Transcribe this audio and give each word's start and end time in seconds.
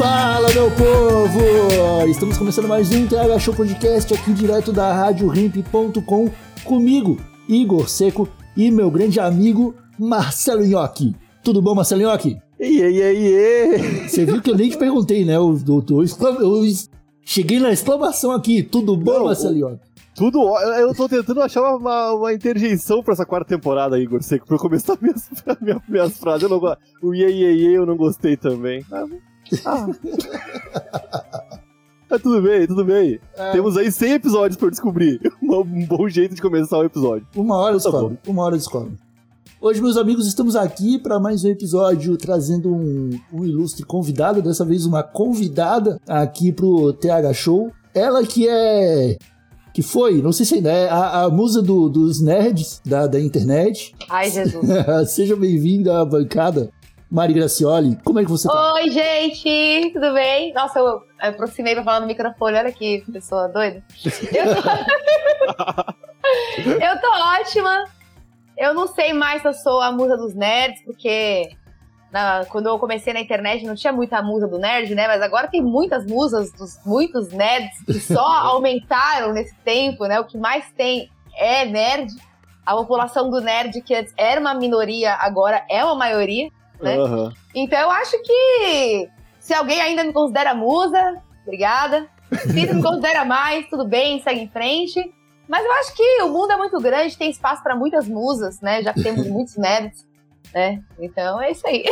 Fala, 0.00 0.48
meu 0.54 0.70
povo! 0.70 2.08
Estamos 2.08 2.38
começando 2.38 2.66
mais 2.66 2.90
um 2.90 3.06
TH 3.06 3.38
Show 3.38 3.54
Podcast 3.54 4.14
aqui 4.14 4.32
direto 4.32 4.72
da 4.72 4.94
RadioRimp.com 4.94 6.30
comigo, 6.64 7.18
Igor 7.46 7.86
Seco 7.86 8.26
e 8.56 8.70
meu 8.70 8.90
grande 8.90 9.20
amigo 9.20 9.74
Marcelo 9.98 10.64
Nhoque. 10.64 11.14
Tudo 11.44 11.60
bom, 11.60 11.74
Marcelo 11.74 12.00
Nhoque? 12.00 12.38
Iê, 12.58 12.90
iê, 12.90 13.12
iê. 13.12 14.08
Você 14.08 14.24
viu 14.24 14.40
que 14.40 14.50
eu 14.50 14.56
nem 14.56 14.70
te 14.70 14.78
perguntei, 14.78 15.22
né? 15.22 15.36
Eu, 15.36 15.54
eu, 15.68 15.84
eu, 15.86 16.02
eu 16.40 16.62
cheguei 17.22 17.60
na 17.60 17.70
exclamação 17.70 18.32
aqui. 18.32 18.62
Tudo 18.62 18.96
bom, 18.96 19.18
Não, 19.18 19.24
Marcelo 19.26 19.54
Nhoque? 19.54 19.80
Tudo 20.14 20.40
ó- 20.40 20.60
Eu 20.78 20.94
tô 20.94 21.10
tentando 21.10 21.42
achar 21.42 21.76
uma, 21.76 22.14
uma, 22.14 22.32
interjeição 22.32 23.02
pra 23.02 23.12
essa 23.12 23.26
quarta 23.26 23.54
temporada, 23.54 23.98
Igor 23.98 24.22
Seco, 24.22 24.46
pra 24.46 24.56
eu 24.56 24.60
começar 24.60 24.96
minhas, 25.02 25.28
minhas, 25.60 25.82
minhas 25.86 26.16
frases. 26.16 26.44
Eu 26.44 26.48
não, 26.48 26.76
o 27.02 27.14
iê, 27.14 27.30
iê, 27.30 27.52
iê 27.52 27.76
eu 27.76 27.84
não 27.84 27.98
gostei 27.98 28.34
também. 28.34 28.82
Ah, 28.90 29.04
ah. 29.64 29.86
Ah, 32.12 32.18
tudo 32.18 32.42
bem, 32.42 32.66
tudo 32.66 32.84
bem. 32.84 33.20
Temos 33.52 33.76
aí 33.76 33.92
100 33.92 34.14
episódios 34.14 34.56
pra 34.56 34.66
eu 34.66 34.70
descobrir 34.72 35.20
um, 35.40 35.86
bom 35.86 36.08
jeito 36.08 36.34
de 36.34 36.42
começar 36.42 36.78
o 36.78 36.82
episódio. 36.84 37.24
Uma 37.36 37.56
hora 37.56 37.78
Tá 37.78 37.88
descobre. 37.88 38.18
Uma 38.26 38.42
hora 38.42 38.56
descobre. 38.56 38.94
Hoje, 39.60 39.80
meus 39.80 39.96
amigos, 39.96 40.26
estamos 40.26 40.56
aqui 40.56 40.98
para 40.98 41.20
mais 41.20 41.44
um 41.44 41.48
episódio 41.48 42.16
trazendo 42.16 42.68
um, 42.74 43.10
um 43.32 43.44
ilustre 43.44 43.84
convidado, 43.84 44.42
dessa 44.42 44.64
vez 44.64 44.86
uma 44.86 45.04
convidada 45.04 46.00
aqui 46.08 46.50
pro 46.50 46.92
TH 46.94 47.32
Show. 47.32 47.70
Ela 47.94 48.24
que 48.24 48.48
é. 48.48 49.16
que 49.72 49.80
foi, 49.82 50.20
não 50.20 50.32
sei 50.32 50.44
se 50.46 50.54
ainda 50.56 50.72
é, 50.72 50.88
a, 50.88 51.22
a 51.22 51.30
musa 51.30 51.62
do- 51.62 51.88
dos 51.88 52.20
nerds 52.20 52.80
da, 52.84 53.06
da 53.06 53.20
internet. 53.20 53.94
Ai, 54.08 54.28
Jesus. 54.30 54.66
Seja 55.12 55.36
bem-vinda 55.36 56.00
à 56.00 56.04
bancada, 56.04 56.72
Mari 57.10 57.32
Gracioli. 57.34 57.96
Como 58.04 58.20
é 58.20 58.24
que 58.24 58.30
você 58.30 58.46
tá? 58.48 58.74
Oi, 58.74 58.90
gente, 58.90 59.90
tudo 59.92 60.12
bem? 60.14 60.52
Nossa, 60.52 60.78
eu 60.78 61.02
aproximei 61.20 61.74
pra 61.74 61.82
falar 61.82 62.00
no 62.00 62.06
microfone, 62.06 62.56
olha 62.58 62.70
que 62.72 63.04
pessoa 63.12 63.48
doida. 63.48 63.82
Eu 64.32 64.54
tô... 64.54 64.70
eu 66.70 67.00
tô 67.00 67.08
ótima. 67.40 67.84
Eu 68.56 68.74
não 68.74 68.86
sei 68.86 69.12
mais 69.12 69.42
se 69.42 69.48
eu 69.48 69.54
sou 69.54 69.80
a 69.80 69.90
musa 69.90 70.16
dos 70.16 70.34
nerds, 70.34 70.82
porque 70.84 71.50
na- 72.12 72.44
quando 72.48 72.66
eu 72.68 72.78
comecei 72.78 73.12
na 73.12 73.20
internet 73.20 73.64
não 73.66 73.74
tinha 73.74 73.92
muita 73.92 74.22
musa 74.22 74.46
do 74.46 74.58
nerd, 74.58 74.94
né? 74.94 75.08
Mas 75.08 75.20
agora 75.20 75.48
tem 75.48 75.60
muitas 75.62 76.06
musas 76.06 76.52
dos 76.52 76.78
muitos 76.86 77.30
nerds 77.30 77.82
que 77.84 77.98
só 77.98 78.24
aumentaram 78.46 79.32
nesse 79.32 79.54
tempo, 79.64 80.04
né? 80.06 80.20
O 80.20 80.24
que 80.26 80.38
mais 80.38 80.70
tem 80.76 81.10
é 81.36 81.64
nerd. 81.64 82.12
A 82.64 82.76
população 82.76 83.30
do 83.30 83.40
nerd, 83.40 83.80
que 83.82 83.94
antes 83.96 84.12
era 84.16 84.40
uma 84.40 84.54
minoria, 84.54 85.14
agora 85.14 85.64
é 85.68 85.84
uma 85.84 85.96
maioria. 85.96 86.50
Né? 86.82 86.96
Aham. 86.96 87.32
Então 87.54 87.78
eu 87.78 87.90
acho 87.90 88.20
que 88.22 89.08
se 89.38 89.52
alguém 89.54 89.80
ainda 89.80 90.04
me 90.04 90.12
considera 90.12 90.54
musa, 90.54 91.20
obrigada. 91.44 92.06
Se 92.42 92.66
não 92.66 92.74
me 92.76 92.82
considera 92.82 93.24
mais, 93.24 93.68
tudo 93.68 93.86
bem, 93.86 94.20
segue 94.22 94.40
em 94.40 94.48
frente. 94.48 95.12
Mas 95.48 95.64
eu 95.64 95.72
acho 95.72 95.94
que 95.96 96.22
o 96.22 96.28
mundo 96.28 96.52
é 96.52 96.56
muito 96.56 96.78
grande, 96.80 97.18
tem 97.18 97.28
espaço 97.30 97.62
para 97.62 97.74
muitas 97.74 98.06
musas, 98.08 98.60
né? 98.60 98.82
Já 98.82 98.92
que 98.94 99.02
temos 99.02 99.26
muitos 99.26 99.56
nerds, 99.56 100.06
né? 100.54 100.80
Então 100.98 101.40
é 101.42 101.50
isso 101.50 101.66
aí. 101.66 101.84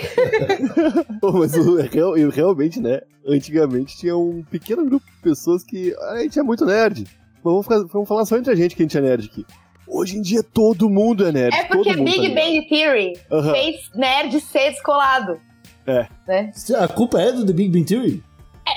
Mas 1.35 1.55
eu 1.55 2.31
realmente, 2.31 2.81
né? 2.81 3.01
Antigamente 3.27 3.97
tinha 3.99 4.17
um 4.17 4.43
pequeno 4.45 4.85
grupo 4.85 5.05
de 5.07 5.21
pessoas 5.23 5.65
que. 5.65 5.95
A 6.13 6.19
gente 6.21 6.39
é 6.39 6.43
muito 6.43 6.65
nerd. 6.65 7.05
Vamos, 7.43 7.67
ficar- 7.67 7.85
vamos 7.93 8.09
falar 8.09 8.25
só 8.27 8.37
entre 8.37 8.53
a 8.53 8.57
gente 8.57 8.75
que 8.77 8.83
a 8.83 8.85
gente 8.85 8.97
é 8.97 9.01
nerd 9.01 9.27
aqui. 9.27 9.45
Hoje 9.89 10.17
em 10.17 10.23
dia 10.23 10.43
todo 10.43 10.91
mundo 10.91 11.27
é 11.27 11.33
nerd. 11.33 11.55
É 11.55 11.65
porque 11.65 11.91
todo 11.91 11.99
mundo 11.99 12.05
Big 12.05 12.17
tá 12.17 12.23
ligado. 12.23 12.45
Bang 12.45 12.69
Theory 12.69 13.13
Aham. 13.31 13.53
fez 13.53 13.91
nerd 13.95 14.41
ser 14.41 14.71
descolado. 14.71 15.41
É. 15.87 16.07
Né? 16.27 16.53
A 16.79 16.87
culpa 16.87 17.21
é 17.21 17.33
do 17.33 17.47
The 17.47 17.53
Big 17.53 17.71
Bang 17.71 17.85
Theory? 17.85 18.23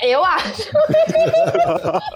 É, 0.00 0.08
Eu 0.08 0.24
acho. 0.24 0.70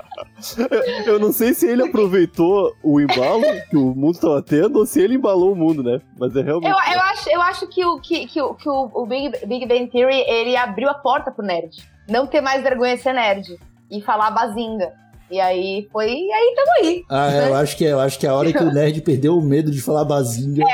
Eu 1.06 1.18
não 1.18 1.32
sei 1.32 1.54
se 1.54 1.66
ele 1.66 1.82
aproveitou 1.82 2.74
o 2.82 3.00
embalo 3.00 3.42
que 3.68 3.76
o 3.76 3.94
mundo 3.94 4.18
tava 4.18 4.42
tendo 4.42 4.78
ou 4.78 4.86
se 4.86 5.00
ele 5.00 5.14
embalou 5.14 5.52
o 5.52 5.56
mundo, 5.56 5.82
né? 5.82 6.00
Mas 6.18 6.34
é 6.36 6.42
realmente. 6.42 6.70
Eu, 6.70 6.94
eu 6.94 7.00
acho, 7.00 7.30
eu 7.30 7.42
acho 7.42 7.66
que, 7.68 7.84
o, 7.84 8.00
que, 8.00 8.26
que, 8.26 8.40
o, 8.40 8.54
que 8.54 8.68
o 8.68 9.06
Big, 9.06 9.46
Big 9.46 9.66
Bang 9.66 9.86
Theory 9.88 10.24
ele 10.26 10.56
abriu 10.56 10.88
a 10.88 10.94
porta 10.94 11.30
pro 11.30 11.44
nerd. 11.44 11.76
Não 12.08 12.26
ter 12.26 12.40
mais 12.40 12.62
vergonha 12.62 12.96
de 12.96 13.02
ser 13.02 13.12
nerd. 13.12 13.58
E 13.90 14.00
falar 14.02 14.30
bazinga. 14.30 14.92
E 15.30 15.40
aí 15.40 15.88
foi. 15.92 16.10
E 16.10 16.32
aí 16.32 16.54
tamo 16.54 16.70
aí. 16.80 17.04
Ah, 17.10 17.32
é, 17.32 17.48
eu 17.48 17.54
acho 17.54 17.76
que 17.76 17.84
é. 17.86 17.92
Eu 17.92 18.00
acho 18.00 18.18
que 18.18 18.26
é 18.26 18.28
a 18.30 18.34
hora 18.34 18.52
que 18.52 18.62
o 18.62 18.72
nerd 18.72 19.00
perdeu 19.02 19.36
o 19.36 19.42
medo 19.42 19.70
de 19.70 19.80
falar 19.80 20.04
bazinga. 20.04 20.64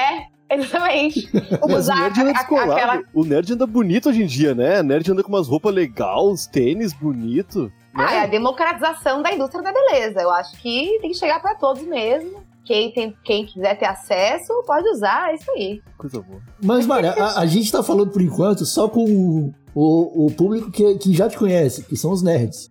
É, 0.50 0.54
exatamente. 0.56 1.28
Mas 1.62 1.72
o 1.72 1.78
Usar 1.78 2.00
nerd 2.00 2.20
anda 2.20 2.32
descolado. 2.32 2.72
aquela. 2.72 3.02
O 3.14 3.24
nerd 3.24 3.52
anda 3.52 3.66
bonito 3.66 4.08
hoje 4.10 4.22
em 4.22 4.26
dia, 4.26 4.54
né? 4.54 4.80
O 4.80 4.84
nerd 4.84 5.10
anda 5.10 5.22
com 5.22 5.30
umas 5.30 5.48
roupas 5.48 5.74
legais, 5.74 6.46
tênis 6.46 6.92
bonito. 6.92 7.72
Ah, 7.94 8.14
é 8.14 8.18
a 8.18 8.22
Né? 8.22 8.28
democratização 8.28 9.22
da 9.22 9.32
indústria 9.32 9.62
da 9.62 9.72
beleza. 9.72 10.20
Eu 10.20 10.30
acho 10.30 10.56
que 10.60 10.98
tem 11.00 11.10
que 11.10 11.16
chegar 11.19 11.40
pra 11.40 11.54
todos 11.54 11.82
mesmo. 11.82 12.42
Quem, 12.64 12.92
tem, 12.92 13.16
quem 13.24 13.44
quiser 13.44 13.76
ter 13.76 13.86
acesso, 13.86 14.52
pode 14.64 14.88
usar, 14.90 15.32
é 15.32 15.34
isso 15.34 15.50
aí. 15.50 15.82
Coisa 15.98 16.20
boa. 16.22 16.40
Mas, 16.62 16.86
Mari, 16.86 17.08
a, 17.08 17.40
a 17.40 17.46
gente 17.46 17.72
tá 17.72 17.82
falando 17.82 18.10
por 18.12 18.22
enquanto 18.22 18.64
só 18.64 18.88
com 18.88 19.02
o, 19.04 19.52
o, 19.74 20.26
o 20.26 20.30
público 20.30 20.70
que, 20.70 20.94
que 20.94 21.12
já 21.12 21.28
te 21.28 21.36
conhece, 21.36 21.82
que 21.82 21.96
são 21.96 22.12
os 22.12 22.22
nerds. 22.22 22.70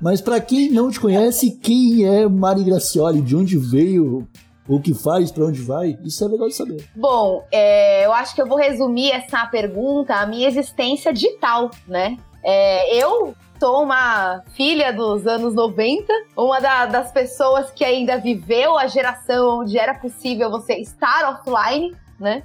Mas 0.00 0.20
pra 0.20 0.40
quem 0.40 0.70
não 0.70 0.90
te 0.90 1.00
conhece, 1.00 1.50
quem 1.60 2.04
é 2.06 2.28
Mari 2.28 2.62
Gracioli? 2.64 3.20
De 3.20 3.34
onde 3.36 3.56
veio? 3.58 4.26
O 4.68 4.78
que 4.80 4.92
faz? 4.94 5.32
Pra 5.32 5.46
onde 5.46 5.60
vai? 5.62 5.98
Isso 6.04 6.22
é 6.24 6.28
legal 6.28 6.46
de 6.46 6.54
saber. 6.54 6.86
Bom, 6.94 7.42
é, 7.50 8.04
eu 8.04 8.12
acho 8.12 8.34
que 8.34 8.42
eu 8.42 8.46
vou 8.46 8.58
resumir 8.58 9.10
essa 9.10 9.46
pergunta 9.46 10.14
à 10.14 10.26
minha 10.26 10.46
existência 10.46 11.12
digital, 11.12 11.70
né? 11.86 12.16
É, 12.44 12.94
eu 13.02 13.34
sou 13.58 13.82
uma 13.82 14.42
filha 14.54 14.92
dos 14.92 15.26
anos 15.26 15.54
90, 15.54 16.12
uma 16.36 16.60
da- 16.60 16.86
das 16.86 17.10
pessoas 17.10 17.70
que 17.70 17.82
ainda 17.82 18.18
viveu 18.18 18.76
a 18.78 18.86
geração 18.86 19.60
onde 19.60 19.78
era 19.78 19.94
possível 19.94 20.50
você 20.50 20.74
estar 20.74 21.40
offline, 21.42 21.96
né? 22.20 22.42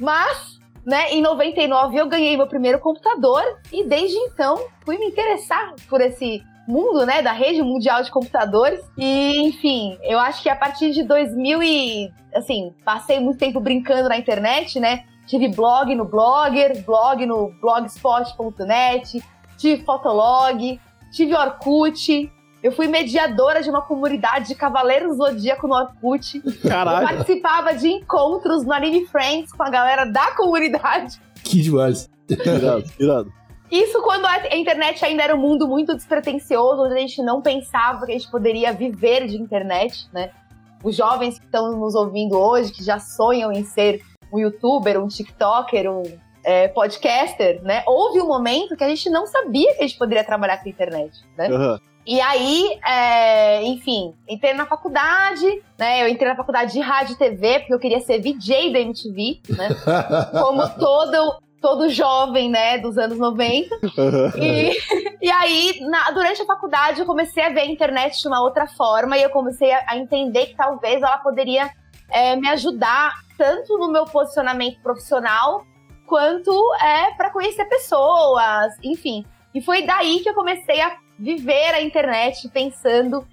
Mas, 0.00 0.58
né, 0.86 1.12
em 1.12 1.20
99 1.22 1.96
eu 1.98 2.08
ganhei 2.08 2.36
meu 2.36 2.46
primeiro 2.48 2.78
computador 2.80 3.42
e 3.70 3.84
desde 3.84 4.16
então 4.16 4.58
fui 4.84 4.96
me 4.98 5.06
interessar 5.06 5.74
por 5.88 6.00
esse 6.00 6.42
mundo, 6.68 7.06
né, 7.06 7.22
da 7.22 7.32
rede 7.32 7.62
mundial 7.62 8.02
de 8.02 8.10
computadores. 8.10 8.80
E, 8.96 9.40
enfim, 9.48 9.98
eu 10.02 10.18
acho 10.18 10.42
que 10.42 10.48
a 10.48 10.54
partir 10.54 10.92
de 10.92 11.02
2000 11.02 11.62
e 11.62 12.12
assim, 12.34 12.74
passei 12.84 13.18
muito 13.18 13.38
tempo 13.38 13.58
brincando 13.58 14.08
na 14.08 14.18
internet, 14.18 14.78
né? 14.78 15.04
Tive 15.26 15.48
blog 15.48 15.94
no 15.94 16.04
Blogger, 16.04 16.84
blog 16.84 17.26
no 17.26 17.50
blogspot.net, 17.60 19.22
tive 19.56 19.84
Fotolog, 19.84 20.80
tive 21.12 21.34
Orkut. 21.34 22.30
Eu 22.62 22.72
fui 22.72 22.88
mediadora 22.88 23.62
de 23.62 23.70
uma 23.70 23.82
comunidade 23.82 24.48
de 24.48 24.54
Cavaleiros 24.54 25.16
Zodíaco 25.16 25.68
no 25.68 25.74
Orkut. 25.74 26.42
Eu 26.44 26.70
Caralho. 26.70 27.06
participava 27.06 27.74
de 27.74 27.88
encontros 27.88 28.64
no 28.64 28.72
Anime 28.72 29.06
Friends 29.06 29.52
com 29.52 29.62
a 29.62 29.70
galera 29.70 30.04
da 30.04 30.34
comunidade. 30.34 31.20
Que 31.44 31.62
demais. 31.62 32.10
Irado, 32.28 32.84
irado. 32.98 33.37
Isso 33.70 34.00
quando 34.02 34.24
a 34.26 34.56
internet 34.56 35.04
ainda 35.04 35.22
era 35.22 35.34
um 35.34 35.40
mundo 35.40 35.68
muito 35.68 35.94
despretensioso, 35.94 36.82
onde 36.82 36.94
a 36.94 36.98
gente 36.98 37.22
não 37.22 37.42
pensava 37.42 38.06
que 38.06 38.12
a 38.12 38.18
gente 38.18 38.30
poderia 38.30 38.72
viver 38.72 39.26
de 39.26 39.36
internet, 39.36 40.08
né? 40.12 40.30
Os 40.82 40.96
jovens 40.96 41.38
que 41.38 41.44
estão 41.44 41.76
nos 41.76 41.94
ouvindo 41.94 42.38
hoje, 42.38 42.72
que 42.72 42.82
já 42.82 42.98
sonham 42.98 43.52
em 43.52 43.64
ser 43.64 44.00
um 44.32 44.38
youtuber, 44.38 45.02
um 45.02 45.08
tiktoker, 45.08 45.90
um 45.90 46.02
é, 46.44 46.68
podcaster, 46.68 47.62
né? 47.62 47.82
Houve 47.86 48.20
um 48.20 48.26
momento 48.26 48.76
que 48.76 48.84
a 48.84 48.88
gente 48.88 49.10
não 49.10 49.26
sabia 49.26 49.74
que 49.74 49.84
a 49.84 49.86
gente 49.86 49.98
poderia 49.98 50.24
trabalhar 50.24 50.58
com 50.58 50.68
a 50.68 50.70
internet, 50.70 51.12
né? 51.36 51.48
Aham. 51.48 51.80
E 52.06 52.22
aí, 52.22 52.80
é, 52.86 53.62
enfim, 53.64 54.14
entrei 54.26 54.54
na 54.54 54.64
faculdade, 54.64 55.62
né? 55.78 56.02
Eu 56.02 56.08
entrei 56.08 56.26
na 56.26 56.36
faculdade 56.36 56.72
de 56.72 56.80
rádio 56.80 57.12
e 57.12 57.18
TV, 57.18 57.58
porque 57.58 57.74
eu 57.74 57.78
queria 57.78 58.00
ser 58.00 58.18
VJ 58.18 58.72
da 58.72 58.78
MTV, 58.78 59.40
né? 59.50 59.68
Como 60.40 60.66
todo, 60.78 61.38
todo 61.60 61.88
jovem, 61.90 62.48
né, 62.50 62.78
dos 62.78 62.96
anos 62.98 63.18
90. 63.18 63.74
aham. 63.98 64.32
E, 64.36 64.78
e 65.20 65.30
aí, 65.30 65.80
na- 65.80 66.10
durante 66.10 66.40
a 66.42 66.46
faculdade, 66.46 67.00
eu 67.00 67.06
comecei 67.06 67.42
a 67.44 67.48
ver 67.50 67.60
a 67.60 67.66
internet 67.66 68.20
de 68.20 68.28
uma 68.28 68.40
outra 68.40 68.66
forma 68.66 69.16
e 69.16 69.22
eu 69.22 69.30
comecei 69.30 69.72
a, 69.72 69.84
a 69.88 69.96
entender 69.96 70.46
que 70.46 70.56
talvez 70.56 71.02
ela 71.02 71.18
poderia 71.18 71.70
é, 72.10 72.36
me 72.36 72.48
ajudar 72.48 73.14
tanto 73.36 73.76
no 73.78 73.90
meu 73.90 74.04
posicionamento 74.04 74.80
profissional 74.82 75.64
quanto 76.06 76.50
é 76.82 77.12
para 77.14 77.30
conhecer 77.30 77.64
pessoas, 77.66 78.72
enfim. 78.82 79.24
E 79.54 79.60
foi 79.60 79.82
daí 79.82 80.20
que 80.20 80.28
eu 80.28 80.34
comecei 80.34 80.80
a 80.80 80.96
viver 81.18 81.74
a 81.74 81.82
internet 81.82 82.48
pensando 82.48 83.26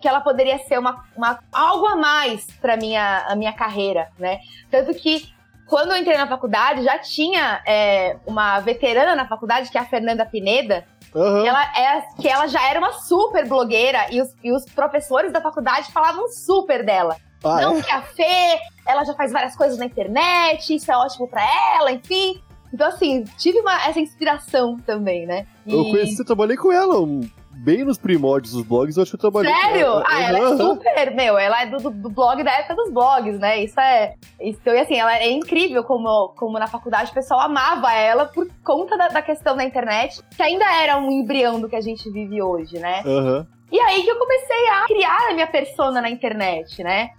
que 0.00 0.08
ela 0.08 0.20
poderia 0.20 0.58
ser 0.58 0.78
uma, 0.78 1.04
uma 1.16 1.38
algo 1.52 1.86
a 1.86 1.96
mais 1.96 2.46
para 2.60 2.76
minha 2.76 3.24
a 3.28 3.36
minha 3.36 3.52
carreira, 3.52 4.08
né? 4.18 4.40
Tanto 4.70 4.92
que 4.94 5.32
quando 5.72 5.90
eu 5.92 5.96
entrei 5.96 6.18
na 6.18 6.26
faculdade 6.26 6.84
já 6.84 6.98
tinha 6.98 7.62
é, 7.66 8.18
uma 8.26 8.60
veterana 8.60 9.16
na 9.16 9.26
faculdade 9.26 9.70
que 9.70 9.78
é 9.78 9.80
a 9.80 9.86
Fernanda 9.86 10.26
Pineda, 10.26 10.84
Aham. 11.16 11.46
ela 11.46 11.62
é 11.74 12.02
que 12.20 12.28
ela 12.28 12.46
já 12.46 12.62
era 12.68 12.78
uma 12.78 12.92
super 12.92 13.48
blogueira 13.48 14.04
e 14.10 14.20
os, 14.20 14.28
e 14.44 14.52
os 14.52 14.66
professores 14.66 15.32
da 15.32 15.40
faculdade 15.40 15.90
falavam 15.90 16.28
super 16.28 16.84
dela. 16.84 17.16
Ah, 17.42 17.58
não 17.62 17.78
é? 17.78 17.82
que 17.82 17.90
a 17.90 18.02
Fê, 18.02 18.58
ela 18.86 19.02
já 19.04 19.14
faz 19.14 19.32
várias 19.32 19.56
coisas 19.56 19.78
na 19.78 19.86
internet, 19.86 20.74
isso 20.74 20.92
é 20.92 20.96
ótimo 20.96 21.26
pra 21.26 21.42
ela, 21.78 21.90
enfim. 21.90 22.38
Então, 22.70 22.86
assim, 22.88 23.24
tive 23.38 23.58
uma, 23.60 23.82
essa 23.86 23.98
inspiração 23.98 24.78
também, 24.84 25.24
né? 25.26 25.46
E- 25.66 25.72
Eu 25.72 25.84
conheci, 25.84 26.18
eu 26.20 26.24
trabalhei 26.26 26.56
com 26.58 26.70
ela 26.70 27.00
um- 27.00 27.26
bem 27.54 27.84
nos 27.84 27.98
primórdios 27.98 28.54
dos 28.54 28.64
blogs, 28.64 28.96
eu 28.96 29.02
acho 29.02 29.10
que 29.12 29.16
eu 29.16 29.20
trabalhei 29.20 29.52
com 29.52 29.60
Sério? 29.60 29.80
ela. 29.86 30.04
Ah, 30.06 30.22
ela 30.22 30.38
é 30.38 30.56
super, 30.56 31.14
meu, 31.14 31.38
ela 31.38 31.62
é 31.62 31.66
do, 31.66 31.90
do- 31.90 32.10
blog 32.10 32.42
da 32.42 32.50
época 32.52 32.74
dos 32.74 32.92
blogs, 32.92 33.38
né? 33.38 33.62
Isso 33.62 33.78
é. 33.78 34.14
Isso, 34.40 34.60
e 34.66 34.78
assim, 34.78 34.96
ela 34.96 35.16
é 35.16 35.30
incrível 35.30 35.84
como, 35.84 36.30
como 36.30 36.58
na 36.58 36.66
faculdade 36.66 37.10
o 37.10 37.14
pessoal 37.14 37.40
amava 37.40 37.92
ela 37.92 38.26
por 38.26 38.48
conta 38.64 38.96
da, 38.96 39.08
da 39.08 39.22
questão 39.22 39.56
da 39.56 39.64
internet, 39.64 40.20
que 40.36 40.42
ainda 40.42 40.64
era 40.82 40.98
um 40.98 41.10
embrião 41.10 41.60
do 41.60 41.68
que 41.68 41.76
a 41.76 41.80
gente 41.80 42.10
vive 42.10 42.42
hoje, 42.42 42.78
né? 42.78 43.02
Aham. 43.06 43.46
E 43.70 43.80
aí 43.80 44.02
que 44.02 44.10
eu 44.10 44.18
comecei 44.18 44.68
a 44.68 44.86
criar 44.86 45.30
a 45.30 45.34
minha 45.34 45.46
persona 45.46 46.00
na 46.02 46.10
internet, 46.10 46.82
né? 46.82 47.10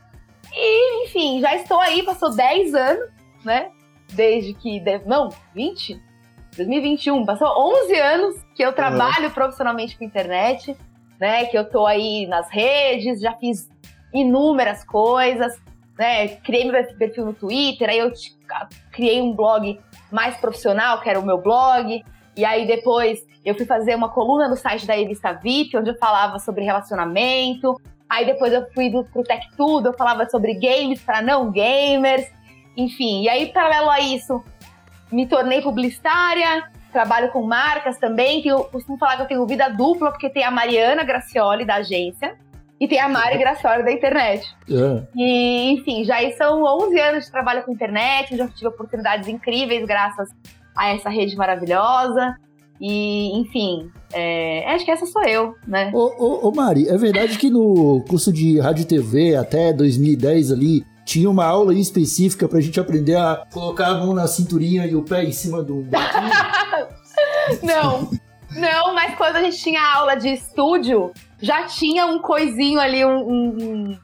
E, 0.54 1.06
enfim, 1.06 1.40
já 1.42 1.56
estou 1.56 1.80
aí, 1.80 2.04
passou 2.04 2.36
10 2.36 2.76
anos, 2.76 3.10
né? 3.44 3.70
Desde 4.12 4.54
que. 4.54 4.80
Não, 5.08 5.30
20? 5.56 6.00
2021, 6.56 7.26
passou 7.26 7.48
11 7.48 8.00
anos 8.00 8.36
que 8.56 8.64
eu 8.64 8.74
trabalho 8.74 9.32
profissionalmente 9.32 9.98
com 9.98 10.04
internet, 10.04 10.76
né? 11.20 11.46
Que 11.46 11.58
eu 11.58 11.70
tô 11.70 11.86
aí 11.86 12.28
nas 12.28 12.50
redes, 12.50 13.22
já 13.22 13.34
fiz 13.34 13.70
inúmeras 14.14 14.84
coisas, 14.84 15.60
né? 15.98 16.28
Criei 16.28 16.70
meu 16.70 16.84
perfil 16.96 17.26
no 17.26 17.34
Twitter, 17.34 17.90
aí 17.90 18.00
eu 18.00 18.12
criei 18.92 19.22
um 19.22 19.34
blog 19.34 19.80
mais 20.12 20.38
profissional, 20.38 21.02
que 21.02 21.10
era 21.10 21.20
o 21.20 21.26
meu 21.26 21.40
blog, 21.42 22.04
e 22.36 22.46
aí 22.46 22.68
depois 22.68 23.26
eu 23.46 23.56
fui 23.56 23.66
fazer 23.66 23.96
uma 23.96 24.10
coluna 24.10 24.48
no 24.48 24.56
site 24.56 24.86
da 24.86 24.94
revista 24.94 25.34
VIP, 25.34 25.78
onde 25.78 25.90
eu 25.90 25.98
falava 25.98 26.40
sobre 26.40 26.64
relacionamento. 26.64 27.80
Aí 28.10 28.26
depois 28.26 28.54
eu 28.54 28.66
fui 28.74 28.90
do, 28.90 29.04
pro 29.04 29.24
Tech 29.24 29.48
Tudo, 29.58 29.90
eu 29.90 29.94
falava 29.94 30.30
sobre 30.30 30.54
games 30.54 31.02
para 31.02 31.22
não 31.22 31.52
gamers. 31.52 32.26
Enfim, 32.78 33.24
e 33.24 33.30
aí, 33.30 33.52
paralelo 33.52 33.90
a 33.90 34.00
isso, 34.00 34.44
me 35.14 35.28
tornei 35.28 35.62
publicitária, 35.62 36.64
trabalho 36.92 37.32
com 37.32 37.44
marcas 37.44 37.98
também. 37.98 38.42
Tenho, 38.42 38.64
costumo 38.66 38.98
falar 38.98 39.18
que 39.18 39.22
eu 39.22 39.28
tenho 39.28 39.46
vida 39.46 39.70
dupla, 39.70 40.12
porque 40.12 40.30
tem 40.30 40.44
a 40.44 40.52
Mariana 40.52 41.04
Gracioli, 41.04 41.66
da 41.66 41.76
agência, 41.76 42.36
e 42.80 42.88
tem 42.88 43.00
a 43.00 43.08
Mari 43.08 43.38
Gracioli, 43.38 43.84
da 43.84 43.92
internet. 43.92 44.46
É. 44.70 45.04
E, 45.16 45.72
enfim, 45.72 46.04
já 46.04 46.18
são 46.32 46.64
11 46.64 47.00
anos 47.00 47.26
de 47.26 47.32
trabalho 47.32 47.64
com 47.64 47.72
internet, 47.72 48.36
já 48.36 48.48
tive 48.48 48.68
oportunidades 48.68 49.28
incríveis 49.28 49.86
graças 49.86 50.30
a 50.76 50.90
essa 50.90 51.10
rede 51.10 51.36
maravilhosa. 51.36 52.36
E, 52.82 53.40
enfim, 53.40 53.90
é, 54.12 54.66
acho 54.74 54.84
que 54.84 54.92
essa 54.92 55.06
sou 55.06 55.24
eu, 55.24 55.56
né? 55.66 55.92
Ô, 55.94 56.12
ô, 56.18 56.50
ô, 56.50 56.52
Mari, 56.52 56.90
é 56.90 56.98
verdade 56.98 57.38
que 57.38 57.50
no 57.50 58.04
curso 58.10 58.34
de 58.34 58.60
rádio 58.60 58.82
e 58.82 58.86
TV 58.86 59.36
até 59.36 59.72
2010 59.72 60.52
ali 60.52 60.84
tinha 61.06 61.30
uma 61.30 61.46
aula 61.46 61.74
específica 61.74 62.48
pra 62.48 62.60
gente 62.62 62.80
aprender 62.80 63.16
a 63.16 63.44
colocar 63.52 63.88
a 63.88 63.94
mão 63.96 64.14
na 64.14 64.28
cinturinha 64.28 64.86
e 64.86 64.96
o 64.96 65.04
pé 65.04 65.24
em 65.24 65.32
cima 65.32 65.62
do? 65.64 65.86
Não, 67.62 68.10
não, 68.56 68.94
mas 68.94 69.16
quando 69.16 69.36
a 69.36 69.42
gente 69.44 69.58
tinha 69.58 69.82
aula 69.82 70.16
de 70.16 70.30
estúdio, 70.30 71.12
já 71.42 71.64
tinha 71.64 72.06
um 72.06 72.20
coisinho 72.20 72.80
ali, 72.80 73.04
um, 73.04 73.18
um, 73.20 73.98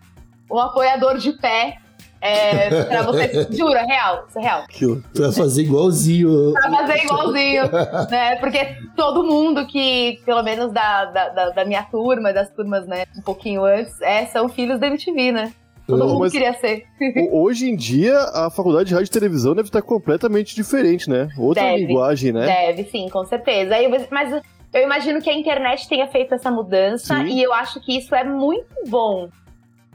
um- 0.51 0.59
apoiador 0.59 1.17
de 1.17 1.31
pé. 1.33 1.77
É, 2.21 2.83
pra 2.83 3.03
você. 3.03 3.47
Jura, 3.55 3.81
real, 3.85 4.25
isso 4.27 4.37
é 4.39 4.41
real. 4.41 4.65
Pra 5.13 5.31
fazer 5.31 5.61
igualzinho. 5.61 6.51
Pra 6.51 6.69
fazer 6.69 7.03
igualzinho, 7.05 7.63
né? 8.11 8.35
Porque 8.35 8.75
todo 8.97 9.23
mundo 9.23 9.65
que, 9.67 10.19
pelo 10.25 10.43
menos 10.43 10.73
da, 10.73 11.05
da, 11.05 11.29
da- 11.29 11.49
da 11.51 11.65
minha 11.65 11.83
turma, 11.83 12.33
das 12.33 12.49
turmas, 12.49 12.85
né, 12.85 13.05
um 13.17 13.21
pouquinho 13.21 13.63
antes, 13.63 14.01
é, 14.01 14.25
são 14.25 14.49
filhos 14.49 14.79
da 14.81 14.87
MTV, 14.87 15.31
né? 15.31 15.53
Todo 15.89 16.07
mundo 16.07 16.19
Mas- 16.19 16.31
queria 16.31 16.53
ser. 16.53 16.85
Ho- 17.17 17.41
Hoje 17.43 17.69
em 17.69 17.75
dia, 17.75 18.17
a 18.33 18.49
faculdade 18.49 18.89
de 18.89 18.93
rádio 18.95 19.07
e 19.07 19.11
televisão 19.11 19.55
deve 19.55 19.69
estar 19.69 19.81
completamente 19.81 20.53
diferente, 20.55 21.09
né? 21.09 21.29
Outra 21.37 21.63
Deve. 21.63 21.85
linguagem, 21.85 22.31
né? 22.31 22.45
Deve, 22.45 22.83
sim, 22.89 23.07
com 23.09 23.25
certeza. 23.25 23.75
Aí, 23.75 23.87
mas 24.11 24.31
eu 24.73 24.81
imagino 24.83 25.21
que 25.21 25.29
a 25.29 25.33
internet 25.33 25.87
tenha 25.89 26.07
feito 26.07 26.33
essa 26.35 26.51
mudança 26.51 27.15
Sim. 27.15 27.25
e 27.27 27.41
eu 27.43 27.51
acho 27.53 27.79
que 27.81 27.97
isso 27.97 28.13
é 28.13 28.23
muito 28.23 28.67
bom. 28.87 29.29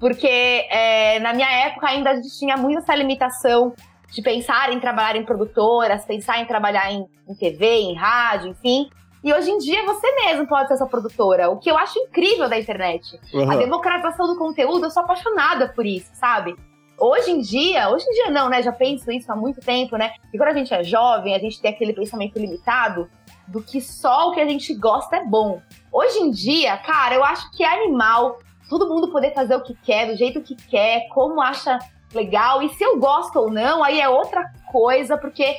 Porque 0.01 0.27
é, 0.27 1.21
na 1.21 1.33
minha 1.33 1.51
época 1.67 1.87
ainda 1.89 2.11
a 2.11 2.17
gente 2.17 2.37
tinha 2.39 2.57
muito 2.57 2.79
essa 2.81 2.95
limitação 2.95 3.73
de 4.13 4.21
pensar 4.23 4.73
em 4.73 4.81
trabalhar 4.81 5.17
em 5.19 5.25
produtoras, 5.25 6.05
pensar 6.05 6.41
em 6.41 6.45
trabalhar 6.45 6.93
em, 6.93 7.07
em 7.29 7.35
TV, 7.35 7.67
em 7.81 7.95
rádio, 7.95 8.49
enfim. 8.51 8.89
E 9.25 9.33
hoje 9.33 9.51
em 9.51 9.57
dia 9.57 9.87
você 9.87 10.07
mesmo 10.17 10.47
pode 10.47 10.69
ser 10.69 10.77
sua 10.77 10.87
produtora, 10.87 11.49
o 11.49 11.57
que 11.57 11.71
eu 11.71 11.79
acho 11.79 11.99
incrível 11.99 12.47
da 12.47 12.59
internet. 12.59 13.19
A 13.33 13.39
Aham. 13.39 13.57
democratização 13.57 14.27
do 14.27 14.37
conteúdo, 14.37 14.85
eu 14.85 14.91
sou 14.91 15.03
apaixonada 15.03 15.69
por 15.69 15.87
isso, 15.87 16.11
sabe? 16.13 16.55
Hoje 16.99 17.31
em 17.31 17.41
dia, 17.41 17.89
hoje 17.89 18.05
em 18.07 18.13
dia 18.13 18.31
não, 18.31 18.51
né? 18.51 18.63
Já 18.63 18.71
penso 18.71 19.11
isso 19.11 19.33
há 19.33 19.35
muito 19.35 19.63
tempo, 19.63 19.97
né? 19.97 20.13
E 20.31 20.37
quando 20.37 20.51
a 20.51 20.55
gente 20.55 20.75
é 20.75 20.85
jovem, 20.85 21.35
a 21.35 21.39
gente 21.39 21.59
tem 21.59 21.71
aquele 21.71 21.95
pensamento 21.95 22.39
limitado 22.39 23.09
do 23.49 23.63
que 23.63 23.81
só 23.81 24.29
o 24.29 24.33
que 24.33 24.41
a 24.43 24.47
gente 24.47 24.75
gosta 24.75 25.17
é 25.17 25.25
bom. 25.25 25.63
Hoje 25.91 26.19
em 26.19 26.31
dia, 26.31 26.77
cara, 26.77 27.15
eu 27.15 27.25
acho 27.25 27.51
que 27.53 27.65
é 27.65 27.83
animal 27.83 28.39
todo 28.69 28.89
mundo 28.89 29.11
poder 29.11 29.33
fazer 29.33 29.57
o 29.57 29.63
que 29.63 29.75
quer, 29.75 30.07
do 30.07 30.17
jeito 30.19 30.43
que 30.43 30.55
quer, 30.55 31.09
como 31.09 31.41
acha 31.41 31.79
legal. 32.13 32.63
E 32.63 32.69
se 32.69 32.85
eu 32.85 32.99
gosto 32.99 33.37
ou 33.39 33.51
não, 33.51 33.83
aí 33.83 34.01
é 34.01 34.09
outra 34.09 34.53
coisa, 34.71 35.17
porque 35.17 35.57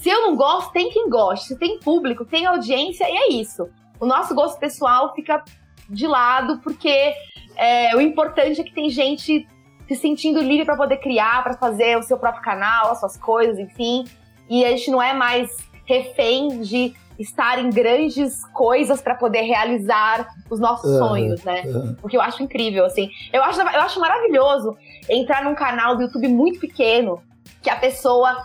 se 0.00 0.10
eu 0.10 0.22
não 0.22 0.36
gosto, 0.36 0.72
tem 0.72 0.90
quem 0.90 1.08
goste. 1.08 1.48
Se 1.48 1.58
tem 1.58 1.80
público, 1.80 2.24
tem 2.24 2.46
audiência, 2.46 3.08
e 3.08 3.16
é 3.16 3.32
isso. 3.32 3.68
O 3.98 4.06
nosso 4.06 4.34
gosto 4.34 4.58
pessoal 4.58 5.14
fica 5.14 5.42
de 5.88 6.06
lado, 6.06 6.58
porque 6.58 7.12
é, 7.56 7.94
o 7.96 8.00
importante 8.00 8.60
é 8.60 8.64
que 8.64 8.72
tem 8.72 8.90
gente 8.90 9.48
se 9.88 9.94
sentindo 9.96 10.40
livre 10.40 10.64
para 10.64 10.76
poder 10.76 10.98
criar, 10.98 11.42
para 11.42 11.54
fazer 11.54 11.96
o 11.96 12.02
seu 12.02 12.18
próprio 12.18 12.42
canal, 12.42 12.90
as 12.90 13.00
suas 13.00 13.16
coisas, 13.16 13.58
enfim. 13.58 14.04
E 14.48 14.64
a 14.64 14.70
gente 14.70 14.90
não 14.90 15.02
é 15.02 15.14
mais 15.14 15.56
refém 15.84 16.60
de 16.60 16.94
estar 17.18 17.58
em 17.58 17.70
grandes 17.70 18.44
coisas 18.52 19.00
para 19.00 19.14
poder 19.14 19.42
realizar 19.42 20.28
os 20.50 20.60
nossos 20.60 20.90
Aham, 20.90 21.08
sonhos, 21.08 21.44
né? 21.44 21.62
aham. 21.66 21.96
O 22.02 22.08
que 22.08 22.16
eu 22.16 22.20
acho 22.20 22.42
incrível, 22.42 22.84
assim. 22.84 23.10
Eu 23.32 23.42
acho, 23.42 23.60
eu 23.60 23.80
acho 23.80 23.98
maravilhoso 23.98 24.76
entrar 25.08 25.42
num 25.42 25.54
canal 25.54 25.96
do 25.96 26.02
YouTube 26.02 26.28
muito 26.28 26.60
pequeno, 26.60 27.22
que 27.62 27.70
a 27.70 27.76
pessoa 27.76 28.44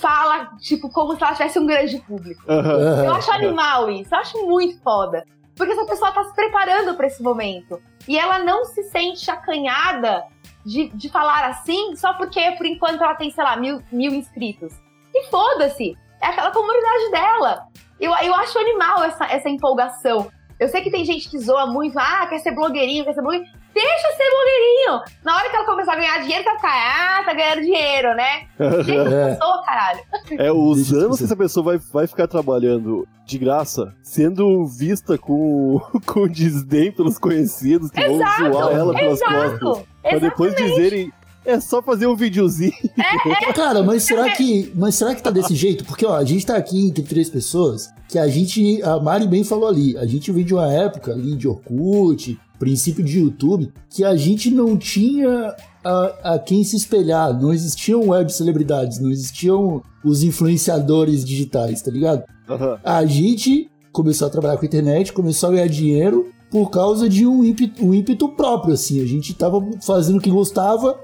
fala, 0.00 0.50
tipo, 0.60 0.90
como 0.90 1.16
se 1.16 1.22
ela 1.22 1.32
tivesse 1.32 1.58
um 1.58 1.66
grande 1.66 1.98
público. 2.00 2.42
Aham. 2.48 3.04
Eu 3.04 3.14
acho 3.14 3.30
animal 3.32 3.90
isso, 3.90 4.14
eu 4.14 4.18
acho 4.18 4.46
muito 4.46 4.80
foda. 4.82 5.24
Porque 5.56 5.72
essa 5.72 5.86
pessoa 5.86 6.12
tá 6.12 6.22
se 6.24 6.34
preparando 6.34 6.94
pra 6.94 7.06
esse 7.06 7.22
momento. 7.22 7.80
E 8.06 8.18
ela 8.18 8.40
não 8.40 8.64
se 8.64 8.82
sente 8.84 9.30
acanhada 9.30 10.24
de, 10.64 10.88
de 10.88 11.08
falar 11.08 11.46
assim, 11.46 11.96
só 11.96 12.12
porque 12.14 12.52
por 12.52 12.66
enquanto 12.66 13.02
ela 13.02 13.14
tem, 13.14 13.30
sei 13.30 13.42
lá, 13.42 13.56
mil, 13.56 13.82
mil 13.90 14.12
inscritos. 14.12 14.74
E 15.14 15.24
foda-se! 15.30 15.96
É 16.20 16.26
aquela 16.26 16.50
comunidade 16.50 17.10
dela. 17.10 17.66
Eu, 17.98 18.12
eu 18.22 18.34
acho 18.34 18.58
animal 18.58 19.04
essa, 19.04 19.24
essa 19.26 19.48
empolgação. 19.48 20.30
Eu 20.58 20.68
sei 20.68 20.80
que 20.82 20.90
tem 20.90 21.04
gente 21.04 21.28
que 21.28 21.38
zoa 21.38 21.66
muito, 21.66 21.98
ah, 21.98 22.26
quer 22.26 22.38
ser 22.38 22.52
blogueirinho, 22.52 23.04
quer 23.04 23.14
ser 23.14 23.22
blogueirinho. 23.22 23.52
Deixa 23.76 24.08
ser 24.16 24.30
blogueirinho! 24.30 25.02
Na 25.22 25.36
hora 25.36 25.50
que 25.50 25.56
ela 25.56 25.66
começar 25.66 25.92
a 25.92 25.96
ganhar 25.96 26.18
dinheiro, 26.22 26.44
vai 26.44 26.56
ficar, 26.56 27.18
ah, 27.20 27.24
tá 27.24 27.34
ganhando 27.34 27.60
dinheiro, 27.60 28.14
né? 28.16 28.46
Deixa 28.58 28.92
É. 28.92 28.96
essa 28.96 29.34
pessoa, 29.38 29.62
caralho. 29.66 30.00
É, 30.38 30.50
os 30.50 30.92
anos 30.94 31.18
que 31.18 31.24
essa 31.24 31.36
pessoa 31.36 31.64
vai, 31.64 31.78
vai 31.92 32.06
ficar 32.06 32.26
trabalhando 32.26 33.06
de 33.26 33.36
graça, 33.38 33.92
sendo 34.02 34.64
vista 34.66 35.18
com, 35.18 35.78
com 36.06 36.26
desdém 36.26 36.90
pelos 36.90 37.18
conhecidos 37.18 37.90
que 37.90 38.00
Exato, 38.00 38.42
vão 38.44 38.52
zoar 38.52 38.72
ela 38.74 38.94
pelas 38.94 39.20
costas. 39.20 39.52
Exato! 39.52 39.88
Pra 40.02 40.18
depois 40.20 40.54
dizerem, 40.54 41.12
é 41.46 41.60
só 41.60 41.80
fazer 41.80 42.06
um 42.06 42.16
videozinho. 42.16 42.72
Cara, 43.54 43.82
mas 43.82 44.02
será 44.02 44.34
que, 44.34 44.72
mas 44.74 44.96
será 44.96 45.14
que 45.14 45.22
tá 45.22 45.30
desse 45.30 45.54
jeito? 45.54 45.84
Porque 45.84 46.04
ó, 46.04 46.16
a 46.16 46.24
gente 46.24 46.44
tá 46.44 46.56
aqui 46.56 46.86
entre 46.86 47.04
três 47.04 47.30
pessoas 47.30 47.88
que 48.08 48.18
a 48.18 48.28
gente, 48.28 48.82
a 48.82 48.98
Mari 49.00 49.26
bem 49.26 49.44
falou 49.44 49.68
ali, 49.68 49.96
a 49.96 50.06
gente 50.06 50.30
veio 50.32 50.44
de 50.44 50.54
uma 50.54 50.70
época 50.72 51.12
ali 51.12 51.36
de 51.36 51.48
Orkut, 51.48 52.38
princípio 52.58 53.04
de 53.04 53.20
YouTube, 53.20 53.72
que 53.88 54.04
a 54.04 54.16
gente 54.16 54.50
não 54.50 54.76
tinha 54.76 55.54
a, 55.84 56.34
a 56.34 56.38
quem 56.38 56.64
se 56.64 56.76
espelhar, 56.76 57.38
não 57.38 57.52
existiam 57.52 58.08
web 58.08 58.32
celebridades, 58.32 58.98
não 58.98 59.10
existiam 59.10 59.82
os 60.04 60.22
influenciadores 60.22 61.24
digitais, 61.24 61.82
tá 61.82 61.90
ligado? 61.90 62.24
Aham. 62.48 62.78
A 62.82 63.04
gente 63.06 63.70
começou 63.92 64.26
a 64.26 64.30
trabalhar 64.30 64.56
com 64.56 64.64
a 64.64 64.66
internet, 64.66 65.12
começou 65.12 65.48
a 65.48 65.52
ganhar 65.52 65.68
dinheiro 65.68 66.30
por 66.50 66.70
causa 66.70 67.08
de 67.08 67.26
um 67.26 67.44
ímpeto, 67.44 67.84
um 67.84 67.92
ímpeto 67.92 68.28
próprio, 68.28 68.74
assim. 68.74 69.00
A 69.02 69.06
gente 69.06 69.34
tava 69.34 69.60
fazendo 69.82 70.18
o 70.18 70.20
que 70.20 70.30
gostava 70.30 70.98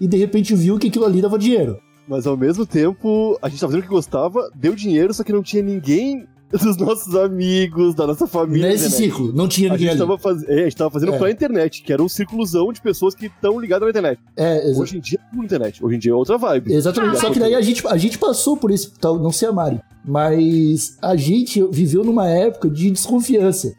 e 0.00 0.06
de 0.08 0.16
repente 0.16 0.54
viu 0.54 0.78
que 0.78 0.88
aquilo 0.88 1.04
ali 1.04 1.20
dava 1.22 1.38
dinheiro. 1.38 1.78
Mas 2.06 2.26
ao 2.26 2.36
mesmo 2.36 2.66
tempo, 2.66 3.38
a 3.40 3.48
gente 3.48 3.60
tava 3.60 3.72
fazendo 3.72 3.84
o 3.84 3.88
que 3.88 3.94
gostava, 3.94 4.50
deu 4.54 4.74
dinheiro, 4.74 5.14
só 5.14 5.24
que 5.24 5.32
não 5.32 5.42
tinha 5.42 5.62
ninguém 5.62 6.26
dos 6.52 6.76
nossos 6.76 7.16
amigos, 7.16 7.94
da 7.94 8.06
nossa 8.06 8.26
família. 8.26 8.68
Nesse 8.68 8.84
né? 8.84 8.90
círculo, 8.90 9.32
não 9.32 9.48
tinha 9.48 9.70
A 9.70 9.72
ninguém 9.72 9.88
gente, 9.88 10.00
ali. 10.02 10.08
tava 10.08 10.18
faz... 10.18 10.48
é, 10.48 10.60
a 10.60 10.64
gente 10.64 10.76
tava 10.76 10.90
fazendo 10.90 11.14
É. 11.14 11.18
pra 11.18 11.30
internet, 11.30 11.82
que 11.82 11.92
era 11.92 12.02
um 12.02 12.08
círculozão 12.08 12.72
de 12.72 12.80
pessoas 12.82 13.14
que 13.14 13.26
estão 13.26 13.58
ligadas 13.58 13.84
na 13.86 13.90
internet. 13.90 14.20
É, 14.36 14.68
exa- 14.70 14.80
Hoje 14.82 14.98
em 14.98 15.00
dia 15.00 15.18
é 15.32 15.36
internet, 15.44 15.84
hoje 15.84 15.96
em 15.96 15.98
dia 15.98 16.12
é 16.12 16.14
outra 16.14 16.36
vibe. 16.36 16.72
exatamente. 16.72 17.18
Só 17.18 17.30
que 17.30 17.40
daí 17.40 17.54
a 17.54 17.60
gente, 17.62 17.84
a 17.88 17.96
gente 17.96 18.18
passou 18.18 18.56
por 18.56 18.70
esse 18.70 18.90
tal, 19.00 19.18
não 19.18 19.32
sei 19.32 19.48
a 19.48 19.52
Mari, 19.52 19.80
mas 20.04 20.96
a 21.02 21.16
gente 21.16 21.62
viveu 21.72 22.04
numa 22.04 22.28
época 22.28 22.68
de 22.70 22.90
desconfiança. 22.90 23.74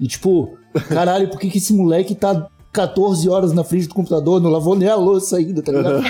E 0.00 0.06
tipo, 0.06 0.56
caralho, 0.88 1.28
por 1.28 1.38
que, 1.40 1.50
que 1.50 1.58
esse 1.58 1.72
moleque 1.74 2.14
tá 2.14 2.48
14 2.72 3.28
horas 3.28 3.52
na 3.52 3.64
frente 3.64 3.88
do 3.88 3.94
computador, 3.94 4.40
não 4.40 4.50
lavou 4.50 4.74
nem 4.76 4.88
a 4.88 4.94
louça 4.96 5.36
ainda, 5.38 5.62
tá 5.62 5.72
ligado? 5.72 6.02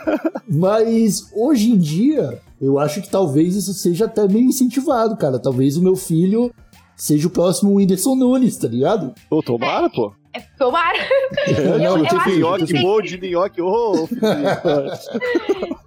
Mas 0.48 1.30
hoje 1.34 1.70
em 1.70 1.76
dia, 1.78 2.40
eu 2.60 2.78
acho 2.78 3.02
que 3.02 3.10
talvez 3.10 3.54
isso 3.56 3.72
seja 3.74 4.06
até 4.06 4.26
meio 4.26 4.46
incentivado, 4.46 5.16
cara. 5.16 5.38
Talvez 5.38 5.76
o 5.76 5.82
meu 5.82 5.96
filho 5.96 6.52
seja 6.96 7.26
o 7.26 7.30
próximo 7.30 7.74
Whindersson 7.74 8.14
Nunes, 8.14 8.56
tá 8.56 8.68
ligado? 8.68 9.12
Ô, 9.30 9.42
tomara, 9.42 9.90
pô. 9.90 10.12
É, 10.32 10.40
tomara. 10.58 10.98
É, 11.46 11.78
não, 11.78 11.98
eu 11.98 12.06
tem 12.06 12.18
acho 12.18 12.20
filho, 12.30 12.40
Nhoque, 12.40 12.66
que- 12.66 12.82
bom 12.82 13.00
de 13.00 13.30
nhoque, 13.30 13.60
ô, 13.62 14.06
filho. 14.06 14.22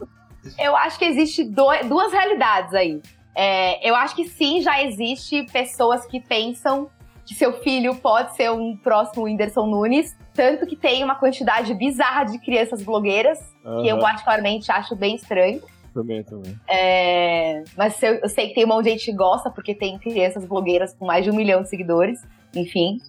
Eu 0.59 0.75
acho 0.75 0.97
que 0.97 1.05
existe 1.05 1.43
do- 1.43 1.87
duas 1.87 2.11
realidades 2.11 2.73
aí. 2.73 3.01
É, 3.35 3.87
eu 3.87 3.93
acho 3.95 4.15
que 4.15 4.27
sim, 4.27 4.61
já 4.61 4.81
existe 4.83 5.43
pessoas 5.51 6.05
que 6.07 6.19
pensam 6.19 6.87
que 7.27 7.35
seu 7.35 7.51
filho 7.61 7.93
pode 7.95 8.35
ser 8.35 8.49
um 8.51 8.75
próximo 8.77 9.25
Whindersson 9.25 9.65
Nunes. 9.65 10.15
Tanto 10.33 10.65
que 10.65 10.77
tem 10.77 11.03
uma 11.03 11.15
quantidade 11.15 11.73
bizarra 11.73 12.23
de 12.23 12.39
crianças 12.39 12.81
blogueiras, 12.81 13.39
que 13.81 13.87
eu 13.87 13.99
particularmente 13.99 14.71
acho 14.71 14.95
bem 14.95 15.15
estranho. 15.15 15.61
Também, 15.93 16.23
também. 16.23 16.55
É, 16.69 17.63
mas 17.75 18.01
eu, 18.01 18.13
eu 18.15 18.29
sei 18.29 18.47
que 18.47 18.53
tem 18.53 18.63
um 18.63 18.67
monte 18.67 18.85
de 18.85 18.91
gente 18.91 19.05
que 19.05 19.13
gosta, 19.13 19.49
porque 19.49 19.75
tem 19.75 19.97
crianças 19.97 20.45
blogueiras 20.45 20.93
com 20.93 21.05
mais 21.05 21.25
de 21.25 21.31
um 21.31 21.35
milhão 21.35 21.63
de 21.63 21.69
seguidores, 21.69 22.21
enfim. 22.55 22.99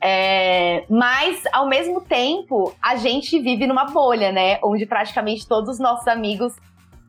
É, 0.00 0.84
mas, 0.88 1.42
ao 1.52 1.66
mesmo 1.66 2.02
tempo, 2.02 2.74
a 2.80 2.94
gente 2.96 3.40
vive 3.40 3.66
numa 3.66 3.86
bolha, 3.86 4.30
né? 4.30 4.58
Onde 4.62 4.86
praticamente 4.86 5.48
todos 5.48 5.70
os 5.70 5.78
nossos 5.80 6.06
amigos 6.06 6.54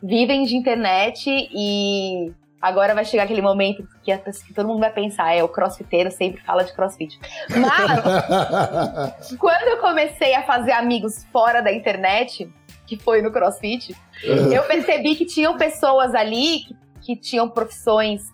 vivem 0.02 0.44
de 0.44 0.56
internet 0.56 1.30
e 1.30 2.32
agora 2.62 2.96
vai 2.96 3.06
chegar 3.06 3.24
aquele 3.24 3.42
momento 3.42 3.88
que, 4.04 4.12
a 4.12 4.18
que 4.18 4.54
todo 4.54 4.68
mundo 4.68 4.80
vai 4.80 4.92
pensar, 4.92 5.36
é, 5.36 5.44
o 5.44 5.48
crossfiteiro 5.48 6.12
sempre 6.12 6.42
fala 6.42 6.64
de 6.64 6.74
crossfit. 6.74 7.20
Mas, 7.50 9.36
quando 9.38 9.68
eu 9.68 9.78
comecei 9.78 10.34
a 10.34 10.44
fazer 10.44 10.72
amigos 10.72 11.26
fora 11.32 11.62
da 11.62 11.72
internet, 11.72 12.52
que 12.88 12.98
foi 12.98 13.22
no 13.22 13.32
crossfit, 13.32 13.96
eu 14.24 14.64
percebi 14.64 15.16
que 15.16 15.26
tinham 15.26 15.58
pessoas 15.58 16.14
ali 16.14 16.60
que, 16.60 16.76
que 17.02 17.16
tinham 17.16 17.50
profissões 17.50 18.34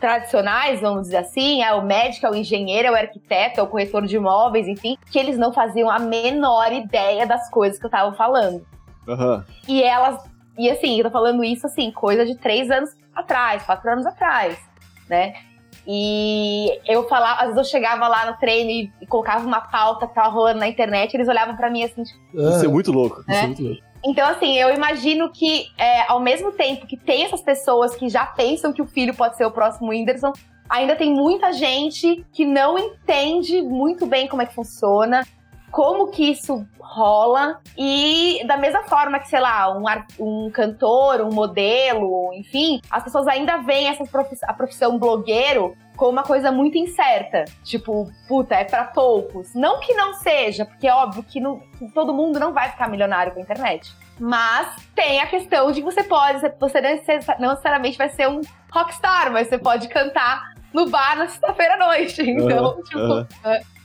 tradicionais, 0.00 0.80
vamos 0.80 1.02
dizer 1.02 1.18
assim, 1.18 1.62
é 1.62 1.72
o 1.72 1.84
médico, 1.84 2.26
é 2.26 2.30
o 2.30 2.34
engenheiro, 2.34 2.88
é 2.88 2.90
o 2.90 2.94
arquiteto, 2.94 3.60
é 3.60 3.62
o 3.62 3.66
corretor 3.66 4.06
de 4.06 4.16
imóveis, 4.16 4.68
enfim, 4.68 4.96
que 5.10 5.18
eles 5.18 5.38
não 5.38 5.52
faziam 5.52 5.90
a 5.90 5.98
menor 5.98 6.72
ideia 6.72 7.26
das 7.26 7.48
coisas 7.50 7.78
que 7.78 7.86
eu 7.86 7.90
tava 7.90 8.14
falando. 8.14 8.64
Aham. 9.08 9.44
E 9.66 9.82
elas, 9.82 10.22
e 10.58 10.68
assim, 10.68 10.98
eu 10.98 11.04
tô 11.04 11.10
falando 11.10 11.42
isso 11.42 11.66
assim, 11.66 11.90
coisa 11.90 12.26
de 12.26 12.36
três 12.36 12.70
anos 12.70 12.90
atrás, 13.16 13.62
quatro 13.64 13.90
anos 13.90 14.06
atrás, 14.06 14.58
né? 15.08 15.34
E 15.88 16.80
eu 16.84 17.08
falava, 17.08 17.40
às 17.40 17.48
vezes 17.48 17.58
eu 17.58 17.64
chegava 17.64 18.08
lá 18.08 18.30
no 18.30 18.36
treino 18.38 18.70
e, 18.70 18.92
e 19.00 19.06
colocava 19.06 19.46
uma 19.46 19.60
pauta 19.60 20.06
que 20.06 20.14
tava 20.14 20.28
rolando 20.28 20.58
na 20.58 20.68
internet, 20.68 21.14
eles 21.14 21.28
olhavam 21.28 21.56
pra 21.56 21.70
mim 21.70 21.84
assim, 21.84 22.02
tipo, 22.02 22.18
Isso 22.34 22.64
é 22.64 22.68
muito 22.68 22.90
louco. 22.90 23.20
Isso 23.20 23.30
é 23.30 23.34
né? 23.34 23.46
muito 23.46 23.62
louco. 23.62 23.82
então, 24.04 24.28
assim, 24.28 24.58
eu 24.58 24.74
imagino 24.74 25.30
que, 25.30 25.66
é, 25.78 26.10
ao 26.10 26.18
mesmo 26.18 26.50
tempo 26.52 26.86
que 26.86 26.96
tem 26.96 27.24
essas 27.24 27.40
pessoas 27.40 27.94
que 27.94 28.08
já 28.08 28.26
pensam 28.26 28.72
que 28.72 28.82
o 28.82 28.86
filho 28.86 29.14
pode 29.14 29.36
ser 29.36 29.44
o 29.44 29.50
próximo 29.50 29.90
Whindersson, 29.90 30.32
ainda 30.68 30.96
tem 30.96 31.12
muita 31.12 31.52
gente 31.52 32.24
que 32.32 32.44
não 32.44 32.76
entende 32.76 33.62
muito 33.62 34.06
bem 34.06 34.26
como 34.26 34.42
é 34.42 34.46
que 34.46 34.54
funciona, 34.54 35.24
como 35.76 36.10
que 36.10 36.30
isso 36.30 36.66
rola, 36.80 37.60
e 37.76 38.42
da 38.46 38.56
mesma 38.56 38.84
forma 38.84 39.18
que, 39.18 39.28
sei 39.28 39.40
lá, 39.40 39.76
um, 39.76 39.84
um 40.18 40.50
cantor, 40.50 41.20
um 41.20 41.30
modelo, 41.30 42.32
enfim, 42.32 42.80
as 42.90 43.04
pessoas 43.04 43.26
ainda 43.28 43.58
veem 43.58 43.88
essa 43.88 44.02
profiss- 44.04 44.42
a 44.44 44.54
profissão 44.54 44.98
blogueiro 44.98 45.76
como 45.94 46.12
uma 46.12 46.22
coisa 46.22 46.50
muito 46.50 46.78
incerta. 46.78 47.44
Tipo, 47.62 48.10
puta, 48.26 48.54
é 48.54 48.64
pra 48.64 48.84
poucos. 48.84 49.54
Não 49.54 49.78
que 49.80 49.92
não 49.92 50.14
seja, 50.14 50.64
porque 50.64 50.88
é 50.88 50.94
óbvio 50.94 51.22
que, 51.22 51.40
não- 51.40 51.60
que 51.78 51.86
todo 51.92 52.14
mundo 52.14 52.40
não 52.40 52.54
vai 52.54 52.70
ficar 52.70 52.88
milionário 52.88 53.32
com 53.34 53.40
a 53.40 53.42
internet. 53.42 53.92
Mas 54.18 54.74
tem 54.94 55.20
a 55.20 55.26
questão 55.26 55.70
de 55.72 55.82
que 55.82 55.84
você 55.84 56.02
pode, 56.02 56.40
você 56.58 56.80
não 56.80 56.88
necessa- 56.90 57.36
não 57.38 57.50
necessariamente 57.50 57.98
vai 57.98 58.08
ser 58.08 58.26
um 58.30 58.40
rockstar, 58.72 59.30
mas 59.30 59.48
você 59.48 59.58
pode 59.58 59.88
cantar 59.88 60.54
no 60.72 60.88
bar 60.88 61.18
na 61.18 61.28
sexta-feira 61.28 61.74
à 61.74 61.78
noite. 61.86 62.22
Então, 62.32 62.82
tipo. 62.84 63.26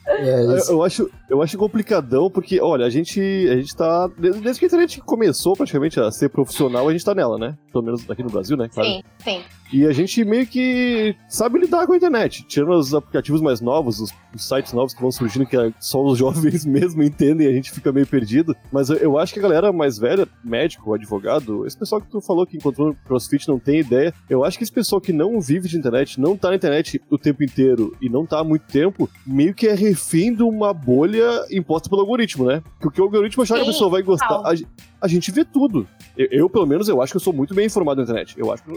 É, 0.06 0.44
Eu, 0.70 0.84
acho, 0.84 1.10
eu 1.30 1.42
acho 1.42 1.58
complicadão, 1.58 2.30
porque, 2.30 2.60
olha, 2.60 2.86
a 2.86 2.90
gente, 2.90 3.20
a 3.20 3.56
gente 3.56 3.76
tá. 3.76 4.08
Desde 4.18 4.42
desde 4.42 4.60
que 4.60 4.66
a 4.66 4.68
internet 4.68 5.02
começou 5.02 5.56
praticamente 5.56 6.00
a 6.00 6.12
ser 6.12 6.30
profissional, 6.30 6.88
a 6.88 6.92
gente 6.92 7.06
tá 7.06 7.14
nela, 7.14 7.38
né? 7.38 7.58
Pelo 7.72 7.84
menos 7.84 8.10
aqui 8.10 8.24
no 8.24 8.30
Brasil, 8.30 8.58
né? 8.58 8.68
Claro. 8.74 8.90
sim, 8.90 9.04
sim. 9.24 9.44
E 9.72 9.86
a 9.86 9.92
gente 9.92 10.24
meio 10.26 10.46
que 10.46 11.16
sabe 11.30 11.60
lidar 11.60 11.88
com 11.88 11.94
a 11.94 11.98
internet. 11.98 12.44
Tirando 12.48 12.74
os 12.74 12.94
aplicativos 12.94 13.42
mais 13.42 13.62
novos, 13.62 14.00
os, 14.00 14.12
os 14.36 14.48
sites 14.48 14.74
novos 14.74 14.94
que 14.94 15.02
vão 15.02 15.12
surgindo, 15.12 15.46
que 15.46 15.56
é- 15.56 15.72
só 15.80 16.04
os 16.04 16.18
jovens 16.20 16.66
mesmo 16.66 17.02
entendem 17.02 17.48
e 17.48 17.50
a 17.50 17.54
gente 17.54 17.72
fica 17.72 17.92
meio 17.92 18.06
perdido. 18.06 18.56
Mas 18.72 18.90
eu, 18.90 18.98
eu 18.98 19.18
acho 19.18 19.34
que 19.34 19.40
a 19.40 19.44
galera 19.44 19.72
mais 19.72 19.98
velha, 19.98 20.28
médico, 20.44 20.94
advogado, 20.94 21.66
esse 21.66 21.78
pessoal 21.78 22.02
que 22.02 22.10
tu 22.10 22.20
falou 22.22 22.46
que 22.46 22.58
encontrou 22.58 22.90
no 22.90 22.96
CrossFit 22.96 23.48
não 23.48 23.58
tem 23.60 23.80
ideia. 23.80 24.14
Eu 24.30 24.44
acho 24.44 24.58
que 24.58 24.64
esse 24.64 24.72
pessoal 24.74 25.00
que 25.00 25.14
não 25.14 25.40
vive 25.40 25.70
de 25.70 25.78
internet, 25.78 26.20
não 26.20 26.36
tá 26.36 26.50
na 26.50 26.56
internet 26.56 27.02
o 27.10 27.18
tempo 27.18 27.44
inteiro 27.44 27.96
e 28.02 28.10
não 28.10 28.26
tá 28.26 28.40
há 28.40 28.44
muito 28.44 28.64
tempo, 28.64 29.10
meio 29.26 29.54
que 29.54 29.68
é 29.68 29.74
refém 29.74 30.34
de 30.34 30.44
uma 30.44 30.74
bolha 30.74 31.46
imposta 31.50 31.90
pelo 31.90 32.02
algoritmo, 32.02 32.46
né? 32.46 32.62
Porque 32.80 33.00
o 33.00 33.06
algoritmo 33.06 33.44
achar 33.44 33.56
que 33.56 33.62
a 33.62 33.66
pessoa 33.66 33.90
vai 33.90 34.02
gostar. 34.02 34.36
A, 34.46 34.54
a 35.02 35.08
gente 35.08 35.32
vê 35.32 35.46
tudo. 35.46 35.88
Eu, 36.18 36.28
eu, 36.32 36.50
pelo 36.50 36.66
menos, 36.66 36.90
eu 36.90 37.02
acho 37.02 37.14
que 37.14 37.18
eu 37.18 37.22
sou 37.22 37.34
muito 37.34 37.54
bem 37.56 37.66
informado 37.68 37.98
na 37.98 38.04
internet. 38.04 38.36
Eu 38.38 38.52
acho 38.52 38.64
que 38.64 38.72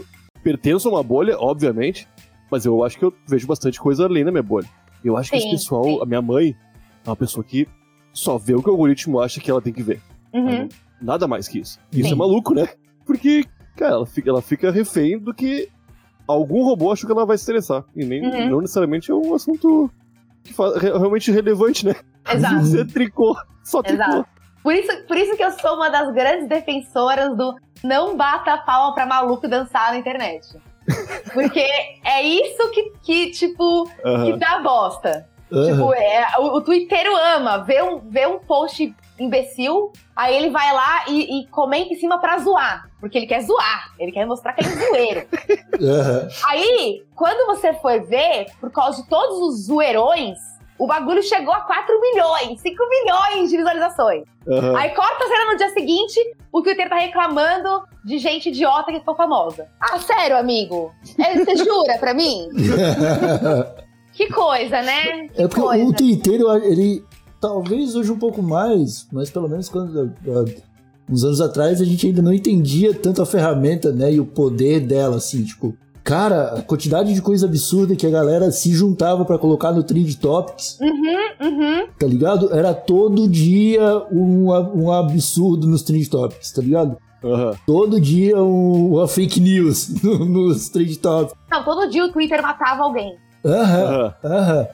pertenço 0.45 0.87
a 0.87 0.91
uma 0.91 1.01
bolha, 1.01 1.35
obviamente, 1.39 2.07
mas 2.51 2.67
eu 2.67 2.83
acho 2.83 2.99
que 2.99 3.03
eu 3.03 3.11
vejo 3.27 3.47
bastante 3.47 3.79
coisa 3.79 4.05
além 4.05 4.23
da 4.23 4.29
minha 4.31 4.43
bolha. 4.43 4.67
Eu 5.03 5.17
acho 5.17 5.31
que 5.31 5.37
esse 5.37 5.45
Sim, 5.47 5.51
pessoal, 5.53 5.83
sim. 5.83 5.99
a 6.03 6.05
minha 6.05 6.21
mãe, 6.21 6.55
é 7.03 7.09
uma 7.09 7.15
pessoa 7.15 7.43
que 7.43 7.67
só 8.13 8.37
vê 8.37 8.53
o 8.53 8.61
que 8.61 8.69
o 8.69 8.71
algoritmo 8.73 9.19
acha 9.19 9.39
que 9.41 9.49
ela 9.49 9.59
tem 9.61 9.73
que 9.73 9.81
ver. 9.81 9.99
Uhum. 10.31 10.69
Nada 11.01 11.27
mais 11.27 11.47
que 11.47 11.59
isso. 11.59 11.79
Isso 11.91 12.09
Sim. 12.09 12.13
é 12.13 12.17
maluco, 12.17 12.53
né? 12.53 12.69
Porque, 13.07 13.43
cara, 13.75 13.93
ela 13.95 14.05
fica, 14.05 14.29
ela 14.29 14.41
fica 14.41 14.69
refém 14.71 15.17
do 15.17 15.33
que 15.33 15.67
algum 16.27 16.63
robô 16.63 16.91
acha 16.91 17.07
que 17.07 17.11
ela 17.11 17.25
vai 17.25 17.37
se 17.39 17.43
interessar. 17.45 17.83
E 17.95 18.05
nem, 18.05 18.23
Uhum. 18.23 18.49
não 18.51 18.61
necessariamente 18.61 19.09
é 19.09 19.15
um 19.15 19.33
assunto 19.33 19.89
que 20.43 20.53
fa- 20.53 20.77
re- 20.77 20.91
realmente 20.91 21.31
relevante, 21.31 21.85
né? 21.87 21.95
Exato. 22.31 22.61
Você 22.65 22.85
tricô, 22.85 23.35
só 23.63 23.81
tricô. 23.81 24.03
Exato. 24.03 24.27
Por 24.63 24.73
isso, 24.73 24.91
por 25.07 25.17
isso 25.17 25.35
que 25.37 25.43
eu 25.43 25.51
sou 25.51 25.75
uma 25.75 25.89
das 25.89 26.11
grandes 26.13 26.47
defensoras 26.47 27.35
do 27.37 27.55
não 27.85 28.17
bata 28.17 28.53
a 28.53 28.57
palma 28.57 28.93
pra 28.93 29.05
maluco 29.05 29.47
dançar 29.47 29.91
na 29.91 29.97
internet. 29.97 30.57
Porque 31.33 31.67
é 32.03 32.21
isso 32.21 32.69
que, 32.71 32.91
que 33.03 33.31
tipo, 33.31 33.89
que 34.25 34.37
dá 34.37 34.59
bosta. 34.59 35.27
Tipo, 35.47 35.93
é, 35.93 36.27
o, 36.39 36.57
o 36.57 36.61
Twitter 36.61 37.05
ama 37.35 37.59
ver 37.59 37.83
um, 37.83 37.99
ver 37.99 38.27
um 38.27 38.39
post 38.39 38.93
imbecil, 39.17 39.93
aí 40.15 40.35
ele 40.35 40.49
vai 40.49 40.73
lá 40.73 41.05
e, 41.07 41.39
e 41.39 41.47
comenta 41.47 41.93
em 41.93 41.95
cima 41.95 42.19
pra 42.19 42.39
zoar. 42.39 42.89
Porque 42.99 43.17
ele 43.17 43.27
quer 43.27 43.41
zoar, 43.41 43.93
ele 43.99 44.11
quer 44.11 44.25
mostrar 44.25 44.53
que 44.53 44.65
ele 44.65 44.73
é 44.73 44.87
zoeiro. 44.87 45.27
Aham. 45.81 46.27
Aí, 46.49 47.03
quando 47.15 47.45
você 47.45 47.73
for 47.73 48.01
ver, 48.05 48.47
por 48.59 48.71
causa 48.71 49.03
de 49.03 49.07
todos 49.07 49.37
os 49.39 49.65
zoeirões, 49.67 50.37
o 50.77 50.87
bagulho 50.87 51.23
chegou 51.23 51.53
a 51.53 51.61
4 51.61 51.99
milhões, 52.01 52.59
5 52.61 52.75
milhões 52.89 53.49
de 53.49 53.57
visualizações. 53.57 54.23
Aham. 54.47 54.77
Aí 54.77 54.89
corta 54.93 55.23
a 55.23 55.27
cena 55.27 55.51
no 55.51 55.57
dia 55.57 55.69
seguinte, 55.69 56.19
o 56.51 56.61
Twitter 56.61 56.89
tá 56.89 56.97
reclamando 56.97 57.83
de 58.03 58.17
gente 58.17 58.49
idiota 58.49 58.91
que 58.91 58.99
ficou 58.99 59.15
famosa. 59.15 59.67
Ah, 59.79 59.97
sério, 59.99 60.37
amigo? 60.37 60.91
É, 61.17 61.33
Você 61.43 61.55
jura 61.63 61.97
pra 61.97 62.13
mim? 62.13 62.47
Que 64.13 64.31
coisa, 64.31 64.81
né? 64.81 65.27
Que 65.27 65.41
É 65.41 65.47
porque 65.47 65.59
coisa. 65.61 65.83
o 65.83 65.93
Twitter, 65.93 66.39
ele 66.63 67.03
talvez 67.41 67.95
hoje 67.97 68.09
um 68.13 68.17
pouco 68.17 68.41
mais, 68.41 69.05
mas 69.11 69.29
pelo 69.29 69.49
menos 69.49 69.67
quando 69.67 70.13
ah, 70.29 70.45
uns 71.09 71.23
anos 71.25 71.41
atrás 71.41 71.81
a 71.81 71.85
gente 71.85 72.07
ainda 72.07 72.21
não 72.21 72.31
entendia 72.33 72.93
tanto 72.93 73.21
a 73.21 73.25
ferramenta, 73.25 73.91
né, 73.91 74.13
e 74.13 74.19
o 74.21 74.25
poder 74.25 74.79
dela, 74.79 75.17
assim, 75.17 75.43
tipo, 75.43 75.75
cara, 76.05 76.53
a 76.59 76.61
quantidade 76.61 77.13
de 77.13 77.21
coisa 77.21 77.47
absurda 77.47 77.95
que 77.95 78.05
a 78.05 78.09
galera 78.11 78.51
se 78.51 78.71
juntava 78.71 79.25
pra 79.25 79.37
colocar 79.39 79.71
no 79.73 79.83
Trend 79.83 80.15
Topics, 80.17 80.77
Uhum, 80.79 81.47
uhum. 81.49 81.87
tá 81.99 82.05
ligado? 82.07 82.53
Era 82.53 82.73
todo 82.73 83.27
dia 83.27 83.81
um, 84.11 84.51
um 84.75 84.91
absurdo 84.91 85.67
nos 85.67 85.81
Trend 85.81 86.07
Topics, 86.07 86.51
tá 86.51 86.61
ligado? 86.61 86.95
Aham. 87.23 87.53
Todo 87.65 87.99
dia 87.99 88.37
um- 88.41 88.93
uma 88.93 89.07
fake 89.07 89.39
news 89.39 89.89
no- 90.03 90.23
nos 90.25 90.69
Trend 90.69 90.95
Topics. 90.97 91.35
Não, 91.51 91.63
todo 91.63 91.89
dia 91.89 92.05
o 92.05 92.11
Twitter 92.11 92.39
matava 92.41 92.83
alguém. 92.83 93.15
Aham. 93.43 93.83
Aham. 93.83 94.13
Aham. 94.23 94.67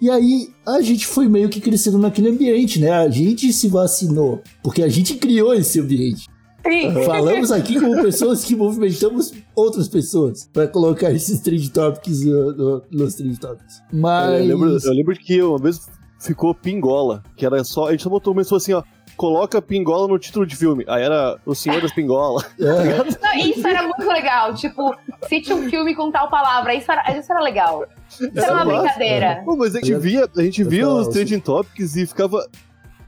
E 0.00 0.08
aí, 0.08 0.48
a 0.66 0.80
gente 0.80 1.06
foi 1.06 1.28
meio 1.28 1.50
que 1.50 1.60
crescendo 1.60 1.98
naquele 1.98 2.30
ambiente, 2.30 2.80
né? 2.80 2.90
A 2.90 3.10
gente 3.10 3.52
se 3.52 3.68
vacinou, 3.68 4.40
porque 4.62 4.82
a 4.82 4.88
gente 4.88 5.14
criou 5.16 5.52
esse 5.52 5.78
ambiente. 5.78 6.26
Sim. 6.66 6.90
Falamos 7.04 7.52
aqui 7.52 7.78
como 7.78 8.00
pessoas 8.02 8.42
que 8.44 8.56
movimentamos 8.56 9.32
outras 9.60 9.88
pessoas 9.88 10.48
pra 10.52 10.66
colocar 10.66 11.10
esses 11.12 11.40
trend 11.40 11.70
topics 11.70 12.24
no- 12.24 12.52
no- 12.52 12.82
nos 12.90 13.14
trend 13.14 13.38
topics. 13.38 13.82
Mas. 13.92 14.40
Eu 14.40 14.46
lembro, 14.46 14.78
eu 14.84 14.92
lembro 14.92 15.14
que 15.16 15.42
uma 15.42 15.58
vez 15.58 15.88
ficou 16.18 16.54
Pingola, 16.54 17.22
que 17.36 17.44
era 17.46 17.62
só. 17.64 17.88
A 17.88 17.90
gente 17.92 18.02
só 18.02 18.10
botou 18.10 18.32
começou 18.34 18.56
assim, 18.56 18.72
ó. 18.72 18.82
Coloca 19.16 19.60
Pingola 19.60 20.08
no 20.08 20.18
título 20.18 20.46
de 20.46 20.56
filme. 20.56 20.82
Aí 20.88 21.02
era 21.02 21.36
O 21.44 21.54
Senhor 21.54 21.82
das 21.82 21.92
Pingola. 21.92 22.42
É, 22.58 22.96
Não, 23.22 23.46
isso 23.50 23.66
era 23.66 23.82
muito 23.82 24.06
legal. 24.06 24.54
Tipo, 24.54 24.94
cite 25.28 25.52
um 25.52 25.68
filme 25.68 25.94
com 25.94 26.10
tal 26.10 26.30
palavra. 26.30 26.74
Isso 26.74 26.90
era, 26.90 27.18
isso 27.18 27.30
era 27.30 27.42
legal. 27.42 27.84
Isso 28.08 28.30
era 28.34 28.52
uma 28.52 28.64
massa. 28.64 28.82
brincadeira. 28.82 29.42
Pô, 29.44 29.56
mas 29.56 29.74
a 29.74 29.80
gente 29.80 29.94
via, 29.96 30.26
a 30.34 30.42
gente 30.42 30.64
via 30.64 30.88
os 30.88 31.00
falo, 31.02 31.10
trending 31.12 31.40
topics 31.40 31.96
e 31.96 32.06
ficava. 32.06 32.46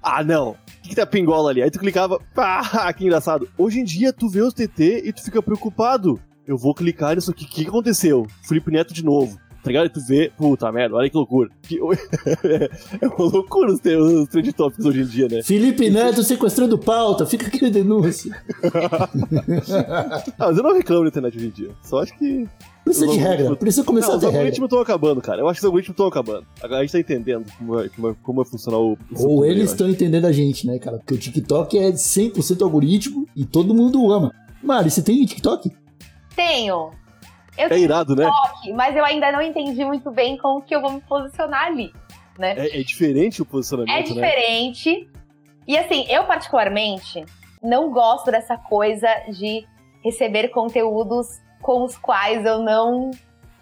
Ah, 0.02 0.22
não. 0.22 0.50
O 0.50 0.56
que, 0.82 0.90
que 0.90 0.96
tá 0.96 1.06
pingola 1.06 1.48
ali? 1.50 1.62
Aí 1.62 1.70
tu 1.70 1.78
clicava. 1.78 2.20
Pá, 2.34 2.92
que 2.92 3.04
engraçado. 3.04 3.48
Hoje 3.56 3.80
em 3.80 3.84
dia 3.84 4.12
tu 4.12 4.28
vê 4.28 4.42
os 4.42 4.52
TT 4.52 5.02
e 5.06 5.12
tu 5.14 5.22
fica 5.22 5.40
preocupado. 5.42 6.20
Eu 6.46 6.56
vou 6.56 6.74
clicar 6.74 7.14
nisso 7.14 7.30
aqui. 7.30 7.44
O 7.44 7.48
que, 7.48 7.62
que 7.62 7.68
aconteceu? 7.68 8.26
Felipe 8.42 8.70
Neto 8.70 8.92
de 8.92 9.04
novo. 9.04 9.38
Tá 9.62 9.68
ligado? 9.68 9.86
E 9.86 9.90
tu 9.90 10.00
vê. 10.00 10.32
Puta 10.36 10.72
merda, 10.72 10.96
olha 10.96 11.08
que 11.08 11.16
loucura. 11.16 11.48
Que... 11.62 11.78
é 13.00 13.06
uma 13.06 13.30
loucura 13.30 13.72
os, 13.72 13.80
os 13.80 14.28
trending 14.28 14.50
topics 14.50 14.84
hoje 14.84 15.02
em 15.02 15.06
dia, 15.06 15.28
né? 15.28 15.42
Felipe 15.42 15.88
Neto 15.88 16.24
sequestrando 16.24 16.76
pauta, 16.76 17.24
fica 17.24 17.46
aqui 17.46 17.66
a 17.66 17.70
denúncia. 17.70 18.36
Ah, 20.38 20.48
mas 20.48 20.56
eu 20.56 20.62
não 20.62 20.74
reclamo 20.74 21.02
da 21.02 21.08
internet 21.08 21.36
hoje 21.36 21.46
em 21.46 21.50
dia. 21.50 21.70
Só 21.82 22.02
acho 22.02 22.16
que. 22.18 22.48
Precisa 22.84 23.06
de 23.06 23.12
Os 23.12 23.18
regra, 23.18 23.56
precisa 23.56 23.84
começar 23.84 24.08
Não, 24.08 24.14
a 24.14 24.16
os 24.16 24.20
ter 24.20 24.26
regra. 24.26 24.40
algoritmos 24.40 24.66
estão 24.66 24.80
acabando, 24.80 25.20
cara. 25.20 25.40
Eu 25.40 25.48
acho 25.48 25.60
que 25.60 25.64
os 25.64 25.66
algoritmos 25.66 25.94
estão 25.94 26.06
acabando. 26.06 26.46
A 26.60 26.80
gente 26.80 26.92
tá 26.92 26.98
entendendo 26.98 27.46
como 27.56 27.80
é, 27.80 27.88
como 27.88 28.08
é, 28.08 28.14
como 28.22 28.42
é 28.42 28.44
funcionar 28.44 28.78
o. 28.78 28.98
Ou 29.16 29.44
eu 29.44 29.50
eles 29.52 29.70
estão 29.70 29.88
entendendo 29.88 30.24
a 30.24 30.32
gente, 30.32 30.66
né, 30.66 30.78
cara? 30.78 30.98
Porque 30.98 31.14
o 31.14 31.18
TikTok 31.18 31.78
é 31.78 31.92
100% 31.92 32.62
algoritmo 32.62 33.28
e 33.36 33.44
todo 33.44 33.74
mundo 33.74 34.10
ama. 34.10 34.32
Mari, 34.62 34.90
você 34.90 35.02
tem 35.02 35.24
TikTok? 35.24 35.70
Tenho. 36.34 36.90
Eu 37.56 37.66
É 37.66 37.68
tenho 37.68 37.84
irado, 37.84 38.16
né? 38.16 38.24
TikTok, 38.24 38.72
mas 38.72 38.96
eu 38.96 39.04
ainda 39.04 39.30
não 39.30 39.42
entendi 39.42 39.84
muito 39.84 40.10
bem 40.10 40.36
como 40.38 40.62
que 40.62 40.74
eu 40.74 40.80
vou 40.80 40.92
me 40.92 41.00
posicionar 41.02 41.66
ali. 41.66 41.92
Né? 42.38 42.54
É, 42.58 42.80
é 42.80 42.82
diferente 42.82 43.42
o 43.42 43.44
posicionamento, 43.44 43.94
É 43.94 43.98
né? 43.98 44.02
diferente. 44.02 45.10
E 45.66 45.76
assim, 45.76 46.06
eu 46.08 46.24
particularmente 46.24 47.24
não 47.62 47.90
gosto 47.92 48.30
dessa 48.30 48.56
coisa 48.56 49.06
de 49.30 49.66
receber 50.02 50.48
conteúdos 50.48 51.28
com 51.60 51.84
os 51.84 51.96
quais 51.96 52.44
eu 52.44 52.58
não 52.60 53.10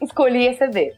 escolhi 0.01 0.49
receber. 0.49 0.97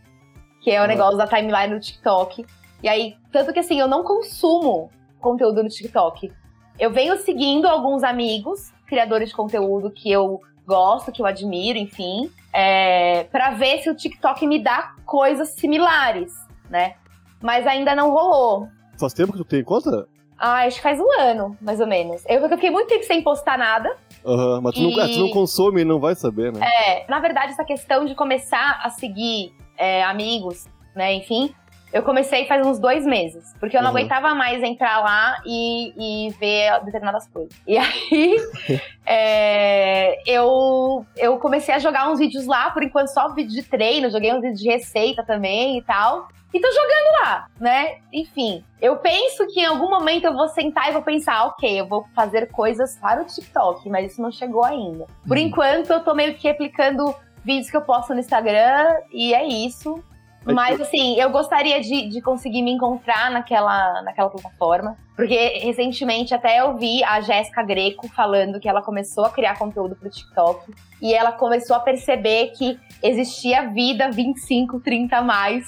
Que 0.62 0.70
é 0.70 0.80
o 0.80 0.84
Ah. 0.84 0.86
negócio 0.86 1.16
da 1.16 1.26
timeline 1.26 1.74
do 1.74 1.80
TikTok. 1.80 2.44
E 2.82 2.88
aí, 2.88 3.16
tanto 3.32 3.52
que 3.52 3.58
assim, 3.58 3.80
eu 3.80 3.88
não 3.88 4.04
consumo 4.04 4.90
conteúdo 5.20 5.62
no 5.62 5.68
TikTok. 5.68 6.30
Eu 6.78 6.90
venho 6.92 7.16
seguindo 7.16 7.66
alguns 7.66 8.04
amigos, 8.04 8.70
criadores 8.86 9.30
de 9.30 9.34
conteúdo 9.34 9.90
que 9.90 10.10
eu 10.12 10.40
gosto, 10.66 11.10
que 11.12 11.20
eu 11.22 11.26
admiro, 11.26 11.78
enfim, 11.78 12.30
é, 12.52 13.24
para 13.24 13.50
ver 13.50 13.82
se 13.82 13.90
o 13.90 13.94
TikTok 13.94 14.46
me 14.46 14.62
dá 14.62 14.94
coisas 15.04 15.50
similares, 15.50 16.32
né? 16.70 16.94
Mas 17.40 17.66
ainda 17.66 17.94
não 17.94 18.10
rolou. 18.10 18.68
Faz 18.98 19.12
tempo 19.12 19.32
que 19.32 19.38
tu 19.38 19.44
tem 19.44 19.64
conta? 19.64 20.06
Ah, 20.38 20.64
acho 20.66 20.76
que 20.76 20.82
faz 20.82 20.98
um 21.00 21.08
ano, 21.20 21.56
mais 21.60 21.80
ou 21.80 21.86
menos. 21.86 22.22
Eu, 22.28 22.40
eu 22.40 22.48
fiquei 22.50 22.70
muito 22.70 22.88
tempo 22.88 23.04
sem 23.04 23.22
postar 23.22 23.56
nada. 23.56 23.94
Aham, 24.24 24.60
mas 24.60 24.74
tu 24.74 24.82
não, 24.82 24.90
E- 24.90 25.00
ah, 25.00 25.08
tu 25.08 25.18
não 25.18 25.28
consome 25.30 25.82
e 25.82 25.84
não 25.84 25.98
vai 26.00 26.14
saber, 26.14 26.52
né? 26.52 26.60
É, 26.86 27.04
na 27.08 27.18
verdade, 27.20 27.52
essa 27.52 27.64
questão 27.64 28.04
de 28.04 28.14
começar 28.14 28.80
a 28.82 28.90
seguir 28.90 29.54
é, 29.76 30.02
amigos, 30.04 30.66
né, 30.94 31.14
enfim, 31.14 31.54
eu 31.92 32.02
comecei 32.02 32.46
faz 32.46 32.66
uns 32.66 32.78
dois 32.78 33.04
meses. 33.04 33.54
Porque 33.60 33.76
eu 33.76 33.82
não 33.82 33.90
Uhum. 33.90 33.98
aguentava 33.98 34.34
mais 34.34 34.62
entrar 34.62 35.00
lá 35.00 35.36
e, 35.44 36.26
e 36.28 36.30
ver 36.34 36.80
determinadas 36.84 37.28
coisas. 37.28 37.52
E 37.66 37.76
aí, 37.78 38.36
é, 39.06 40.18
eu, 40.26 41.04
eu 41.16 41.38
comecei 41.38 41.74
a 41.74 41.78
jogar 41.78 42.10
uns 42.10 42.18
vídeos 42.18 42.46
lá, 42.46 42.70
por 42.70 42.82
enquanto 42.82 43.08
só 43.08 43.28
vídeo 43.34 43.52
de 43.52 43.62
treino, 43.62 44.10
joguei 44.10 44.32
uns 44.32 44.40
vídeos 44.40 44.60
de 44.60 44.68
receita 44.68 45.22
também 45.22 45.78
e 45.78 45.82
tal. 45.82 46.28
E 46.54 46.60
tô 46.60 46.68
jogando 46.68 47.22
lá, 47.24 47.46
né? 47.58 47.96
Enfim, 48.12 48.62
eu 48.80 48.96
penso 48.96 49.46
que 49.46 49.60
em 49.60 49.64
algum 49.64 49.88
momento 49.88 50.24
eu 50.26 50.34
vou 50.34 50.48
sentar 50.48 50.88
e 50.90 50.92
vou 50.92 51.00
pensar, 51.00 51.46
ok, 51.46 51.80
eu 51.80 51.86
vou 51.86 52.04
fazer 52.14 52.50
coisas 52.50 52.94
para 52.96 53.22
o 53.22 53.24
TikTok, 53.24 53.88
mas 53.88 54.12
isso 54.12 54.20
não 54.20 54.30
chegou 54.30 54.62
ainda. 54.62 55.06
Por 55.26 55.38
Uhum. 55.38 55.44
enquanto, 55.44 55.90
eu 55.90 56.00
tô 56.04 56.14
meio 56.14 56.34
que 56.34 56.46
replicando 56.46 57.14
vídeos 57.42 57.70
que 57.70 57.76
eu 57.76 57.80
posto 57.80 58.12
no 58.12 58.20
Instagram 58.20 58.94
e 59.10 59.32
é 59.32 59.46
isso. 59.46 60.02
Mas 60.44 60.80
assim, 60.80 61.18
eu 61.20 61.30
gostaria 61.30 61.80
de, 61.80 62.08
de 62.08 62.20
conseguir 62.20 62.62
me 62.62 62.72
encontrar 62.72 63.30
naquela, 63.30 64.02
naquela 64.02 64.28
plataforma. 64.28 64.96
Porque 65.14 65.58
recentemente 65.62 66.34
até 66.34 66.60
eu 66.60 66.76
vi 66.76 67.04
a 67.04 67.20
Jéssica 67.20 67.62
Greco 67.62 68.08
falando 68.08 68.58
que 68.58 68.68
ela 68.68 68.82
começou 68.82 69.24
a 69.24 69.30
criar 69.30 69.58
conteúdo 69.58 69.94
pro 69.94 70.10
TikTok. 70.10 70.72
E 71.00 71.14
ela 71.14 71.32
começou 71.32 71.76
a 71.76 71.80
perceber 71.80 72.52
que 72.56 72.78
existia 73.02 73.68
vida 73.68 74.10
25, 74.10 74.80
30 74.80 75.16
a 75.16 75.22
mais 75.22 75.66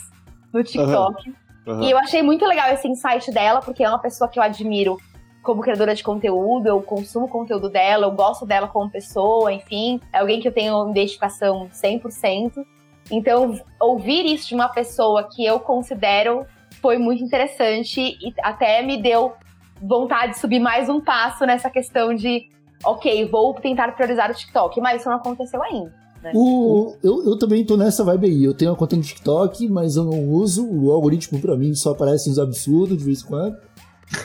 no 0.52 0.62
TikTok. 0.62 1.34
Aham. 1.66 1.82
E 1.82 1.90
eu 1.90 1.98
achei 1.98 2.22
muito 2.22 2.44
legal 2.44 2.70
esse 2.72 2.86
insight 2.86 3.30
dela, 3.30 3.60
porque 3.60 3.82
é 3.82 3.88
uma 3.88 3.98
pessoa 3.98 4.28
que 4.28 4.38
eu 4.38 4.42
admiro 4.42 4.98
como 5.42 5.60
criadora 5.60 5.94
de 5.94 6.02
conteúdo, 6.02 6.66
eu 6.66 6.82
consumo 6.82 7.28
conteúdo 7.28 7.68
dela, 7.68 8.06
eu 8.06 8.10
gosto 8.10 8.46
dela 8.46 8.66
como 8.66 8.90
pessoa, 8.90 9.52
enfim. 9.52 10.00
É 10.12 10.18
alguém 10.18 10.40
que 10.40 10.48
eu 10.48 10.52
tenho 10.52 10.90
identificação 10.90 11.68
100%. 11.68 12.64
Então, 13.10 13.58
ouvir 13.80 14.24
isso 14.26 14.48
de 14.48 14.54
uma 14.54 14.68
pessoa 14.68 15.28
que 15.28 15.44
eu 15.44 15.60
considero 15.60 16.46
foi 16.80 16.98
muito 16.98 17.22
interessante 17.22 18.00
e 18.00 18.34
até 18.42 18.82
me 18.82 19.00
deu 19.00 19.32
vontade 19.80 20.32
de 20.32 20.38
subir 20.38 20.58
mais 20.58 20.88
um 20.88 21.00
passo 21.00 21.44
nessa 21.44 21.68
questão 21.68 22.14
de, 22.14 22.48
ok, 22.84 23.28
vou 23.28 23.54
tentar 23.54 23.92
priorizar 23.92 24.30
o 24.30 24.34
TikTok, 24.34 24.80
mas 24.80 25.00
isso 25.00 25.10
não 25.10 25.16
aconteceu 25.16 25.62
ainda. 25.62 25.92
O, 26.32 26.94
eu, 27.02 27.22
eu 27.24 27.38
também 27.38 27.64
tô 27.66 27.76
nessa 27.76 28.02
vibe 28.02 28.26
aí. 28.26 28.44
Eu 28.44 28.54
tenho 28.54 28.70
uma 28.70 28.76
conta 28.76 28.96
no 28.96 29.02
TikTok, 29.02 29.68
mas 29.68 29.96
eu 29.96 30.04
não 30.04 30.30
uso. 30.30 30.66
O 30.66 30.90
algoritmo 30.90 31.38
pra 31.38 31.56
mim 31.56 31.74
só 31.74 31.90
aparece 31.90 32.30
uns 32.30 32.38
absurdos 32.38 32.96
de 32.96 33.04
vez 33.04 33.22
em 33.22 33.26
quando. 33.26 33.56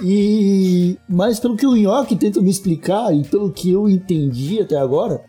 E. 0.01 0.97
Mas 1.09 1.39
pelo 1.39 1.57
que 1.57 1.65
o 1.65 1.75
Nhoque 1.75 2.15
tenta 2.15 2.41
me 2.41 2.49
explicar 2.49 3.13
e 3.13 3.23
pelo 3.23 3.51
que 3.51 3.71
eu 3.71 3.89
entendi 3.89 4.61
até 4.61 4.77
agora, 4.77 5.21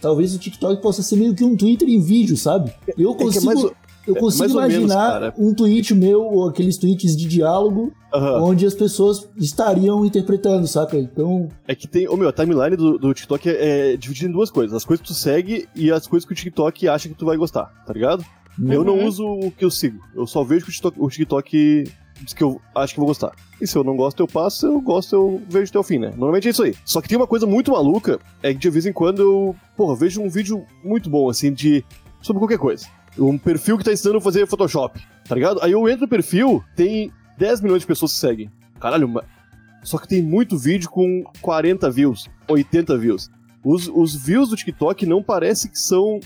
talvez 0.00 0.34
o 0.34 0.38
TikTok 0.38 0.80
possa 0.82 1.02
ser 1.02 1.16
meio 1.16 1.34
que 1.34 1.44
um 1.44 1.56
Twitter 1.56 1.88
em 1.88 2.00
vídeo, 2.00 2.36
sabe? 2.36 2.72
Eu 2.98 3.14
que 3.14 3.22
é 3.22 3.26
consigo. 3.26 3.44
mais 3.46 3.64
o- 3.64 3.72
eu 4.06 4.16
é 4.16 4.20
consigo 4.20 4.54
mais 4.54 4.72
menos, 4.72 4.90
imaginar 4.92 5.12
cara. 5.12 5.34
um 5.38 5.54
tweet 5.54 5.94
meu, 5.94 6.22
ou 6.22 6.46
aqueles 6.48 6.76
tweets 6.76 7.16
de 7.16 7.26
diálogo, 7.26 7.90
Aham. 8.12 8.42
onde 8.42 8.66
as 8.66 8.74
pessoas 8.74 9.26
estariam 9.36 10.04
interpretando, 10.04 10.66
saca? 10.66 10.98
Então, 10.98 11.48
É 11.66 11.74
que 11.74 11.88
tem. 11.88 12.06
Ô 12.08 12.16
meu, 12.16 12.28
a 12.28 12.32
timeline 12.32 12.76
do, 12.76 12.98
do 12.98 13.14
TikTok 13.14 13.48
é, 13.48 13.92
é 13.92 13.96
dividida 13.96 14.28
em 14.28 14.32
duas 14.32 14.50
coisas: 14.50 14.74
as 14.76 14.84
coisas 14.84 15.00
que 15.02 15.08
tu 15.08 15.14
segue 15.14 15.66
e 15.74 15.90
as 15.90 16.06
coisas 16.06 16.26
que 16.26 16.32
o 16.32 16.36
TikTok 16.36 16.86
acha 16.86 17.08
que 17.08 17.14
tu 17.14 17.24
vai 17.24 17.36
gostar, 17.38 17.64
tá 17.86 17.92
ligado? 17.94 18.22
Eu 18.68 18.84
não 18.84 18.98
Uhum. 18.98 19.06
uso 19.08 19.24
o 19.26 19.50
que 19.50 19.64
eu 19.64 19.70
sigo. 19.70 19.98
Eu 20.14 20.26
só 20.26 20.44
vejo 20.44 20.64
que 20.66 20.70
o 20.70 20.72
TikTok, 20.74 20.96
o 21.00 21.08
TikTok 21.08 21.84
que 22.34 22.42
eu 22.42 22.60
acho 22.74 22.94
que 22.94 23.00
vou 23.00 23.08
gostar. 23.08 23.32
E 23.60 23.66
se 23.66 23.76
eu 23.76 23.84
não 23.84 23.96
gosto, 23.96 24.20
eu 24.20 24.26
passo. 24.26 24.60
Se 24.60 24.66
eu 24.66 24.80
gosto, 24.80 25.14
eu 25.14 25.42
vejo 25.48 25.70
até 25.70 25.78
o 25.78 25.82
fim, 25.82 25.98
né? 25.98 26.10
Normalmente 26.10 26.48
é 26.48 26.50
isso 26.50 26.62
aí. 26.62 26.74
Só 26.84 27.00
que 27.00 27.08
tem 27.08 27.16
uma 27.16 27.26
coisa 27.26 27.46
muito 27.46 27.72
maluca: 27.72 28.18
é 28.42 28.52
que 28.52 28.58
de 28.58 28.70
vez 28.70 28.86
em 28.86 28.92
quando 28.92 29.22
eu, 29.22 29.56
porra, 29.76 29.96
vejo 29.96 30.22
um 30.22 30.28
vídeo 30.28 30.64
muito 30.82 31.10
bom, 31.10 31.28
assim, 31.28 31.52
de. 31.52 31.84
sobre 32.22 32.40
qualquer 32.40 32.58
coisa. 32.58 32.86
Um 33.18 33.38
perfil 33.38 33.78
que 33.78 33.84
tá 33.84 33.92
ensinando 33.92 34.18
a 34.18 34.20
fazer 34.20 34.46
Photoshop, 34.46 35.00
tá 35.28 35.34
ligado? 35.34 35.60
Aí 35.62 35.72
eu 35.72 35.88
entro 35.88 36.02
no 36.02 36.08
perfil, 36.08 36.64
tem 36.74 37.12
10 37.38 37.60
milhões 37.60 37.82
de 37.82 37.86
pessoas 37.86 38.12
que 38.12 38.18
seguem. 38.18 38.50
Caralho, 38.80 39.08
só 39.84 39.98
que 39.98 40.08
tem 40.08 40.22
muito 40.22 40.58
vídeo 40.58 40.90
com 40.90 41.22
40 41.40 41.90
views, 41.90 42.28
80 42.48 42.98
views. 42.98 43.30
Os, 43.62 43.88
os 43.88 44.14
views 44.14 44.48
do 44.48 44.56
TikTok 44.56 45.06
não 45.06 45.22
parece 45.22 45.70
que 45.70 45.78
são. 45.78 46.20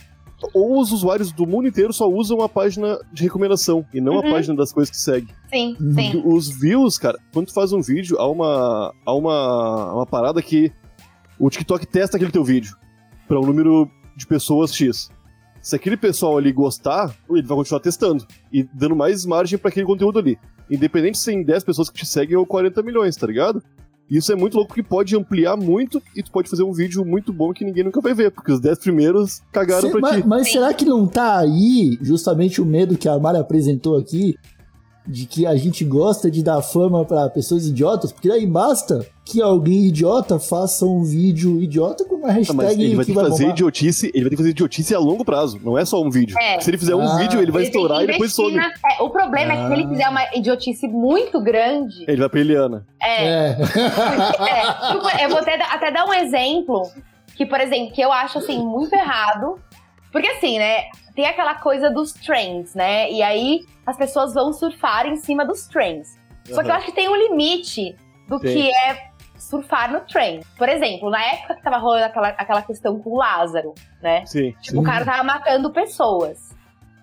Ou 0.55 0.81
os 0.81 0.92
usuários 0.92 1.33
do 1.33 1.46
mundo 1.46 1.66
inteiro 1.68 1.92
só 1.92 2.09
usam 2.09 2.40
a 2.42 2.48
página 2.48 2.98
de 3.12 3.22
recomendação 3.24 3.85
e 3.92 4.01
não 4.01 4.14
Uhum. 4.14 4.18
a 4.20 4.31
página 4.31 4.55
das 4.57 4.72
coisas 4.72 4.90
que 4.90 4.96
segue. 4.96 5.29
Sim, 5.53 5.77
Uhum. 5.81 5.94
sim. 5.94 6.22
Os 6.24 6.48
views, 6.48 6.96
cara, 6.98 7.18
quando 7.33 7.46
tu 7.46 7.55
faz 7.55 7.72
um 7.72 7.81
vídeo, 7.81 8.16
há 8.18 8.31
uma, 8.31 8.94
há 9.05 9.14
uma, 9.14 9.92
uma 9.94 10.07
parada 10.07 10.40
que 10.40 10.70
o 11.38 11.51
TikTok 11.51 11.87
testa 11.87 12.16
aquele 12.16 12.31
teu 12.33 12.44
vídeo 12.44 12.77
para 13.27 13.38
um 13.40 13.44
número 13.46 13.90
de 14.16 14.27
pessoas 14.27 14.72
X. 14.74 15.11
Se 15.61 15.74
aquele 15.74 15.96
pessoal 15.96 16.38
ali 16.38 16.53
gostar, 16.53 17.14
ele 17.29 17.42
vai 17.42 17.57
continuar 17.57 17.81
testando 17.81 18.24
e 18.53 18.62
dando 18.62 18.94
mais 18.94 19.27
margem 19.27 19.59
para 19.59 19.68
aquele 19.70 19.87
conteúdo 19.87 20.18
ali. 20.20 20.38
Independente 20.70 21.18
se 21.18 21.27
tem 21.27 21.42
10 21.42 21.64
pessoas 21.64 21.90
que 21.90 21.98
te 21.98 22.07
seguem 22.07 22.37
ou 22.37 22.46
40 22.46 22.83
milhões, 22.83 23.16
tá 23.16 23.27
ligado? 23.27 23.62
Isso 24.11 24.33
é 24.33 24.37
muito 24.37 24.57
louco 24.57 24.75
que 24.75 24.83
pode 24.83 25.14
ampliar 25.16 25.57
muito 25.57 26.03
e 26.16 26.23
tu 26.23 26.31
pode 26.31 26.49
fazer 26.49 26.62
um 26.62 26.73
vídeo 26.73 27.05
muito 27.05 27.33
bom 27.33 27.53
que 27.53 27.64
ninguém 27.64 27.85
nunca 27.85 28.01
vai 28.01 28.14
ver, 28.14 28.31
porque 28.31 28.51
os 28.53 28.61
10 28.61 28.79
primeiros 28.79 29.42
cagaram 29.53 29.83
Cê- 29.83 29.90
pra 29.90 30.01
mas, 30.01 30.23
ti. 30.23 30.27
mas 30.29 30.51
será 30.53 30.73
que 30.73 30.85
não 30.85 31.07
tá 31.07 31.38
aí 31.38 31.99
justamente 32.01 32.61
o 32.61 32.64
medo 32.64 32.97
que 32.97 33.09
a 33.09 33.18
Mari 33.18 33.38
apresentou 33.38 33.97
aqui 33.99 34.35
de 35.07 35.27
que 35.27 35.47
a 35.47 35.57
gente 35.57 35.85
gosta 35.85 36.31
de 36.31 36.42
dar 36.42 36.61
fama 36.62 37.05
pra 37.05 37.29
pessoas 37.29 37.66
idiotas? 37.66 38.12
Porque 38.12 38.29
daí 38.29 38.47
basta 38.47 39.07
que 39.30 39.42
alguém 39.42 39.86
idiota 39.86 40.38
faça 40.38 40.84
um 40.86 41.02
vídeo 41.04 41.60
idiota 41.62 42.04
com 42.04 42.16
uma 42.16 42.28
Ah, 42.28 42.32
hashtag 42.32 42.56
mas 42.56 42.72
ele 42.72 42.96
vai 42.96 43.04
que 43.04 43.12
ter 43.12 43.18
que 43.18 43.24
fazer 43.28 43.42
bombar. 43.42 43.54
idiotice, 43.56 44.06
ele 44.14 44.20
vai 44.24 44.30
ter 44.30 44.30
que 44.30 44.36
fazer 44.36 44.50
idiotice 44.50 44.94
a 44.94 44.98
longo 44.98 45.24
prazo, 45.24 45.60
não 45.62 45.76
é 45.76 45.84
só 45.84 46.00
um 46.02 46.10
vídeo. 46.10 46.36
É. 46.40 46.58
Se 46.60 46.70
ele 46.70 46.78
fizer 46.78 46.94
um 46.94 47.02
Ah. 47.06 47.16
vídeo, 47.18 47.40
ele 47.40 47.50
vai 47.52 47.62
Ele 47.62 47.68
estourar 47.68 48.02
e 48.02 48.06
depois 48.06 48.32
some. 48.32 48.54
na- 48.54 48.66
é, 48.68 49.02
o 49.02 49.10
problema 49.10 49.52
é 49.52 49.56
que 49.56 49.66
se 49.66 49.72
ele 49.74 49.84
Ah. 49.84 49.88
fizer 49.88 50.08
uma 50.08 50.24
idiotice 50.34 50.88
muito 50.88 51.40
grande, 51.42 52.04
Ele 52.08 52.16
vai 52.20 52.28
pra 52.28 52.40
Eliana. 52.40 52.86
é, 53.02 53.26
É. 53.26 53.56
É, 54.48 54.92
tipo, 54.92 55.22
eu 55.22 55.28
vou 55.28 55.38
até, 55.38 55.56
dar- 55.58 55.72
até 55.74 55.90
dar 55.90 56.04
um 56.06 56.14
exemplo 56.14 56.82
que, 57.36 57.44
por 57.46 57.60
exemplo, 57.60 57.92
que 57.92 58.00
eu 58.00 58.10
acho 58.12 58.38
assim 58.38 58.58
muito 58.58 58.92
errado. 58.94 59.58
Porque 60.10 60.26
assim, 60.28 60.58
né? 60.58 60.84
Tem 61.14 61.26
aquela 61.26 61.54
coisa 61.56 61.90
dos 61.90 62.12
trends, 62.12 62.74
né? 62.74 63.10
E 63.12 63.22
aí 63.22 63.60
as 63.86 63.96
pessoas 63.96 64.32
vão 64.32 64.52
surfar 64.52 65.06
em 65.06 65.16
cima 65.16 65.44
dos 65.44 65.66
trends. 65.66 66.16
Só 66.44 66.62
que 66.62 66.70
eu 66.70 66.74
acho 66.74 66.86
que 66.86 66.92
tem 66.92 67.08
um 67.08 67.14
limite 67.16 67.94
do 68.28 68.38
Tem. 68.40 68.54
que 68.54 68.70
é 68.70 69.08
surfar 69.38 69.92
no 69.92 70.01
trend. 70.01 70.44
Por 70.57 70.68
exemplo, 70.68 71.11
na 71.11 71.22
época 71.22 71.55
que 71.57 71.62
tava 71.62 71.79
rolando 71.79 72.05
aquela, 72.05 72.29
aquela 72.29 72.62
questão 72.62 72.98
com 72.98 73.11
o 73.11 73.16
Lázaro, 73.16 73.74
né? 74.03 74.24
Sim. 74.27 74.55
Tipo, 74.61 74.81
o 74.81 74.83
cara 74.83 75.05
tava 75.05 75.22
matando 75.22 75.70
pessoas. 75.70 76.57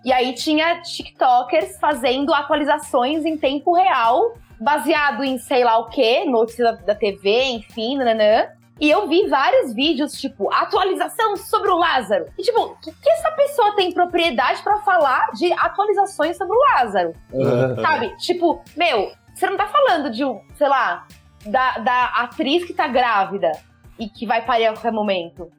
E 0.04 0.14
aí 0.14 0.34
tinha 0.34 0.82
TikTokers 0.82 1.80
fazendo 1.80 2.34
atualizações 2.34 3.26
em 3.26 3.38
tempo 3.38 3.74
real, 3.74 4.36
baseado 4.60 5.24
em 5.24 5.38
sei 5.40 5.64
lá 5.64 5.80
o 5.80 5.90
quê, 5.90 6.26
notícia 6.26 6.64
da, 6.64 6.72
da 6.74 6.96
TV, 6.96 7.44
enfim, 7.46 7.98
nananã. 7.98 8.48
E 8.80 8.90
eu 8.90 9.08
vi 9.08 9.28
vários 9.28 9.74
vídeos, 9.74 10.12
tipo, 10.20 10.54
atualização 10.54 11.38
sobre 11.38 11.72
o 11.72 11.78
Lázaro. 11.78 12.26
E, 12.38 12.44
tipo, 12.44 12.62
o 12.62 12.76
que, 12.76 12.92
que 12.92 13.10
essa 13.10 13.32
pessoa 13.32 13.76
tem 13.76 13.92
propriedade 13.94 14.62
pra 14.62 14.80
falar 14.80 15.32
de 15.32 15.52
atualizações 15.54 16.38
sobre 16.38 16.56
o 16.56 16.60
Lázaro? 16.60 17.14
Aham. 17.34 17.82
Sabe? 17.82 18.18
Tipo, 18.18 18.62
meu, 18.76 19.12
você 19.34 19.50
não 19.50 19.56
tá 19.56 19.68
falando 19.68 20.12
de, 20.12 20.26
um, 20.26 20.42
sei 20.56 20.68
lá, 20.68 21.08
da, 21.46 21.78
da 21.80 22.06
atriz 22.06 22.64
que 22.66 22.74
tá 22.74 22.88
grávida 22.88 23.52
e 24.00 24.10
que 24.10 24.26
vai 24.26 24.44
parir 24.44 24.66
a 24.68 24.74
qualquer 24.74 24.92
momento. 24.92 25.50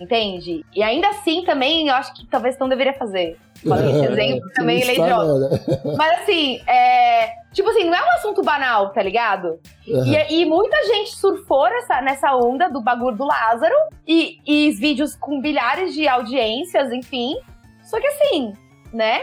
Entende? 0.00 0.64
E 0.76 0.82
ainda 0.82 1.08
assim 1.08 1.44
também 1.44 1.88
eu 1.88 1.94
acho 1.94 2.14
que 2.14 2.24
talvez 2.26 2.56
não 2.58 2.68
deveria 2.68 2.92
fazer. 2.92 3.36
Falei 3.66 3.90
esse 3.90 4.12
exemplo 4.12 4.48
também, 4.54 4.76
é 4.76 4.92
Está, 4.92 4.92
idiota. 4.92 5.38
né? 5.48 5.48
Mas 5.96 6.20
assim, 6.20 6.60
é. 6.68 7.32
Tipo 7.52 7.70
assim, 7.70 7.84
não 7.84 7.94
é 7.94 8.04
um 8.04 8.10
assunto 8.10 8.42
banal, 8.42 8.92
tá 8.92 9.02
ligado? 9.02 9.58
Aham. 9.90 10.06
E, 10.06 10.42
e 10.42 10.44
muita 10.44 10.76
gente 10.86 11.16
surfou 11.16 11.68
nessa, 11.68 12.00
nessa 12.00 12.36
onda 12.36 12.68
do 12.68 12.80
bagulho 12.80 13.16
do 13.16 13.24
Lázaro 13.26 13.74
e, 14.06 14.38
e 14.46 14.70
vídeos 14.72 15.16
com 15.16 15.40
bilhares 15.40 15.94
de 15.94 16.06
audiências, 16.06 16.92
enfim. 16.92 17.34
Só 17.82 17.98
que 17.98 18.06
assim, 18.06 18.52
né? 18.92 19.22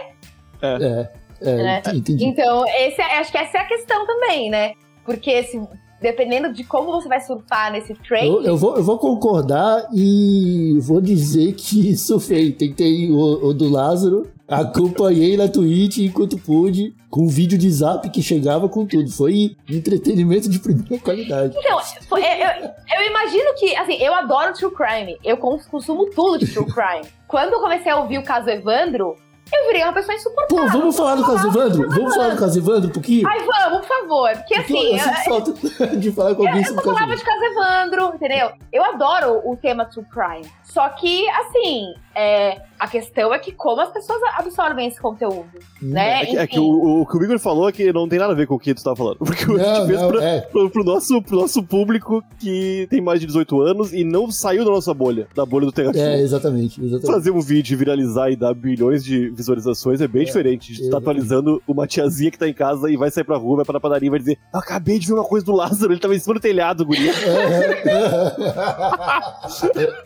É, 0.62 1.08
é, 1.42 1.56
né? 1.56 1.82
entendi. 1.94 2.26
Então, 2.26 2.66
esse 2.68 3.00
é- 3.02 3.20
acho 3.20 3.32
que 3.32 3.38
essa 3.38 3.60
é 3.60 3.62
a 3.62 3.66
questão 3.66 4.06
também, 4.06 4.50
né? 4.50 4.74
Porque 5.06 5.44
se, 5.44 5.62
dependendo 6.02 6.54
de 6.54 6.64
como 6.64 6.92
você 6.92 7.08
vai 7.08 7.22
surfar 7.22 7.72
nesse 7.72 7.94
trend. 7.96 8.28
Eu, 8.28 8.42
eu 8.44 8.58
vou, 8.58 8.76
eu 8.76 8.84
vou 8.84 8.98
concordar 8.98 9.88
e 9.94 10.78
vou 10.82 11.02
dizer 11.02 11.54
que 11.54 11.96
surfei. 11.98 12.52
Tentei 12.52 13.10
o, 13.12 13.48
o 13.48 13.54
do 13.54 13.70
Lázaro, 13.70 14.28
acompanhei 14.48 15.36
na 15.38 15.48
Twitch 15.48 15.98
enquanto 16.00 16.38
pude, 16.38 16.94
com 17.10 17.22
um 17.24 17.28
vídeo 17.28 17.58
de 17.58 17.70
zap 17.70 18.08
que 18.10 18.22
chegava 18.22 18.68
com 18.70 18.86
tudo. 18.86 19.10
Foi 19.10 19.56
entretenimento 19.70 20.50
de 20.50 20.60
primeira 20.60 20.98
qualidade. 21.00 21.56
Então, 21.58 21.80
foi- 22.08 22.22
eu, 22.22 22.66
eu- 22.66 23.06
imagino 23.10 23.54
que, 23.58 23.76
assim, 23.76 23.96
eu 24.02 24.14
adoro 24.14 24.54
true 24.54 24.72
crime. 24.72 25.18
Eu 25.24 25.38
cons- 25.38 25.66
consumo 25.68 26.10
tudo 26.12 26.38
de 26.40 26.48
true 26.48 26.66
crime. 26.66 27.06
Quando 27.28 27.54
eu 27.54 27.60
comecei 27.62 27.92
a 27.92 27.98
ouvir 28.00 28.18
o 28.20 28.24
caso 28.24 28.50
Evandro, 28.50 29.16
eu 29.54 29.68
virei 29.68 29.84
uma 29.84 29.94
pessoa 29.94 30.16
insuportável. 30.16 30.66
Pô, 30.66 30.72
vamos 30.72 30.98
falar 30.98 31.16
do 31.16 31.26
caso 31.26 31.48
Evandro? 31.48 31.90
Vamos 31.90 32.16
falar 32.16 32.30
do 32.30 32.38
caso 32.40 32.60
Evandro 32.60 32.90
um 32.90 32.94
pouquinho? 32.94 33.28
Ai, 33.28 33.40
vamos, 33.40 33.86
por 33.86 33.88
favor. 33.88 34.30
Porque 34.32 34.56
Porque 34.56 34.74
assim, 34.74 34.94
eu 34.94 35.00
sinto 35.00 35.24
falta 35.26 35.88
de 35.98 36.12
falar 36.12 36.36
com 36.36 36.46
alguém 36.48 36.62
Eu 36.62 36.68
sobre 36.68 36.82
o 36.82 36.84
caso 36.84 36.96
falava 36.96 37.14
Evandro. 37.14 37.18
de 37.18 37.24
caso 37.26 37.44
Evandro, 37.44 38.16
entendeu? 38.16 38.52
Eu 38.74 38.84
adoro 38.84 39.42
o 39.46 39.56
tema 39.56 39.86
true 39.86 40.06
crime. 40.06 40.52
Só 40.64 40.90
que, 40.90 41.28
assim, 41.30 41.94
é, 42.16 42.62
a 42.80 42.88
questão 42.88 43.34
é 43.34 43.40
que 43.40 43.52
como 43.52 43.82
as 43.82 43.90
pessoas 43.92 44.20
absorvem 44.38 44.88
esse 44.88 45.00
conteúdo, 45.00 45.46
né? 45.82 46.22
É 46.24 46.26
que, 46.26 46.38
é 46.38 46.48
que 46.48 46.60
o, 46.60 47.02
o 47.02 47.06
que 47.06 47.18
o 47.18 47.24
Igor 47.24 47.38
falou 47.40 47.68
é 47.68 47.72
que 47.72 47.92
não 47.92 48.08
tem 48.08 48.18
nada 48.18 48.32
a 48.32 48.36
ver 48.36 48.48
com 48.48 48.56
o 48.56 48.60
que 48.60 48.74
tu 48.74 48.82
tava 48.84 48.96
falando. 48.96 49.18
Porque 49.26 49.44
a 49.44 49.48
Não, 49.48 49.58
gente 49.58 49.88
fez 49.88 50.02
não, 50.02 50.08
pra, 50.12 50.24
é. 50.24 50.42
pro, 50.42 50.70
pro 50.70 50.84
nosso, 50.84 51.22
pro 51.22 51.36
nosso 51.38 51.62
público 51.62 52.24
que 52.40 52.88
tem 52.90 53.02
mais 53.02 53.20
de 53.20 53.26
18 53.28 53.62
anos 53.62 53.94
e 53.94 54.04
não 54.04 54.32
saiu 54.32 54.64
da 54.64 54.72
nossa 54.72 54.94
bolha, 54.94 55.28
da 55.36 55.46
bolha 55.46 55.66
do 55.66 55.72
Terra. 55.72 55.92
É, 55.96 56.22
exatamente, 56.22 56.82
exatamente. 56.82 57.06
Fazer 57.12 57.32
um 57.32 57.42
vídeo 57.42 57.78
viralizar 57.78 58.30
e 58.30 58.36
dar 58.36 58.54
bilhões 58.54 59.04
de 59.04 59.30
visualizações 59.30 60.00
é 60.00 60.08
bem 60.08 60.24
diferente 60.26 60.68
de 60.68 60.74
estar 60.74 60.98
exatamente. 60.98 61.10
atualizando 61.10 61.62
uma 61.68 61.86
tiazinha 61.86 62.32
que 62.32 62.40
tá 62.40 62.48
em 62.48 62.54
casa 62.54 62.90
e 62.90 62.96
vai 62.96 63.12
sair 63.12 63.24
pra 63.26 63.38
rua, 63.38 63.58
vai 63.58 63.66
pra 63.66 63.80
padaria 63.80 64.08
e 64.08 64.10
vai 64.10 64.20
dizer: 64.20 64.38
Eu 64.54 64.60
acabei 64.60 64.98
de 65.00 65.08
ver 65.08 65.14
uma 65.14 65.24
coisa 65.26 65.46
do 65.46 65.54
Lázaro, 65.54 65.92
ele 65.92 66.00
tava 66.00 66.16
em 66.16 66.20
cima 66.20 66.36
do 66.36 66.40
telhado, 66.40 66.86
guria. 66.86 67.12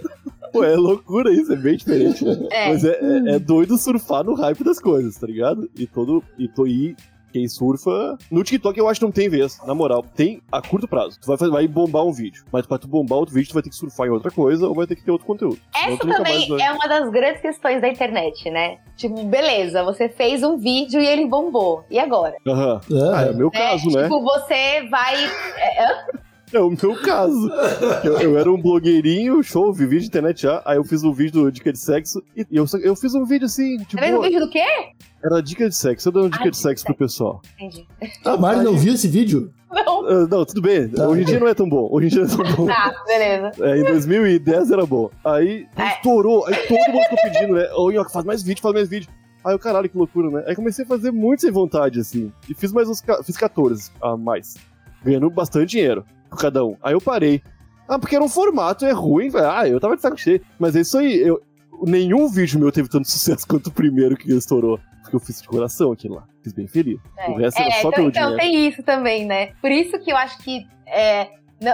Pô, 0.51 0.63
é 0.63 0.75
loucura 0.75 1.31
isso, 1.31 1.51
é 1.53 1.55
bem 1.55 1.77
diferente. 1.77 2.23
né? 2.25 2.47
É. 2.51 2.67
Mas 2.69 2.83
é, 2.83 2.89
é- 2.99 3.35
é 3.35 3.39
doido 3.39 3.77
surfar 3.77 4.23
no 4.23 4.33
hype 4.35 4.63
das 4.63 4.79
coisas, 4.79 5.15
tá 5.17 5.27
ligado? 5.27 5.69
E 5.77 5.85
todo. 5.87 6.23
E, 6.37 6.47
to, 6.47 6.67
e 6.67 6.95
quem 7.31 7.47
surfa. 7.47 8.17
No 8.31 8.43
TikTok 8.43 8.79
eu 8.79 8.89
acho 8.89 8.99
que 8.99 9.05
não 9.05 9.11
tem 9.11 9.29
vez, 9.29 9.59
na 9.67 9.75
moral. 9.75 10.03
Tem 10.15 10.41
a 10.51 10.61
curto 10.63 10.87
prazo. 10.87 11.19
Tu 11.21 11.27
vai, 11.27 11.37
fazer- 11.37 11.51
vai 11.51 11.67
bombar 11.67 12.03
um 12.03 12.11
vídeo. 12.11 12.43
Mas 12.51 12.65
pra 12.65 12.79
tu 12.79 12.87
bombar 12.87 13.19
outro 13.19 13.35
vídeo, 13.35 13.49
tu 13.49 13.53
vai 13.53 13.61
ter 13.61 13.69
que 13.69 13.75
surfar 13.75 14.07
em 14.07 14.09
outra 14.09 14.31
coisa 14.31 14.67
ou 14.67 14.73
vai 14.73 14.87
ter 14.87 14.95
que 14.95 15.03
ter 15.03 15.11
outro 15.11 15.27
conteúdo. 15.27 15.59
Essa 15.75 15.97
também 16.07 16.47
vai- 16.49 16.61
é 16.61 16.71
uma 16.71 16.87
das 16.87 17.07
grandes 17.11 17.39
questões 17.39 17.81
da 17.81 17.87
internet, 17.87 18.49
né? 18.49 18.79
Tipo, 18.97 19.23
beleza, 19.25 19.83
você 19.83 20.09
fez 20.09 20.41
um 20.41 20.57
vídeo 20.57 20.99
e 20.99 21.05
ele 21.05 21.27
bombou. 21.27 21.83
E 21.87 21.99
agora? 21.99 22.35
Aham. 22.47 22.81
Ah, 23.13 23.21
é 23.27 23.29
o 23.31 23.35
meu 23.37 23.51
Né? 23.53 23.59
caso, 23.59 23.89
né? 23.91 24.03
Tipo, 24.03 24.21
você 24.23 24.87
vai. 24.89 25.15
É, 26.53 26.59
o 26.59 26.69
meu 26.69 26.95
caso. 27.01 27.49
Eu, 28.03 28.19
eu 28.19 28.37
era 28.37 28.51
um 28.51 28.61
blogueirinho, 28.61 29.41
show, 29.43 29.71
vivi 29.73 29.99
de 29.99 30.07
internet 30.07 30.41
já. 30.43 30.61
Aí 30.65 30.77
eu 30.77 30.83
fiz 30.83 31.03
um 31.03 31.13
vídeo 31.13 31.43
do 31.43 31.51
dica 31.51 31.71
de 31.71 31.79
sexo. 31.79 32.21
E 32.35 32.45
eu, 32.51 32.65
eu 32.81 32.95
fiz 32.95 33.13
um 33.13 33.23
vídeo 33.25 33.45
assim, 33.45 33.77
tipo. 33.79 34.01
Fez 34.01 34.15
um 34.15 34.21
vídeo 34.21 34.39
do 34.39 34.49
quê? 34.49 34.63
Era 35.23 35.41
dica 35.41 35.67
de 35.69 35.75
sexo. 35.75 36.07
Eu 36.09 36.13
dei 36.13 36.21
uma 36.23 36.29
dica 36.29 36.47
Ah, 36.47 36.49
de 36.49 36.57
sexo 36.57 36.85
pro 36.85 36.95
pessoal. 36.95 37.41
Entendi. 37.59 37.87
A 38.25 38.37
Mari 38.37 38.63
não 38.63 38.75
viu 38.77 38.93
esse 38.93 39.07
vídeo? 39.07 39.53
Não. 39.71 40.07
Ah, 40.07 40.27
não, 40.27 40.45
tudo 40.45 40.61
bem. 40.61 40.87
Tá. 40.87 41.07
Hoje 41.07 41.21
em 41.21 41.25
dia 41.25 41.39
não 41.39 41.47
é 41.47 41.53
tão 41.53 41.69
bom. 41.69 41.87
Hoje 41.91 42.07
em 42.07 42.09
dia 42.09 42.25
não 42.25 42.33
é 42.33 42.35
tão 42.35 42.55
bom. 42.55 42.65
Tá, 42.67 42.95
beleza. 43.05 43.51
É, 43.59 43.77
em 43.79 43.83
2010 43.83 44.71
era 44.71 44.85
bom. 44.85 45.09
Aí 45.23 45.67
É. 45.77 45.87
estourou. 45.89 46.47
Aí 46.47 46.55
todo 46.67 46.79
mundo 46.93 47.03
ficou 47.03 47.17
pedindo, 47.31 47.53
né? 47.55 47.69
Ô, 47.73 48.09
faz 48.09 48.25
mais 48.25 48.41
vídeo, 48.41 48.61
faz 48.61 48.73
mais 48.73 48.89
vídeo. 48.89 49.09
Aí 49.43 49.53
eu, 49.53 49.59
caralho, 49.59 49.89
que 49.89 49.97
loucura, 49.97 50.29
né? 50.31 50.43
Aí 50.47 50.55
comecei 50.55 50.83
a 50.83 50.87
fazer 50.87 51.11
muito 51.11 51.41
sem 51.41 51.51
vontade, 51.51 51.99
assim. 51.99 52.31
E 52.49 52.53
fiz 52.53 52.71
mais 52.71 52.89
uns. 52.89 53.03
Fiz 53.23 53.37
14 53.37 53.91
a 54.01 54.17
mais. 54.17 54.55
Ganhando 55.03 55.29
bastante 55.29 55.69
dinheiro 55.71 56.03
cada 56.37 56.63
um. 56.65 56.75
Aí 56.81 56.93
eu 56.93 57.01
parei. 57.01 57.41
Ah, 57.87 57.97
porque 57.97 58.15
era 58.15 58.23
um 58.23 58.29
formato, 58.29 58.85
é 58.85 58.91
ruim. 58.91 59.29
Ah, 59.35 59.67
eu 59.67 59.79
tava 59.79 59.95
de 59.95 60.01
saco 60.01 60.17
cheio. 60.17 60.41
Mas 60.59 60.75
é 60.75 60.81
isso 60.81 60.97
aí. 60.97 61.19
Eu, 61.19 61.41
nenhum 61.83 62.27
vídeo 62.29 62.59
meu 62.59 62.71
teve 62.71 62.87
tanto 62.89 63.07
sucesso 63.11 63.47
quanto 63.47 63.67
o 63.67 63.71
primeiro 63.71 64.15
que 64.15 64.31
estourou. 64.31 64.79
Porque 65.01 65.15
eu 65.15 65.19
fiz 65.19 65.41
de 65.41 65.47
coração 65.47 65.91
aquilo 65.91 66.15
lá. 66.15 66.23
Fiz 66.43 66.53
bem 66.53 66.67
feliz. 66.67 66.99
O 67.27 67.33
resto 67.35 67.59
era 67.59 67.67
É, 67.69 67.71
só 67.73 67.77
então, 67.79 67.91
pelo 67.91 68.07
então 68.09 68.21
dinheiro. 68.35 68.37
tem 68.37 68.67
isso 68.67 68.83
também, 68.83 69.25
né? 69.25 69.47
Por 69.61 69.71
isso 69.71 69.97
que 69.99 70.11
eu 70.11 70.17
acho 70.17 70.37
que. 70.39 70.67
é, 70.85 71.29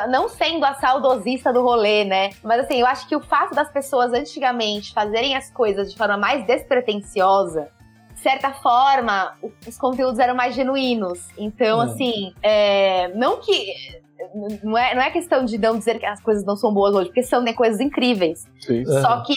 não 0.09 0.27
sendo 0.29 0.65
a 0.65 0.73
saudosista 0.75 1.51
do 1.53 1.61
rolê, 1.61 2.05
né? 2.05 2.29
Mas 2.43 2.61
assim, 2.61 2.79
eu 2.79 2.87
acho 2.87 3.07
que 3.07 3.15
o 3.15 3.19
fato 3.19 3.53
das 3.53 3.69
pessoas 3.71 4.13
antigamente 4.13 4.91
fazerem 4.93 5.35
as 5.35 5.51
coisas 5.51 5.91
de 5.91 5.97
forma 5.97 6.17
mais 6.17 6.43
despretensiosa, 6.47 7.67
de 8.13 8.19
certa 8.19 8.51
forma, 8.53 9.33
os 9.67 9.77
conteúdos 9.77 10.17
eram 10.17 10.33
mais 10.33 10.55
genuínos. 10.55 11.27
Então, 11.37 11.81
É. 11.81 11.85
assim, 11.85 12.33
é, 12.41 13.07
não 13.09 13.39
que. 13.41 13.73
Não 14.63 14.77
é, 14.77 14.95
não 14.95 15.01
é 15.01 15.11
questão 15.11 15.43
de 15.45 15.57
não 15.57 15.77
dizer 15.77 15.99
que 15.99 16.05
as 16.05 16.21
coisas 16.21 16.43
não 16.45 16.55
são 16.55 16.73
boas 16.73 16.93
hoje, 16.95 17.07
porque 17.09 17.23
são 17.23 17.41
né, 17.41 17.53
coisas 17.53 17.79
incríveis. 17.79 18.45
Sim. 18.59 18.81
É. 18.81 19.01
Só 19.01 19.21
que 19.23 19.33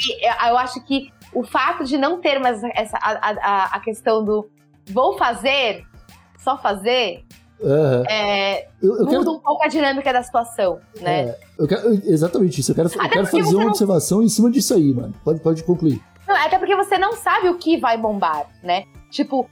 eu 0.48 0.56
acho 0.58 0.82
que 0.84 1.12
o 1.34 1.42
fato 1.44 1.84
de 1.84 1.96
não 1.98 2.20
ter 2.20 2.38
mais 2.38 2.62
essa, 2.74 2.96
a, 2.98 3.10
a, 3.30 3.64
a 3.76 3.80
questão 3.80 4.24
do 4.24 4.48
vou 4.90 5.18
fazer, 5.18 5.84
só 6.38 6.56
fazer, 6.56 7.24
Aham. 7.62 8.04
é, 8.08 8.68
Eu, 8.82 8.92
eu 8.98 9.04
muda 9.04 9.10
quero, 9.18 9.30
um 9.32 9.38
pouco 9.40 9.62
a 9.64 9.68
dinâmica 9.68 10.12
da 10.12 10.22
situação, 10.22 10.78
né? 11.00 11.20
é, 11.30 11.38
eu 11.58 11.66
quero- 11.68 11.90
exatamente 12.04 12.60
isso. 12.60 12.70
Eu 12.70 12.74
quero, 12.76 12.88
eu 12.88 12.92
quero 12.92 13.08
porque 13.10 13.24
fazer 13.24 13.42
você 13.42 13.54
uma 13.56 13.64
não- 13.64 13.70
observação 13.70 14.22
em 14.22 14.28
cima 14.28 14.50
disso 14.50 14.72
aí, 14.74 14.94
mano. 14.94 15.12
Pode, 15.24 15.40
pode 15.40 15.62
concluir. 15.64 16.00
Não, 16.26 16.36
até 16.36 16.58
porque 16.58 16.76
você 16.76 16.96
não 16.98 17.12
sabe 17.14 17.48
o 17.48 17.56
que 17.58 17.78
vai 17.78 17.96
bombar, 17.98 18.46
né? 18.62 18.84
Tipo, 19.10 19.48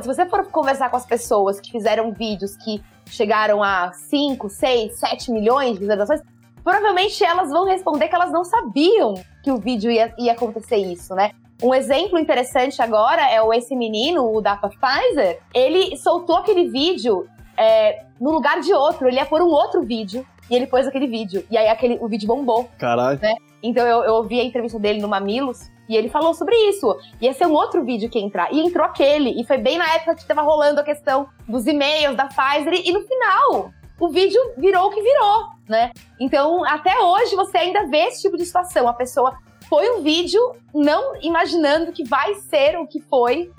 se 0.00 0.06
você 0.06 0.24
for 0.26 0.46
conversar 0.46 0.88
com 0.88 0.96
as 0.96 1.04
pessoas 1.04 1.58
que 1.60 1.70
fizeram 1.72 2.12
vídeos 2.12 2.56
que 2.56 2.80
chegaram 3.06 3.62
a 3.62 3.92
5, 3.92 4.48
6, 4.48 4.98
7 4.98 5.30
milhões 5.30 5.74
de 5.74 5.80
visualizações, 5.80 6.20
provavelmente 6.62 7.22
elas 7.24 7.50
vão 7.50 7.64
responder 7.66 8.08
que 8.08 8.14
elas 8.14 8.32
não 8.32 8.44
sabiam 8.44 9.14
que 9.42 9.50
o 9.50 9.58
vídeo 9.58 9.90
ia, 9.90 10.14
ia 10.18 10.32
acontecer 10.32 10.76
isso, 10.76 11.14
né? 11.14 11.32
Um 11.62 11.74
exemplo 11.74 12.18
interessante 12.18 12.82
agora 12.82 13.22
é 13.30 13.40
o 13.40 13.52
esse 13.52 13.76
menino, 13.76 14.34
o 14.34 14.40
da 14.40 14.56
Pfizer, 14.56 15.40
ele 15.54 15.96
soltou 15.96 16.36
aquele 16.36 16.68
vídeo 16.68 17.28
é, 17.56 18.04
no 18.20 18.32
lugar 18.32 18.60
de 18.60 18.72
outro, 18.72 19.08
ele 19.08 19.16
ia 19.16 19.26
pôr 19.26 19.40
um 19.40 19.48
outro 19.48 19.82
vídeo 19.82 20.26
e 20.50 20.56
ele 20.56 20.66
pôs 20.66 20.86
aquele 20.86 21.06
vídeo. 21.06 21.44
E 21.50 21.56
aí 21.56 21.68
aquele, 21.68 21.98
o 22.00 22.08
vídeo 22.08 22.26
bombou. 22.26 22.68
Caralho. 22.78 23.20
Então 23.62 23.86
eu, 23.86 24.02
eu 24.04 24.14
ouvi 24.14 24.40
a 24.40 24.44
entrevista 24.44 24.78
dele 24.78 25.00
no 25.00 25.08
Mamilos 25.08 25.70
e 25.88 25.96
ele 25.96 26.08
falou 26.08 26.34
sobre 26.34 26.54
isso. 26.68 26.96
Ia 27.20 27.32
ser 27.34 27.46
um 27.46 27.52
outro 27.52 27.84
vídeo 27.84 28.08
que 28.08 28.18
ia 28.18 28.24
entrar. 28.24 28.52
E 28.52 28.60
entrou 28.60 28.84
aquele. 28.86 29.40
E 29.40 29.44
foi 29.44 29.58
bem 29.58 29.76
na 29.78 29.86
época 29.94 30.14
que 30.14 30.26
tava 30.26 30.42
rolando 30.42 30.80
a 30.80 30.84
questão 30.84 31.26
dos 31.48 31.66
e-mails 31.66 32.16
da 32.16 32.26
Pfizer. 32.26 32.74
E 32.84 32.92
no 32.92 33.02
final, 33.02 33.70
o 34.00 34.08
vídeo 34.08 34.40
virou 34.56 34.86
o 34.86 34.90
que 34.90 35.02
virou. 35.02 35.54
né? 35.68 35.90
Então, 36.20 36.62
até 36.64 36.98
hoje 37.00 37.34
você 37.34 37.56
ainda 37.56 37.86
vê 37.86 38.04
esse 38.08 38.20
tipo 38.20 38.36
de 38.36 38.44
situação. 38.44 38.86
A 38.86 38.92
pessoa 38.92 39.34
põe 39.70 39.88
um 39.90 40.02
vídeo 40.02 40.38
não 40.74 41.16
imaginando 41.22 41.90
que 41.90 42.04
vai 42.04 42.34
ser 42.34 42.76
o 42.78 42.86
que 42.86 43.00
foi. 43.00 43.50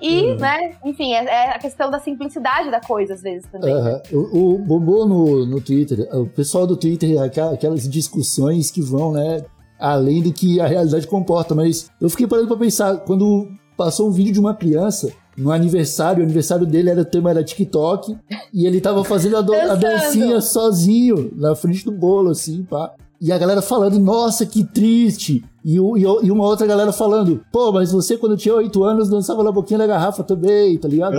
E, 0.00 0.22
Uhum. 0.32 0.36
né, 0.36 0.76
enfim, 0.84 1.14
é, 1.14 1.24
é 1.24 1.50
a 1.54 1.58
questão 1.60 1.88
da 1.90 2.00
simplicidade 2.00 2.68
da 2.70 2.80
coisa, 2.80 3.14
às 3.14 3.22
vezes, 3.22 3.48
também. 3.50 3.72
Aham. 3.72 4.02
O, 4.12 4.54
o 4.54 4.58
bombou 4.58 5.06
no, 5.06 5.46
no 5.46 5.60
Twitter, 5.60 6.08
o 6.12 6.26
pessoal 6.26 6.66
do 6.66 6.76
Twitter, 6.76 7.22
aquela- 7.22 7.54
aquelas 7.54 7.88
discussões 7.88 8.72
que 8.72 8.82
vão, 8.82 9.12
né, 9.12 9.44
além 9.92 10.22
do 10.22 10.32
que 10.32 10.60
a 10.60 10.66
realidade 10.66 11.06
comporta, 11.06 11.54
mas 11.54 11.90
eu 12.00 12.08
fiquei 12.08 12.26
parando 12.26 12.48
pra 12.48 12.56
pensar, 12.56 12.96
quando 12.98 13.48
passou 13.76 14.08
um 14.08 14.12
vídeo 14.12 14.32
de 14.32 14.40
uma 14.40 14.54
criança 14.54 15.10
no 15.36 15.50
aniversário, 15.50 16.20
o 16.20 16.24
aniversário 16.24 16.64
dele 16.64 16.90
era 16.90 17.00
o 17.02 17.04
tema 17.04 17.30
era 17.30 17.42
TikTok, 17.42 18.16
e 18.52 18.66
ele 18.66 18.80
tava 18.80 19.02
fazendo 19.04 19.36
a, 19.36 19.40
do- 19.40 19.52
a 19.54 19.74
dancinha 19.74 20.40
sozinho, 20.40 21.32
na 21.36 21.54
frente 21.54 21.84
do 21.84 21.92
bolo, 21.92 22.30
assim, 22.30 22.62
pá. 22.62 22.92
E 23.20 23.32
a 23.32 23.38
galera 23.38 23.62
falando, 23.62 23.98
nossa, 23.98 24.44
que 24.46 24.64
triste. 24.64 25.44
E, 25.64 25.80
o- 25.80 25.96
e 25.96 26.06
o- 26.06 26.20
e 26.22 26.30
uma 26.30 26.44
outra 26.44 26.66
galera 26.66 26.92
falando, 26.92 27.40
pô, 27.50 27.72
mas 27.72 27.90
você 27.90 28.16
quando 28.16 28.36
tinha 28.36 28.54
8 28.54 28.84
anos 28.84 29.08
dançava 29.08 29.42
na 29.42 29.50
boquinha 29.50 29.78
da 29.78 29.86
garrafa 29.86 30.22
também, 30.22 30.76
tá 30.78 30.86
ligado? 30.88 31.16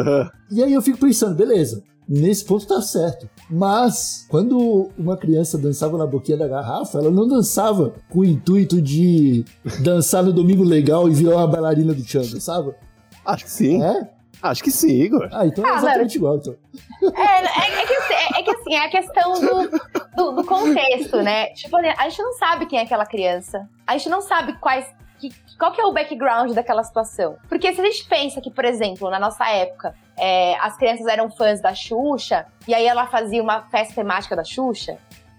E 0.51 0.63
aí 0.63 0.71
eu 0.73 0.82
fico 0.82 0.97
pensando, 0.99 1.36
beleza, 1.36 1.84
nesse 2.08 2.45
ponto 2.45 2.65
tá 2.67 2.82
certo. 2.82 3.28
Mas, 3.49 4.25
quando 4.29 4.89
uma 4.97 5.15
criança 5.15 5.58
dançava 5.58 5.97
na 5.97 6.08
boquinha 6.08 6.38
da 6.38 6.47
garrafa, 6.47 6.97
ela 6.97 7.12
não 7.12 7.27
dançava 7.27 7.93
com 8.10 8.19
o 8.19 8.25
intuito 8.25 8.81
de 8.81 9.45
dançar 9.81 10.23
no 10.23 10.34
domingo 10.34 10.63
legal 10.63 11.08
e 11.08 11.13
virar 11.13 11.38
uma 11.38 11.47
bailarina 11.47 11.93
do 11.93 12.03
Chan, 12.03 12.21
dançava? 12.21 12.75
Acho 13.23 13.45
que 13.45 13.51
sim. 13.51 13.84
É? 13.84 14.10
Acho 14.41 14.63
que 14.63 14.71
sim, 14.71 15.01
Igor. 15.01 15.29
Ah, 15.31 15.45
então 15.45 15.65
é 15.65 15.69
Ah, 15.71 15.77
exatamente 15.77 16.15
igual, 16.17 16.38
então. 16.38 16.55
É, 17.01 17.08
é, 17.08 17.81
é 17.81 17.86
que, 17.86 17.93
assim, 17.93 18.13
é, 18.13 18.39
é 18.39 18.43
que 18.43 18.51
assim, 18.51 18.73
é 18.73 18.86
a 18.86 18.89
questão 18.89 19.34
do, 19.34 19.69
do, 20.15 20.31
do 20.34 20.45
contexto, 20.45 21.17
né? 21.21 21.47
Tipo, 21.53 21.77
a 21.77 22.10
gente 22.10 22.21
não 22.21 22.34
sabe 22.34 22.65
quem 22.65 22.79
é 22.79 22.84
aquela 22.84 23.05
criança. 23.05 23.67
A 23.88 23.97
gente 23.97 24.10
não 24.10 24.21
sabe 24.21 24.53
quais. 24.60 24.86
Que, 25.19 25.29
qual 25.58 25.71
que 25.71 25.79
é 25.79 25.86
o 25.86 25.93
background 25.93 26.51
daquela 26.51 26.84
situação. 26.84 27.38
Porque 27.47 27.73
se 27.73 27.79
a 27.79 27.86
gente 27.86 28.05
pensa 28.08 28.41
que, 28.41 28.51
por 28.51 28.65
exemplo, 28.65 29.10
na 29.10 29.19
nossa 29.19 29.49
época, 29.49 29.95
é, 30.17 30.56
as 30.60 30.78
crianças 30.78 31.06
eram 31.08 31.30
fãs 31.30 31.62
da 31.62 31.73
Xuxa, 31.73 32.45
e 32.67 32.73
aí 32.73 32.86
ela 32.86 33.08
fazia 33.08 33.41
uma 33.41 33.62
festa 33.69 33.93
temática 33.95 34.36
da 34.36 34.43
Xuxa. 34.43 34.97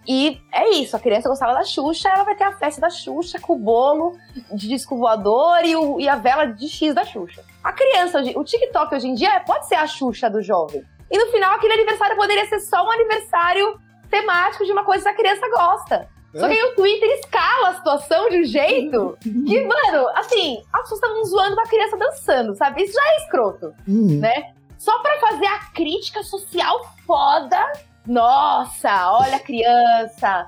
E 0.08 0.40
é 0.52 0.70
isso, 0.70 0.94
a 0.96 1.00
criança 1.00 1.28
gostava 1.28 1.52
da 1.54 1.64
Xuxa, 1.64 2.08
ela 2.08 2.22
vai 2.22 2.36
ter 2.36 2.44
a 2.44 2.52
festa 2.52 2.80
da 2.80 2.90
Xuxa 2.90 3.40
com 3.40 3.54
o 3.54 3.58
bolo 3.58 4.16
de 4.52 4.68
disco 4.68 4.96
voador 4.96 5.64
e, 5.64 5.74
o- 5.74 5.98
e 5.98 6.08
a 6.08 6.14
vela 6.14 6.46
de 6.46 6.68
X 6.68 6.94
da 6.94 7.04
Xuxa. 7.04 7.42
A 7.64 7.72
criança, 7.72 8.20
o 8.36 8.44
TikTok 8.44 8.94
hoje 8.94 9.08
em 9.08 9.14
dia 9.14 9.40
pode 9.40 9.66
ser 9.66 9.74
a 9.74 9.86
Xuxa 9.86 10.30
do 10.30 10.40
jovem. 10.40 10.84
E 11.10 11.18
no 11.18 11.26
final, 11.32 11.54
aquele 11.54 11.72
aniversário 11.74 12.16
poderia 12.16 12.46
ser 12.46 12.60
só 12.60 12.84
um 12.84 12.90
aniversário 12.90 13.80
temático 14.08 14.64
de 14.64 14.70
uma 14.72 14.84
coisa 14.84 15.02
que 15.02 15.08
a 15.08 15.14
criança 15.14 15.48
gosta. 15.50 16.08
Só 16.34 16.46
que 16.48 16.52
aí 16.54 16.62
o 16.64 16.74
Twitter 16.74 17.08
escala 17.18 17.68
a 17.70 17.74
situação 17.74 18.28
de 18.28 18.40
um 18.42 18.44
jeito 18.44 19.16
que, 19.22 19.60
mano, 19.66 20.08
assim, 20.16 20.62
as 20.72 20.82
pessoas 20.82 21.00
estavam 21.00 21.24
zoando 21.24 21.54
uma 21.54 21.64
criança 21.66 21.96
dançando, 21.96 22.54
sabe? 22.54 22.82
Isso 22.82 22.92
já 22.92 23.02
é 23.02 23.16
escroto, 23.24 23.74
Hum, 23.88 24.20
né? 24.20 24.52
Só 24.86 25.00
pra 25.00 25.18
fazer 25.18 25.46
a 25.46 25.58
crítica 25.72 26.22
social 26.22 26.94
foda. 27.04 27.72
Nossa, 28.06 29.10
olha 29.14 29.34
a 29.34 29.40
criança, 29.40 30.46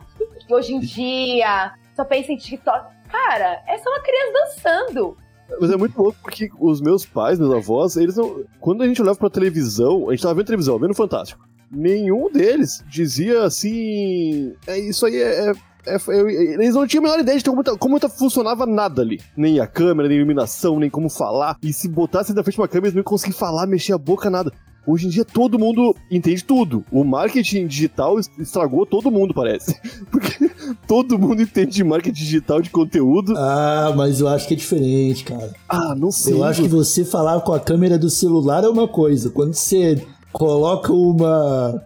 hoje 0.48 0.74
em 0.74 0.78
dia 0.78 1.74
só 1.96 2.04
pensa 2.04 2.30
em 2.30 2.36
TikTok. 2.36 2.86
Cara, 3.10 3.60
é 3.66 3.76
só 3.78 3.90
uma 3.90 3.98
criança 3.98 4.32
dançando. 4.32 5.16
Mas 5.60 5.72
é 5.72 5.76
muito 5.76 6.00
louco 6.00 6.16
porque 6.22 6.48
os 6.60 6.80
meus 6.80 7.04
pais, 7.04 7.40
meus 7.40 7.52
avós, 7.52 7.96
eles 7.96 8.14
não. 8.16 8.44
Quando 8.60 8.84
a 8.84 8.86
gente 8.86 9.02
olhava 9.02 9.18
pra 9.18 9.28
televisão, 9.28 10.08
a 10.08 10.12
gente 10.12 10.22
tava 10.22 10.34
vendo 10.34 10.46
televisão, 10.46 10.78
vendo 10.78 10.94
Fantástico. 10.94 11.44
Nenhum 11.68 12.30
deles 12.30 12.84
dizia 12.86 13.42
assim. 13.42 14.54
É, 14.68 14.78
isso 14.78 15.04
aí 15.04 15.16
é. 15.16 15.50
é- 15.50 15.67
é- 15.94 15.96
é- 16.16 16.54
eles 16.54 16.74
não 16.74 16.86
tinham 16.86 17.02
a 17.04 17.08
menor 17.08 17.20
ideia 17.20 17.38
de 17.38 17.44
como, 17.44 17.62
tá- 17.64 17.76
como 17.76 17.98
tá- 18.00 18.08
funcionava 18.08 18.66
nada 18.66 19.02
ali. 19.02 19.20
Nem 19.36 19.60
a 19.60 19.66
câmera, 19.66 20.08
nem 20.08 20.16
a 20.18 20.20
iluminação, 20.20 20.78
nem 20.78 20.90
como 20.90 21.08
falar. 21.08 21.56
E 21.62 21.72
se 21.72 21.88
botasse 21.88 22.32
na 22.34 22.42
frente 22.42 22.54
de 22.56 22.60
uma 22.60 22.68
câmera, 22.68 22.86
eles 22.88 22.94
não 22.94 23.00
iam 23.00 23.04
conseguir 23.04 23.34
falar, 23.34 23.66
mexer 23.66 23.92
a 23.92 23.98
boca, 23.98 24.28
nada. 24.30 24.52
Hoje 24.86 25.06
em 25.06 25.10
dia 25.10 25.22
todo 25.24 25.58
mundo 25.58 25.94
entende 26.10 26.42
tudo. 26.42 26.82
O 26.90 27.04
marketing 27.04 27.66
digital 27.66 28.18
es- 28.18 28.30
estragou 28.38 28.86
todo 28.86 29.10
mundo, 29.10 29.34
parece. 29.34 29.78
Porque 30.10 30.50
todo 30.86 31.18
mundo 31.18 31.42
entende 31.42 31.72
de 31.72 31.84
marketing 31.84 32.18
digital 32.18 32.62
de 32.62 32.70
conteúdo. 32.70 33.34
Ah, 33.36 33.92
mas 33.94 34.20
eu 34.20 34.28
acho 34.28 34.48
que 34.48 34.54
é 34.54 34.56
diferente, 34.56 35.24
cara. 35.24 35.52
Ah, 35.68 35.94
não 35.94 36.10
sei. 36.10 36.32
Eu 36.32 36.42
acho 36.42 36.62
que 36.62 36.68
você 36.68 37.04
falar 37.04 37.38
com 37.42 37.52
a 37.52 37.60
câmera 37.60 37.98
do 37.98 38.08
celular 38.08 38.64
é 38.64 38.68
uma 38.68 38.88
coisa. 38.88 39.28
Quando 39.28 39.52
você 39.52 40.02
coloca 40.32 40.90
uma 40.90 41.82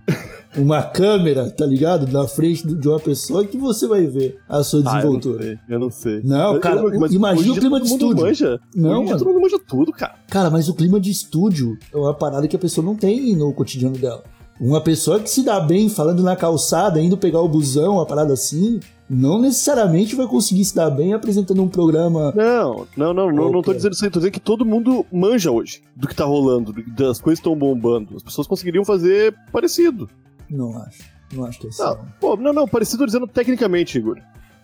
uma 0.57 0.83
câmera, 0.83 1.51
tá 1.51 1.65
ligado? 1.65 2.11
Na 2.13 2.27
frente 2.27 2.67
de 2.67 2.89
uma 2.89 2.99
pessoa 3.01 3.45
que 3.45 3.57
você 3.57 3.87
vai 3.87 4.07
ver 4.07 4.39
a 4.49 4.63
sua 4.63 4.81
Ah, 4.81 4.83
eu 4.83 4.85
não 4.85 4.95
desenvoltura. 5.19 5.43
sei, 5.43 5.59
eu 5.69 5.79
não 5.79 5.91
sei. 5.91 6.21
Não, 6.23 6.55
Eu- 6.55 6.61
cara, 6.61 6.81
eu- 6.81 7.07
imagina 7.13 7.53
o 7.53 7.57
clima 7.57 7.81
de 7.81 7.87
estúdio. 7.87 8.25
Manja. 8.25 8.61
Não, 8.75 9.05
mano. 9.05 9.19
todo 9.19 9.29
mundo 9.29 9.41
manja 9.41 9.59
tudo, 9.67 9.93
cara. 9.93 10.15
Cara, 10.29 10.51
mas 10.51 10.69
o 10.69 10.75
clima 10.75 11.01
de 11.01 11.11
estúdio 11.11 11.77
é 11.93 11.97
uma 11.97 12.15
parada 12.15 12.47
que 12.47 12.57
a 12.57 12.59
pessoa 12.59 12.85
não 12.85 12.95
tem 12.95 13.35
no 13.37 13.53
cotidiano 13.53 13.97
dela. 13.97 14.23
Uma 14.61 14.81
pessoa 14.81 15.19
que 15.19 15.29
se 15.31 15.43
dá 15.43 15.59
bem 15.59 15.89
falando 15.89 16.23
na 16.23 16.37
calçada, 16.37 17.01
indo 17.01 17.17
pegar 17.17 17.41
o 17.41 17.49
busão, 17.49 17.95
uma 17.95 18.07
parada 18.07 18.33
assim, 18.35 18.79
não 19.11 19.41
necessariamente 19.41 20.15
vai 20.15 20.27
conseguir 20.27 20.65
se 20.65 20.75
dar 20.75 20.89
bem 20.91 21.15
apresentando 21.15 21.61
um 21.63 21.69
programa. 21.69 22.33
Não, 22.37 22.87
não, 22.97 23.13
não, 23.13 23.33
não, 23.33 23.51
não 23.51 23.63
tô 23.63 23.73
dizendo 23.75 23.93
isso 23.95 24.05
aí, 24.05 24.11
tô 24.11 24.21
dizendo 24.21 24.33
que 24.35 24.41
todo 24.41 24.65
mundo 24.65 25.05
manja 25.13 25.51
hoje 25.51 25.83
do 25.97 26.07
que 26.07 26.15
tá 26.15 26.25
rolando, 26.25 26.73
do- 26.73 26.83
das 26.95 27.21
coisas 27.21 27.39
estão 27.41 27.57
bombando. 27.57 28.15
As 28.17 28.23
pessoas 28.23 28.47
conseguiriam 28.47 28.85
fazer 28.85 29.35
parecido. 29.51 30.09
Não 30.53 30.77
acho. 30.83 31.03
Não 31.33 31.45
acho 31.45 31.59
que 31.59 31.67
é 31.67 31.71
assim. 31.71 31.83
Não, 31.83 31.99
pô, 32.21 32.37
não, 32.37 32.53
não, 32.53 32.69
parecido 32.69 33.07
dizendo 33.07 33.27
tecnicamente, 33.27 33.97
Igor. 33.99 34.19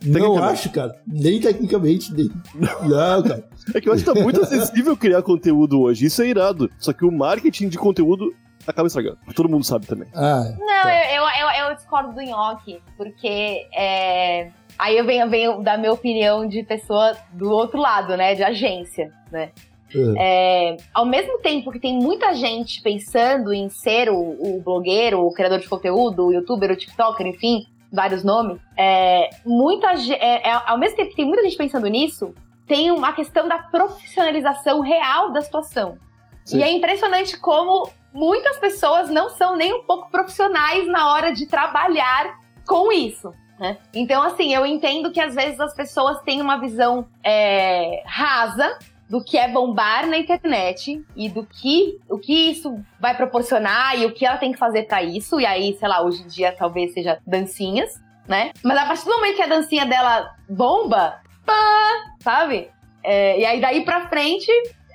Não 0.04 0.40
acho, 0.44 0.70
cara. 0.70 0.94
Nem 1.06 1.40
tecnicamente, 1.40 2.12
nem. 2.14 2.30
Não, 2.54 3.22
cara. 3.22 3.48
É 3.74 3.80
que 3.80 3.88
eu 3.88 3.92
acho 3.92 4.04
que 4.04 4.14
tá 4.14 4.20
muito 4.20 4.40
acessível 4.42 4.96
criar 4.96 5.22
conteúdo 5.22 5.80
hoje, 5.80 6.06
isso 6.06 6.22
é 6.22 6.28
irado. 6.28 6.70
Só 6.78 6.92
que 6.92 7.04
o 7.04 7.10
marketing 7.10 7.68
de 7.68 7.78
conteúdo 7.78 8.32
acaba 8.66 8.86
estragando. 8.86 9.18
Todo 9.34 9.48
mundo 9.48 9.64
sabe 9.64 9.86
também. 9.86 10.06
Ah, 10.14 10.44
Não, 10.58 10.66
Tá. 10.82 11.12
eu, 11.12 11.22
eu, 11.22 11.28
eu, 11.48 11.68
eu 11.68 11.74
discordo 11.74 12.12
do 12.12 12.20
Nhoque, 12.20 12.80
porque 12.96 13.66
é, 13.74 14.50
aí 14.78 14.96
eu 14.96 15.04
venho, 15.04 15.28
venho 15.28 15.62
dar 15.62 15.78
minha 15.78 15.92
opinião 15.92 16.46
de 16.46 16.62
pessoa 16.62 17.16
do 17.32 17.50
outro 17.50 17.80
lado, 17.80 18.16
né? 18.16 18.34
De 18.36 18.44
agência, 18.44 19.10
né? 19.32 19.50
É. 19.94 20.72
É, 20.72 20.76
ao 20.92 21.06
mesmo 21.06 21.38
tempo 21.38 21.70
que 21.70 21.80
tem 21.80 21.98
muita 21.98 22.34
gente 22.34 22.82
pensando 22.82 23.52
em 23.52 23.68
ser 23.68 24.10
o, 24.10 24.16
o 24.16 24.60
blogueiro, 24.62 25.20
o 25.20 25.32
criador 25.32 25.58
de 25.58 25.68
conteúdo, 25.68 26.26
o 26.26 26.32
youtuber, 26.32 26.70
o 26.70 26.76
tiktoker, 26.76 27.26
enfim, 27.26 27.66
vários 27.92 28.22
nomes, 28.22 28.60
é, 28.76 29.30
muita, 29.44 29.92
é, 30.12 30.48
é, 30.48 30.62
ao 30.66 30.78
mesmo 30.78 30.96
tempo 30.96 31.10
que 31.10 31.16
tem 31.16 31.24
muita 31.24 31.42
gente 31.42 31.56
pensando 31.56 31.86
nisso, 31.86 32.34
tem 32.66 32.90
uma 32.90 33.12
questão 33.12 33.48
da 33.48 33.58
profissionalização 33.58 34.80
real 34.80 35.32
da 35.32 35.40
situação. 35.40 35.96
Sim. 36.44 36.58
E 36.58 36.62
é 36.62 36.70
impressionante 36.70 37.38
como 37.38 37.90
muitas 38.12 38.58
pessoas 38.58 39.08
não 39.08 39.30
são 39.30 39.56
nem 39.56 39.72
um 39.72 39.82
pouco 39.84 40.10
profissionais 40.10 40.86
na 40.86 41.12
hora 41.12 41.32
de 41.32 41.46
trabalhar 41.46 42.38
com 42.66 42.92
isso. 42.92 43.32
né? 43.58 43.78
Então, 43.94 44.22
assim, 44.22 44.54
eu 44.54 44.66
entendo 44.66 45.10
que 45.10 45.20
às 45.20 45.34
vezes 45.34 45.58
as 45.60 45.74
pessoas 45.74 46.20
têm 46.22 46.40
uma 46.40 46.58
visão 46.58 47.06
é, 47.24 48.02
rasa 48.06 48.78
do 49.08 49.22
que 49.24 49.38
é 49.38 49.48
bombar 49.48 50.06
na 50.06 50.18
internet 50.18 51.02
e 51.16 51.28
do 51.28 51.42
que 51.44 51.98
o 52.08 52.18
que 52.18 52.50
isso 52.50 52.78
vai 53.00 53.16
proporcionar 53.16 53.98
e 53.98 54.04
o 54.06 54.12
que 54.12 54.26
ela 54.26 54.36
tem 54.36 54.52
que 54.52 54.58
fazer 54.58 54.82
pra 54.82 55.02
isso. 55.02 55.40
E 55.40 55.46
aí, 55.46 55.76
sei 55.78 55.88
lá, 55.88 56.02
hoje 56.02 56.22
em 56.22 56.26
dia 56.26 56.52
talvez 56.56 56.92
seja 56.92 57.18
dancinhas, 57.26 57.94
né? 58.28 58.50
Mas 58.62 58.76
a 58.78 58.84
partir 58.86 59.04
do 59.06 59.10
momento 59.12 59.36
que 59.36 59.42
a 59.42 59.46
dancinha 59.46 59.86
dela 59.86 60.30
bomba, 60.48 61.14
pá, 61.46 61.90
sabe? 62.22 62.68
É, 63.02 63.40
e 63.40 63.44
aí 63.46 63.60
daí 63.60 63.84
pra 63.84 64.08
frente 64.08 64.50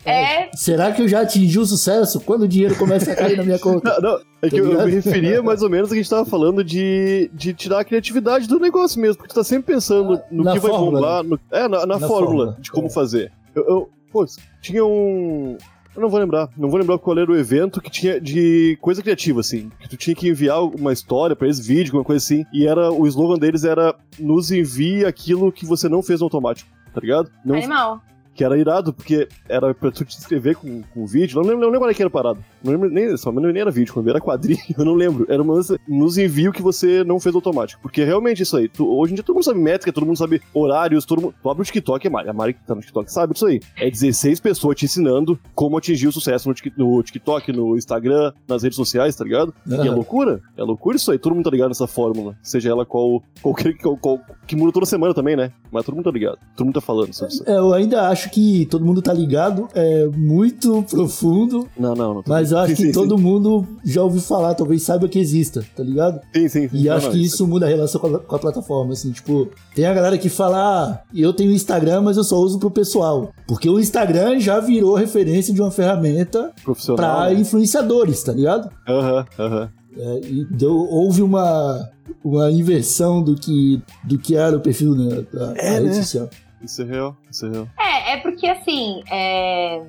é 0.06 0.50
Será 0.54 0.92
que 0.92 1.02
eu 1.02 1.08
já 1.08 1.22
atingi 1.22 1.58
o 1.58 1.66
sucesso 1.66 2.20
quando 2.20 2.42
o 2.44 2.48
dinheiro 2.48 2.76
começa 2.76 3.12
a 3.12 3.16
cair 3.16 3.38
na 3.38 3.44
minha 3.44 3.58
conta? 3.58 3.98
Não, 4.02 4.12
não, 4.12 4.20
é 4.42 4.50
que 4.50 4.58
Tá 4.62 4.68
eu, 4.68 4.74
eu 4.74 4.86
me 4.86 4.92
referia 4.92 5.42
mais 5.42 5.64
ou 5.64 5.70
menos 5.70 5.88
a 5.90 5.94
que 5.94 6.00
a 6.00 6.04
gente 6.04 6.10
tava 6.10 6.26
falando 6.26 6.62
de, 6.64 7.32
de 7.34 7.54
tirar 7.54 7.80
a 7.80 7.86
criatividade 7.86 8.46
do 8.48 8.60
negócio 8.60 9.00
mesmo, 9.00 9.16
porque 9.16 9.34
tu 9.34 9.36
tá 9.36 9.44
sempre 9.44 9.74
pensando 9.74 10.22
no 10.30 10.44
Na 10.44 10.52
que 10.54 10.60
vai 10.60 10.70
fórmula, 10.72 11.00
bombar, 11.00 11.24
no- 11.24 11.40
é, 11.50 11.68
na, 11.70 11.86
na 11.86 11.98
Na 11.98 12.08
fórmula, 12.08 12.10
fórmula, 12.28 12.58
de 12.60 12.70
como 12.72 12.88
é. 12.88 12.90
fazer. 12.90 13.32
Eu, 13.56 13.64
eu, 13.66 13.90
pô, 14.14 14.26
tinha 14.62 14.86
um. 14.86 15.58
Eu 15.96 16.02
não 16.02 16.10
vou 16.10 16.20
lembrar, 16.20 16.50
não 16.58 16.70
vou 16.70 16.80
lembrar 16.80 16.98
qual 16.98 17.18
era 17.18 17.32
o 17.32 17.38
evento 17.38 17.80
que 17.82 17.90
tinha 17.90 18.20
de 18.20 18.78
coisa 18.82 19.02
criativa, 19.02 19.42
assim. 19.42 19.70
Que 19.80 19.90
tu 19.90 19.98
tinha 19.98 20.16
que 20.16 20.28
enviar 20.28 20.64
uma 20.64 20.94
história 20.94 21.36
pra 21.36 21.48
eles, 21.48 21.60
vídeo, 21.60 21.92
alguma 21.92 22.04
coisa 22.04 22.24
assim. 22.24 22.46
E 22.54 22.66
era 22.66 22.92
o 22.92 23.06
slogan 23.08 23.38
deles 23.38 23.64
era 23.64 23.96
nos 24.20 24.52
envie 24.52 25.06
aquilo 25.06 25.52
que 25.52 25.66
você 25.66 25.90
não 25.90 26.02
fez 26.02 26.20
no 26.20 26.26
automático, 26.26 26.70
tá 26.94 27.02
ligado? 27.02 27.32
Não, 27.46 27.56
animal. 27.56 28.02
Que 28.34 28.44
era 28.44 28.58
irado, 28.58 28.92
porque 28.94 29.28
era 29.48 29.74
pra 29.74 29.92
tu 29.92 30.04
te 30.06 30.18
inscrever 30.18 30.56
com, 30.56 30.82
com 30.94 31.06
vídeo. 31.06 31.36
Não 31.36 31.44
lembro, 31.44 31.60
não 31.60 31.68
lembro 31.68 31.82
qual 31.82 31.94
que 31.94 32.02
era 32.02 32.08
a 32.08 32.12
parada. 32.12 32.40
Não 32.64 32.72
lembro 32.72 32.90
nem, 32.90 33.16
só, 33.16 33.32
nem 33.32 33.62
era 33.62 33.70
vídeo, 33.70 33.94
quando 33.94 34.10
era 34.10 34.20
quadrinho, 34.20 34.60
eu 34.78 34.84
não 34.86 34.94
lembro. 34.96 35.26
Era 35.30 35.42
uma 35.42 35.54
nos 35.88 36.18
envio 36.18 36.52
que 36.52 36.62
você 36.62 37.04
não 37.04 37.20
fez 37.20 37.36
automático. 37.36 37.82
Porque 37.82 38.04
realmente 38.04 38.42
isso 38.42 38.58
aí, 38.58 38.68
tu- 38.68 38.88
hoje 38.98 39.14
em 39.14 39.16
dia 39.16 39.24
todo 39.24 39.36
mundo 39.36 39.44
sabe 39.46 39.60
métrica, 39.60 39.94
todo 39.94 40.06
mundo 40.06 40.18
sabe 40.18 40.42
horários, 40.54 41.06
todo 41.06 41.22
mundo. 41.22 41.36
Tu 41.42 41.50
abre 41.50 41.62
o 41.62 41.66
TikTok, 41.66 42.08
a 42.08 42.10
Mari, 42.10 42.30
a 42.30 42.34
Mari 42.34 42.54
que 42.54 42.66
tá 42.66 42.74
no 42.74 42.82
TikTok 42.82 43.12
sabe 43.12 43.34
disso 43.34 43.46
aí. 43.46 43.60
É 43.78 43.90
16 43.90 44.40
pessoas 44.40 44.76
te 44.78 44.86
ensinando 44.86 45.40
como 45.54 45.78
atingir 45.78 46.08
o 46.08 46.12
sucesso 46.12 46.50
no, 46.50 46.56
no 46.96 47.04
TikTok, 47.04 47.52
no 47.52 47.78
Instagram, 47.78 48.34
nas 48.48 48.64
redes 48.64 48.76
sociais, 48.76 49.16
tá 49.16 49.24
ligado? 49.24 49.54
E 49.68 49.88
é 49.88 49.92
loucura. 49.92 50.42
É 50.58 50.64
loucura 50.64 50.96
isso 50.98 51.12
aí. 51.12 51.20
Todo 51.20 51.36
mundo 51.36 51.46
tá 51.46 51.52
ligado 51.52 51.68
nessa 51.70 51.86
fórmula. 51.88 52.36
Seja 52.42 52.72
ela 52.72 52.86
qual. 52.86 53.22
qualquer 53.42 53.78
qual, 53.78 53.96
qual- 53.98 54.20
que 54.48 54.56
muda 54.56 54.72
toda 54.72 54.86
semana 54.86 55.14
também, 55.14 55.36
né? 55.36 55.52
Mas 55.74 55.86
todo 55.86 55.96
mundo 55.96 56.06
tá 56.06 56.12
ligado. 56.12 56.38
Todo 56.56 56.66
mundo 56.66 56.76
tá 56.76 56.82
falando 56.82 57.14
sobre 57.14 57.34
isso. 57.34 57.44
É, 57.46 57.58
Eu 57.58 57.74
ainda 57.74 58.08
acho 58.10 58.30
que 58.30 58.66
todo 58.68 58.86
mundo 58.86 59.02
tá 59.02 59.12
ligado, 59.12 59.68
é 59.74 60.08
muito 60.16 60.84
profundo, 60.90 61.68
Não, 61.78 61.96
não, 61.96 62.14
não. 62.16 62.24
mas 62.28 62.52
eu 62.52 62.60
acho 62.60 62.76
Sim, 62.76 62.76
que 62.76 62.88
sim, 62.88 62.92
todo 62.94 63.18
mundo 63.18 63.66
já 63.84 64.04
ouviu 64.04 64.22
falar, 64.22 64.54
talvez 64.54 64.84
saiba 64.84 65.08
que 65.08 65.18
exista, 65.20 65.64
tá 65.76 65.84
ligado? 65.84 66.20
Sim, 66.34 66.48
sim, 66.48 66.70
sim. 66.70 66.78
E 66.78 66.90
acho 66.90 67.08
não, 67.08 67.14
que 67.14 67.24
isso 67.24 67.48
muda 67.48 67.66
a 67.66 67.70
relação 67.70 68.00
com 68.00 68.08
a, 68.16 68.20
com 68.20 68.36
a 68.36 68.40
plataforma, 68.40 68.94
assim, 68.94 69.12
tipo, 69.12 69.50
tem 69.76 69.86
a 69.86 69.94
galera 69.94 70.18
que 70.18 70.30
fala, 70.30 70.58
ah, 70.58 71.00
eu 71.14 71.34
tenho 71.34 71.52
Instagram, 71.52 72.02
mas 72.02 72.18
eu 72.18 72.24
só 72.24 72.38
uso 72.38 72.60
pro 72.60 72.70
pessoal. 72.72 73.32
Porque 73.48 73.70
o 73.70 73.80
Instagram 73.80 74.40
já 74.40 74.60
virou 74.60 74.96
referência 74.96 75.54
de 75.54 75.62
uma 75.62 75.72
ferramenta 75.72 76.52
Profissional. 76.64 76.98
pra 76.98 77.30
né? 77.34 77.40
influenciadores, 77.40 78.22
tá 78.24 78.32
ligado? 78.34 78.70
Aham, 78.88 79.26
aham. 79.40 79.70
É, 79.96 80.20
e 80.26 80.46
deu, 80.46 80.76
houve 80.76 81.22
uma, 81.22 81.88
uma 82.24 82.50
inversão 82.52 83.22
do 83.24 83.36
que, 83.36 83.82
do 84.04 84.18
que 84.18 84.36
era 84.36 84.56
o 84.56 84.60
perfil 84.62 84.96
né, 84.96 85.26
da, 85.34 85.54
da 85.54 85.62
É, 85.62 85.72
rede 85.74 85.86
né? 85.88 85.94
social. 85.94 86.30
Isso 86.62 86.82
é 86.82 86.86
real, 86.86 87.18
isso 87.30 87.46
é 87.46 87.50
real. 87.50 87.68
É, 87.78 88.14
é 88.14 88.18
porque 88.18 88.48
assim, 88.48 89.04
é... 89.12 89.82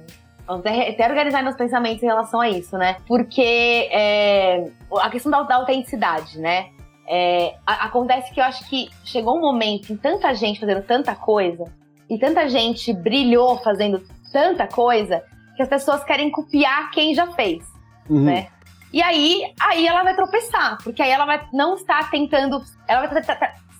vamos 0.46 0.66
até, 0.66 0.90
até 0.90 1.08
organizar 1.08 1.42
meus 1.42 1.54
pensamentos 1.56 2.02
em 2.02 2.06
relação 2.06 2.40
a 2.40 2.50
isso, 2.50 2.76
né? 2.76 2.96
Porque 3.06 3.88
é, 3.92 4.68
a 5.00 5.08
questão 5.10 5.30
da, 5.30 5.42
da 5.42 5.54
autenticidade, 5.56 6.38
né? 6.40 6.66
É, 7.08 7.54
a- 7.66 7.84
acontece 7.84 8.32
que 8.32 8.40
eu 8.40 8.44
acho 8.44 8.68
que 8.68 8.88
chegou 9.04 9.36
um 9.36 9.40
momento 9.40 9.92
em 9.92 9.96
tanta 9.96 10.34
gente 10.34 10.58
fazendo 10.58 10.82
tanta 10.82 11.14
coisa, 11.14 11.64
e 12.10 12.18
tanta 12.18 12.48
gente 12.48 12.92
brilhou 12.92 13.56
fazendo 13.58 14.02
tanta 14.32 14.66
coisa, 14.66 15.22
que 15.56 15.62
as 15.62 15.68
pessoas 15.68 16.02
querem 16.02 16.30
copiar 16.30 16.90
quem 16.90 17.14
já 17.14 17.28
fez. 17.32 17.64
Uhum. 18.10 18.24
Né? 18.24 18.48
E 18.94 19.02
aí, 19.02 19.52
aí 19.60 19.88
ela 19.88 20.04
vai 20.04 20.14
tropeçar, 20.14 20.78
porque 20.84 21.02
aí 21.02 21.10
ela 21.10 21.26
vai 21.26 21.44
não 21.52 21.74
estar 21.74 22.08
tentando, 22.12 22.62
ela 22.86 23.08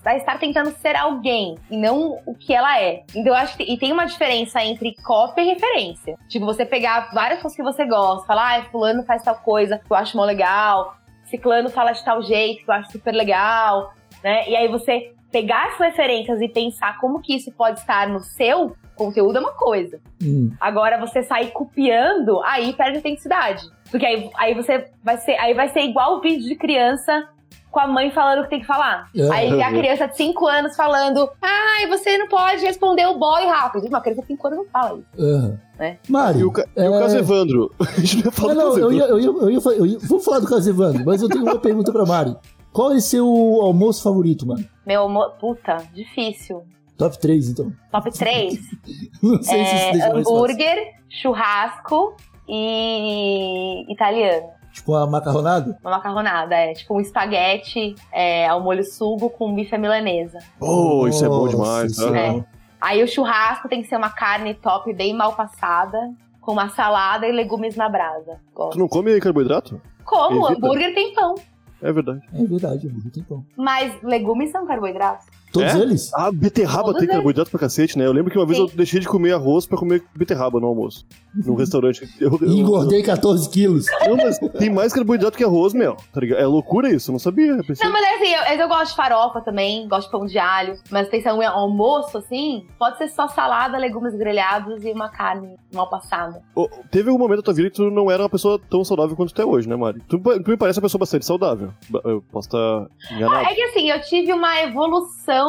vai, 0.02 0.16
estar 0.16 0.38
tentando 0.40 0.72
ser 0.72 0.96
alguém 0.96 1.54
e 1.70 1.76
não 1.76 2.18
o 2.26 2.34
que 2.34 2.52
ela 2.52 2.80
é. 2.80 3.04
Então 3.14 3.26
eu 3.32 3.34
acho 3.34 3.56
que 3.56 3.62
e 3.62 3.78
tem 3.78 3.92
uma 3.92 4.06
diferença 4.06 4.60
entre 4.64 4.92
cópia 5.04 5.42
e 5.42 5.54
referência. 5.54 6.18
Tipo, 6.28 6.44
você 6.44 6.66
pegar 6.66 7.12
várias 7.14 7.40
coisas 7.40 7.54
que 7.56 7.62
você 7.62 7.86
gosta, 7.86 8.26
falar, 8.26 8.58
ah, 8.58 8.64
fulano 8.72 9.04
faz 9.04 9.22
tal 9.22 9.36
coisa 9.36 9.78
que 9.78 9.88
eu 9.88 9.96
acho 9.96 10.16
mó 10.16 10.24
legal, 10.24 10.96
ciclano 11.26 11.70
fala 11.70 11.92
de 11.92 12.04
tal 12.04 12.20
jeito 12.20 12.64
que 12.64 12.68
eu 12.68 12.74
acho 12.74 12.90
super 12.90 13.12
legal, 13.12 13.94
né? 14.20 14.48
E 14.48 14.56
aí 14.56 14.66
você 14.66 15.12
pegar 15.30 15.68
essas 15.68 15.86
referências 15.90 16.40
e 16.40 16.48
pensar 16.48 16.98
como 16.98 17.22
que 17.22 17.36
isso 17.36 17.52
pode 17.52 17.78
estar 17.78 18.08
no 18.08 18.18
seu 18.18 18.76
conteúdo 18.96 19.38
é 19.38 19.40
uma 19.40 19.52
coisa. 19.52 20.00
Hum, 20.22 20.52
Agora 20.60 20.98
você 20.98 21.22
sair 21.22 21.50
copiando, 21.50 22.40
aí 22.44 22.72
perde 22.72 22.94
a 22.94 22.98
autenticidade. 22.98 23.62
Porque 23.94 24.06
aí, 24.06 24.28
aí 24.36 24.54
você 24.54 24.88
vai 25.04 25.16
ser, 25.18 25.36
aí 25.38 25.54
vai 25.54 25.68
ser 25.68 25.82
igual 25.82 26.16
o 26.16 26.20
vídeo 26.20 26.48
de 26.48 26.56
criança 26.56 27.28
com 27.70 27.78
a 27.78 27.86
mãe 27.86 28.10
falando 28.10 28.40
o 28.40 28.42
que 28.44 28.50
tem 28.50 28.60
que 28.60 28.66
falar. 28.66 29.08
É. 29.16 29.30
Aí 29.32 29.62
a 29.62 29.70
criança 29.70 30.08
de 30.08 30.16
5 30.16 30.46
anos 30.48 30.74
falando: 30.74 31.30
Ai, 31.40 31.86
você 31.86 32.18
não 32.18 32.26
pode 32.26 32.60
responder 32.64 33.06
o 33.06 33.16
boy 33.16 33.44
rápido. 33.46 33.86
Uma 33.86 34.00
criança 34.00 34.22
de 34.22 34.26
5 34.26 34.46
anos 34.48 34.58
não 34.58 34.66
fala 34.66 34.98
isso. 34.98 35.06
aham. 35.22 35.60
É. 35.78 35.96
Mário, 36.08 36.40
E 36.40 36.44
o, 36.44 36.50
ca... 36.52 36.64
e 36.76 36.80
o 36.88 36.94
é- 36.94 36.98
caso 37.00 37.18
Evandro? 37.18 37.72
A 37.80 38.00
gente 38.00 38.16
não 38.18 38.24
ia 38.24 38.32
falar 38.32 38.50
Ah, 38.50 38.54
do 38.54 38.60
não, 38.60 38.68
caso 38.70 38.80
eu 38.80 38.92
Evandro. 38.92 38.96
ia, 38.96 39.04
eu, 39.10 39.18
ia, 39.20 39.26
eu, 39.42 39.50
ia, 39.50 39.60
fa- 39.60 39.70
eu 39.72 39.86
ia- 39.86 39.98
vou 40.00 40.18
falar 40.18 40.40
do 40.40 40.48
caso 40.48 40.68
Evandro, 40.70 41.04
mas 41.04 41.22
eu 41.22 41.28
tenho 41.28 41.42
uma 41.44 41.58
pergunta 41.58 41.92
pra 41.92 42.04
Mari. 42.04 42.36
Qual 42.72 42.92
é 42.92 42.98
seu 43.00 43.24
almoço 43.62 44.02
favorito, 44.02 44.44
mano? 44.44 44.64
Meu 44.84 45.04
amor, 45.04 45.30
puta, 45.40 45.76
difícil. 45.94 46.64
Top 46.98 47.16
3, 47.18 47.48
então. 47.50 47.72
Top 47.92 48.10
3: 48.10 48.58
Não 49.22 49.40
sei 49.42 49.64
se 49.64 49.74
isso 49.76 49.84
é, 49.84 49.92
deixa 49.92 49.98
mais 49.98 50.14
fácil. 50.14 50.18
hambúrguer, 50.34 50.92
churrasco 51.08 52.16
e 52.48 53.84
italiano. 53.92 54.48
Tipo 54.72 54.92
uma 54.92 55.06
macarronada? 55.06 55.78
Uma 55.80 55.92
macarronada, 55.92 56.54
é 56.54 56.72
tipo 56.72 56.94
um 56.96 57.00
espaguete 57.00 57.94
é, 58.12 58.48
ao 58.48 58.60
molho 58.60 58.82
sugo 58.84 59.30
com 59.30 59.54
bife 59.54 59.78
milanesa. 59.78 60.38
Oh, 60.60 61.06
isso 61.06 61.24
é 61.24 61.28
bom 61.28 61.44
Nossa 61.44 61.50
demais. 61.56 61.96
Senhora. 61.96 62.28
aham. 62.28 62.44
Aí 62.80 63.02
o 63.02 63.08
churrasco 63.08 63.68
tem 63.68 63.80
que 63.82 63.88
ser 63.88 63.96
uma 63.96 64.10
carne 64.10 64.52
top, 64.54 64.92
bem 64.92 65.14
mal 65.14 65.32
passada, 65.34 66.12
com 66.40 66.52
uma 66.52 66.68
salada 66.68 67.26
e 67.26 67.32
legumes 67.32 67.76
na 67.76 67.88
brasa. 67.88 68.34
Tu 68.34 68.52
Gosto. 68.54 68.78
não 68.78 68.88
come 68.88 69.18
carboidrato? 69.20 69.80
Como? 70.04 70.46
Evita. 70.48 70.66
Hambúrguer 70.66 70.94
tem 70.94 71.14
pão. 71.14 71.34
É 71.80 71.92
verdade. 71.92 72.20
É 72.34 72.44
verdade, 72.44 72.86
hambúrguer 72.88 73.12
tem 73.12 73.22
pão. 73.22 73.44
Mas 73.56 73.96
legumes 74.02 74.50
são 74.50 74.66
carboidratos. 74.66 75.26
Todos 75.54 75.72
É? 75.74 75.78
eles? 75.78 76.12
Ah, 76.14 76.30
beterraba 76.32 76.84
Todos 76.86 76.94
tem 76.98 77.04
eles. 77.04 77.14
carboidrato 77.14 77.50
pra 77.50 77.60
cacete, 77.60 77.96
né? 77.96 78.04
Eu 78.04 78.12
lembro 78.12 78.30
que 78.30 78.36
uma 78.38 78.44
vez 78.44 78.58
Sim. 78.58 78.64
eu 78.64 78.76
deixei 78.76 79.00
de 79.00 79.06
comer 79.08 79.32
arroz 79.32 79.64
pra 79.66 79.78
comer 79.78 80.02
beterraba 80.14 80.58
no 80.60 80.66
almoço. 80.66 81.06
Num 81.34 81.54
restaurante. 81.54 82.08
Eu, 82.20 82.36
eu- 82.42 82.48
engordei 82.48 83.02
14 83.02 83.48
quilos. 83.48 83.86
Não, 84.06 84.16
mas 84.16 84.38
tem 84.58 84.68
mais 84.70 84.92
carboidrato 84.92 85.36
que 85.38 85.44
arroz, 85.44 85.72
meu. 85.72 85.96
Tá 86.12 86.20
ligado? 86.20 86.40
É 86.40 86.46
loucura 86.46 86.88
isso, 86.92 87.10
eu 87.10 87.12
não 87.12 87.18
sabia. 87.18 87.52
Eu 87.52 87.64
pensei... 87.64 87.86
Não, 87.86 87.92
mas 87.92 88.02
é 88.04 88.14
assim, 88.16 88.52
eu, 88.52 88.60
eu 88.60 88.68
gosto 88.68 88.90
de 88.90 88.96
farofa 88.96 89.40
também, 89.40 89.88
gosto 89.88 90.06
de 90.06 90.12
pão 90.12 90.26
de 90.26 90.38
alho. 90.38 90.76
Mas 90.90 91.08
pensando 91.08 91.40
em 91.42 91.46
almoço, 91.46 92.18
assim, 92.18 92.66
pode 92.78 92.98
ser 92.98 93.08
só 93.08 93.28
salada, 93.28 93.78
legumes 93.78 94.14
grelhados 94.16 94.84
e 94.84 94.90
uma 94.92 95.08
carne 95.08 95.54
mal 95.72 95.88
passada. 95.88 96.42
Ô, 96.54 96.68
Teve 96.90 97.10
algum 97.10 97.18
momento 97.22 97.38
da 97.38 97.42
tua 97.44 97.54
vida 97.54 97.70
que 97.70 97.76
tu 97.76 97.90
não 97.90 98.10
era 98.10 98.22
uma 98.22 98.28
pessoa 98.30 98.60
tão 98.70 98.84
saudável 98.84 99.16
quanto 99.16 99.32
tu 99.34 99.42
é 99.42 99.44
hoje, 99.44 99.68
né, 99.68 99.76
Mari? 99.76 100.00
Tu, 100.08 100.18
tu 100.18 100.50
me 100.50 100.56
parece 100.56 100.78
uma 100.78 100.82
pessoa 100.82 100.98
bastante 101.00 101.24
saudável. 101.26 101.70
Eu 102.04 102.22
posso 102.32 102.48
estar 102.48 102.86
enganado. 103.16 103.46
Ah, 103.46 103.50
é 103.50 103.54
que 103.54 103.62
assim, 103.62 103.90
eu 103.90 104.00
tive 104.02 104.32
uma 104.32 104.60
evolução 104.62 105.43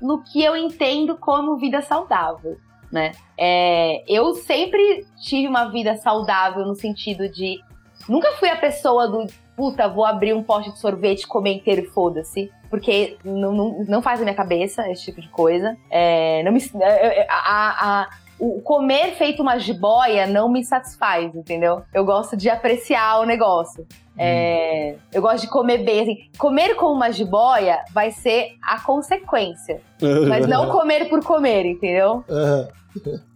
no 0.00 0.22
que 0.22 0.42
eu 0.42 0.56
entendo 0.56 1.16
como 1.16 1.56
vida 1.56 1.80
saudável, 1.82 2.56
né? 2.92 3.12
É, 3.38 4.04
eu 4.06 4.34
sempre 4.34 5.06
tive 5.20 5.48
uma 5.48 5.66
vida 5.70 5.96
saudável 5.96 6.64
no 6.64 6.74
sentido 6.74 7.28
de. 7.28 7.58
Nunca 8.08 8.32
fui 8.32 8.48
a 8.48 8.56
pessoa 8.56 9.08
do. 9.08 9.26
Puta, 9.56 9.88
vou 9.88 10.04
abrir 10.04 10.34
um 10.34 10.42
pote 10.42 10.70
de 10.72 10.78
sorvete, 10.80 11.26
comer 11.28 11.54
inteiro 11.54 11.82
e 11.82 11.86
foda-se. 11.86 12.50
Porque 12.68 13.16
não, 13.24 13.52
não, 13.52 13.84
não 13.86 14.02
faz 14.02 14.18
na 14.18 14.24
minha 14.24 14.36
cabeça 14.36 14.90
esse 14.90 15.04
tipo 15.04 15.20
de 15.20 15.28
coisa. 15.28 15.76
É, 15.88 16.42
não 16.42 16.50
me, 16.52 16.60
é, 16.80 17.20
é, 17.20 17.26
a, 17.30 17.36
a- 17.36 18.00
a- 18.02 18.10
o 18.38 18.60
comer 18.60 19.14
feito 19.14 19.42
uma 19.42 19.58
jiboia 19.58 20.26
não 20.26 20.48
me 20.48 20.64
satisfaz, 20.64 21.34
entendeu? 21.34 21.82
Eu 21.92 22.04
gosto 22.04 22.36
de 22.36 22.50
apreciar 22.50 23.20
o 23.20 23.24
negócio. 23.24 23.86
É, 24.16 24.94
eu 25.12 25.20
gosto 25.20 25.42
de 25.42 25.48
comer 25.48 25.78
bem. 25.78 26.02
Assim, 26.02 26.30
comer 26.38 26.74
com 26.76 26.86
uma 26.86 27.10
jiboia 27.10 27.84
vai 27.92 28.10
ser 28.10 28.56
a 28.62 28.80
consequência. 28.80 29.80
Mas 30.28 30.46
não 30.46 30.70
comer 30.70 31.08
por 31.08 31.24
comer, 31.24 31.66
entendeu? 31.66 32.24
Aham. 32.28 32.68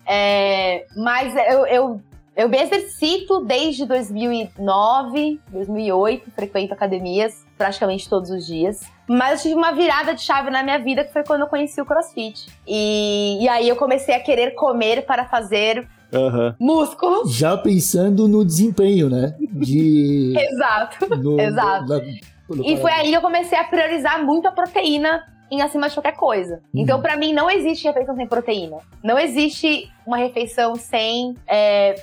É, 0.06 0.86
mas 0.96 1.34
eu, 1.34 1.66
eu, 1.66 2.00
eu 2.36 2.48
me 2.48 2.56
exercito 2.62 3.44
desde 3.44 3.84
2009, 3.84 5.40
2008, 5.50 6.30
frequento 6.30 6.72
academias 6.72 7.44
praticamente 7.58 8.08
todos 8.08 8.30
os 8.30 8.46
dias. 8.46 8.80
Mas 9.08 9.40
eu 9.40 9.42
tive 9.50 9.54
uma 9.56 9.72
virada 9.72 10.14
de 10.14 10.22
chave 10.22 10.48
na 10.48 10.62
minha 10.62 10.78
vida 10.78 11.04
que 11.04 11.12
foi 11.12 11.24
quando 11.24 11.40
eu 11.42 11.46
conheci 11.48 11.80
o 11.80 11.84
crossfit. 11.84 12.46
E, 12.66 13.38
e 13.42 13.48
aí 13.48 13.68
eu 13.68 13.74
comecei 13.76 14.14
a 14.14 14.20
querer 14.20 14.52
comer 14.54 15.04
para 15.04 15.24
fazer 15.26 15.86
Aham. 16.14 16.54
músculo. 16.58 17.28
Já 17.28 17.56
pensando 17.58 18.28
no 18.28 18.44
desempenho, 18.44 19.10
né? 19.10 19.34
De. 19.40 20.34
Exato. 20.38 21.16
no- 21.16 21.40
Exato. 21.40 21.86
na- 21.88 22.00
no- 22.48 22.64
E 22.64 22.76
foi 22.78 22.92
aí 22.92 23.08
que 23.10 23.14
eu 23.16 23.20
comecei 23.20 23.58
a 23.58 23.64
priorizar 23.64 24.24
muito 24.24 24.46
a 24.46 24.52
proteína 24.52 25.22
em 25.50 25.60
acima 25.62 25.88
de 25.88 25.94
qualquer 25.94 26.14
coisa. 26.14 26.60
Então, 26.74 27.00
pra 27.00 27.16
mim, 27.16 27.32
não 27.32 27.50
existe 27.50 27.86
refeição 27.86 28.14
sem 28.14 28.26
proteína. 28.26 28.76
Não 29.02 29.18
existe 29.18 29.90
uma 30.06 30.16
refeição 30.18 30.76
sem 30.76 31.34
é, 31.46 31.94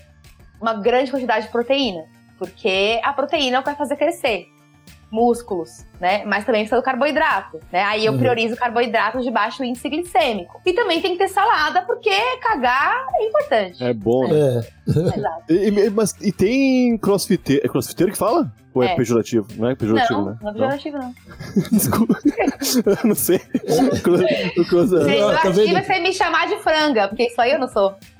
uma 0.60 0.74
grande 0.74 1.12
quantidade 1.12 1.46
de 1.46 1.52
proteína. 1.52 2.04
Porque 2.40 3.00
a 3.04 3.14
proteína 3.14 3.58
é 3.58 3.60
o 3.60 3.62
que 3.64 3.70
vai 3.70 3.76
fazer 3.78 3.96
crescer 3.96 4.48
músculos, 5.12 5.86
né? 6.00 6.24
Mas 6.26 6.46
também 6.46 6.62
precisa 6.62 6.80
do 6.80 6.84
carboidrato, 6.84 7.60
né? 7.72 7.84
Aí 7.84 8.06
eu 8.06 8.14
Uhum. 8.14 8.20
priorizo 8.20 8.56
carboidratos 8.56 9.24
de 9.24 9.32
baixo 9.32 9.64
índice 9.64 9.88
glicêmico. 9.90 10.62
E 10.66 10.74
também 10.74 11.02
tem 11.02 11.12
que 11.14 11.18
ter 11.20 11.28
salada, 11.30 11.82
porque 11.84 12.12
cagar 12.42 13.06
é 13.20 13.26
importante. 13.28 13.84
É 13.84 13.94
bom, 13.94 14.28
né? 14.28 14.36
É. 14.88 14.90
Exato. 15.18 15.44
E, 15.50 15.70
e- 15.70 15.90
mas, 15.90 16.16
e 16.22 16.32
tem 16.32 16.98
crossfiteiro. 16.98 17.66
É 17.66 17.68
crossfiteiro 17.70 18.12
que 18.12 18.18
fala? 18.18 18.52
Ou 18.74 18.84
é, 18.84 18.88
É. 18.92 18.96
pejorativo? 18.96 19.48
Não 19.56 19.70
é 19.70 19.76
pejorativo, 19.76 20.20
Não, 20.20 20.26
né? 20.32 20.38
não 20.42 20.50
é 20.50 20.54
pejorativo, 20.54 20.98
não. 20.98 21.14
Desculpa. 21.72 22.20
Eu 22.86 23.08
não 23.08 23.16
sei. 23.16 23.40
Não, 23.66 23.88
tá 23.90 25.06
Pejorativo 25.06 25.54
vendo? 25.54 25.78
é 25.78 25.82
você 25.82 26.00
me 26.00 26.14
chamar 26.14 26.48
de 26.50 26.58
franga, 26.58 27.08
porque 27.08 27.24
isso 27.24 27.40
aí 27.40 27.52
eu 27.54 27.60
não 27.60 27.70
sou. 27.70 27.96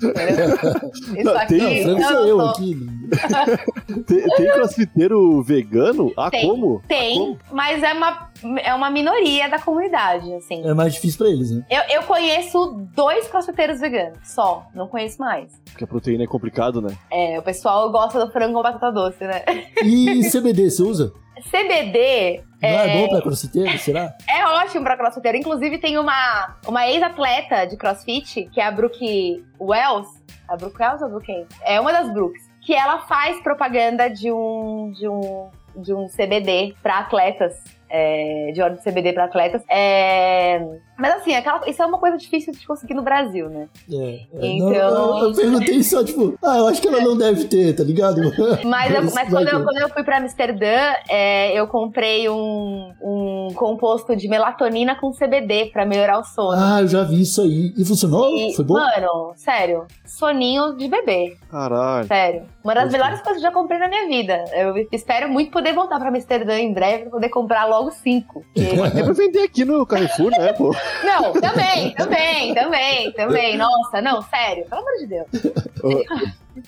Isso 1.16 1.24
Não, 1.24 1.36
aqui 1.36 1.58
tem- 1.58 1.84
Não, 1.86 1.98
frango 1.98 2.00
eu 2.00 2.08
sou 2.08 2.14
não 2.14 2.28
eu 2.28 2.40
aqui. 2.48 2.86
Tem, 4.06 4.22
tem 4.22 4.52
crossfiteiro 4.52 5.42
vegano? 5.42 6.12
Ah, 6.16 6.30
Tem. 6.30 6.46
como? 6.48 6.82
Tem, 6.88 7.18
Como? 7.18 7.38
mas 7.52 7.65
é 7.82 7.92
uma 7.92 8.26
é 8.62 8.74
uma 8.74 8.90
minoria 8.90 9.48
da 9.48 9.58
comunidade, 9.58 10.32
assim. 10.34 10.66
É 10.66 10.74
mais 10.74 10.94
difícil 10.94 11.18
pra 11.18 11.28
eles, 11.28 11.50
né? 11.50 11.64
Eu, 11.70 11.96
eu 11.96 12.02
conheço 12.02 12.86
dois 12.94 13.26
crossfiteiros 13.28 13.80
veganos, 13.80 14.18
só. 14.24 14.66
Não 14.74 14.86
conheço 14.88 15.18
mais. 15.18 15.52
Porque 15.70 15.84
a 15.84 15.86
proteína 15.86 16.24
é 16.24 16.26
complicado, 16.26 16.80
né? 16.80 16.96
É, 17.10 17.38
o 17.38 17.42
pessoal 17.42 17.90
gosta 17.90 18.24
do 18.24 18.30
frango 18.30 18.54
com 18.54 18.62
batata 18.62 18.92
doce, 18.92 19.24
né? 19.24 19.42
E 19.82 20.22
CBD, 20.30 20.70
você 20.70 20.82
usa? 20.82 21.12
CBD 21.50 22.42
Não 22.62 22.68
é, 22.68 22.88
é, 22.88 23.00
bom 23.00 23.08
pra 23.10 23.20
crossfiteiro, 23.20 23.78
será? 23.78 24.14
é 24.28 24.46
ótimo 24.46 24.84
pra 24.84 24.96
crossfiteiro. 24.96 25.38
Inclusive, 25.38 25.78
tem 25.78 25.98
uma, 25.98 26.56
uma 26.66 26.86
ex-atleta 26.88 27.66
de 27.66 27.76
crossfit, 27.76 28.48
que 28.52 28.60
é 28.60 28.64
a 28.66 28.70
Brooke 28.70 29.44
Wells. 29.60 30.08
A 30.48 30.56
Brooke 30.56 30.80
Wells 30.80 31.02
ou 31.02 31.08
a 31.08 31.10
Brooke? 31.10 31.46
É 31.62 31.80
uma 31.80 31.92
das 31.92 32.12
Brooks. 32.12 32.42
Que 32.62 32.74
ela 32.74 33.00
faz 33.00 33.40
propaganda 33.42 34.08
de 34.08 34.32
um, 34.32 34.92
de 34.92 35.08
um, 35.08 35.50
de 35.76 35.94
um 35.94 36.06
CBD 36.08 36.74
pra 36.82 36.98
atletas. 36.98 37.62
é, 37.88 38.50
de 38.52 38.60
óleo 38.60 38.76
de 38.76 38.82
CBD 38.82 39.12
pra 39.12 39.24
atletas. 39.24 39.62
É, 39.68 40.60
mas 40.98 41.14
assim, 41.16 41.34
aquela, 41.34 41.68
isso 41.68 41.82
é 41.82 41.86
uma 41.86 41.98
coisa 41.98 42.16
difícil 42.16 42.52
de 42.52 42.66
conseguir 42.66 42.94
no 42.94 43.02
Brasil, 43.02 43.48
né? 43.48 43.68
É. 43.92 44.20
é. 44.34 44.46
Então- 44.46 44.70
Não, 44.70 45.18
eu, 45.18 45.28
eu 45.28 45.34
perguntei 45.34 45.82
só, 45.82 46.02
tipo, 46.04 46.38
ah, 46.44 46.58
eu 46.58 46.66
acho 46.68 46.80
que 46.80 46.88
ela 46.88 47.00
não 47.00 47.16
deve 47.16 47.44
ter, 47.44 47.74
tá 47.74 47.82
ligado? 47.84 48.20
Mas, 48.64 48.94
eu- 48.94 49.02
Mas 49.02 49.14
mas 49.14 49.28
quando, 49.30 49.48
eu, 49.48 49.62
quando 49.64 49.76
eu 49.78 49.88
fui 49.90 50.02
pra 50.04 50.18
Amsterdã, 50.18 50.94
é, 51.08 51.52
eu 51.58 51.66
comprei 51.66 52.28
um, 52.28 52.92
um 53.02 53.48
composto 53.54 54.14
de 54.16 54.28
melatonina 54.28 54.94
com 54.94 55.10
CBD 55.12 55.66
pra 55.72 55.84
melhorar 55.86 56.18
o 56.18 56.24
sono. 56.24 56.52
Ah, 56.56 56.80
eu 56.80 56.88
já 56.88 57.02
vi 57.04 57.22
isso 57.22 57.40
aí. 57.42 57.72
E 57.76 57.84
funcionou? 57.84 58.28
E, 58.36 58.54
Foi 58.54 58.64
bom? 58.64 58.74
Mano, 58.74 59.32
sério, 59.36 59.86
soninho 60.04 60.76
de 60.76 60.88
bebê, 60.88 61.36
Caralho. 61.50 62.06
sério. 62.06 62.42
Uma 62.64 62.74
das 62.74 62.84
Gostei. 62.84 63.00
melhores 63.00 63.22
coisas 63.22 63.40
que 63.42 63.46
eu 63.46 63.50
já 63.50 63.54
comprei 63.56 63.78
na 63.78 63.88
minha 63.88 64.08
vida. 64.08 64.44
Eu 64.52 64.74
espero 64.92 65.28
muito 65.28 65.50
poder 65.52 65.72
voltar 65.72 65.98
pra 66.00 66.08
Amsterdã 66.08 66.58
em 66.58 66.72
breve 66.72 67.02
pra 67.04 67.10
poder 67.12 67.28
comprar 67.28 67.64
logo 67.66 67.90
cinco. 67.92 68.44
Porque- 68.54 68.90
Tem 68.90 69.04
pra 69.04 69.12
vender 69.12 69.42
aqui 69.42 69.64
no 69.64 69.86
Carrefour, 69.86 70.30
né, 70.30 70.52
pô? 70.52 70.74
Não, 71.04 71.32
também, 71.32 71.94
também, 71.94 72.54
também, 72.54 73.12
também. 73.12 73.56
Nossa, 73.56 74.00
não, 74.00 74.22
sério, 74.22 74.64
pelo 74.66 74.80
amor 74.80 74.96
de 74.98 75.06
Deus. 75.06 75.26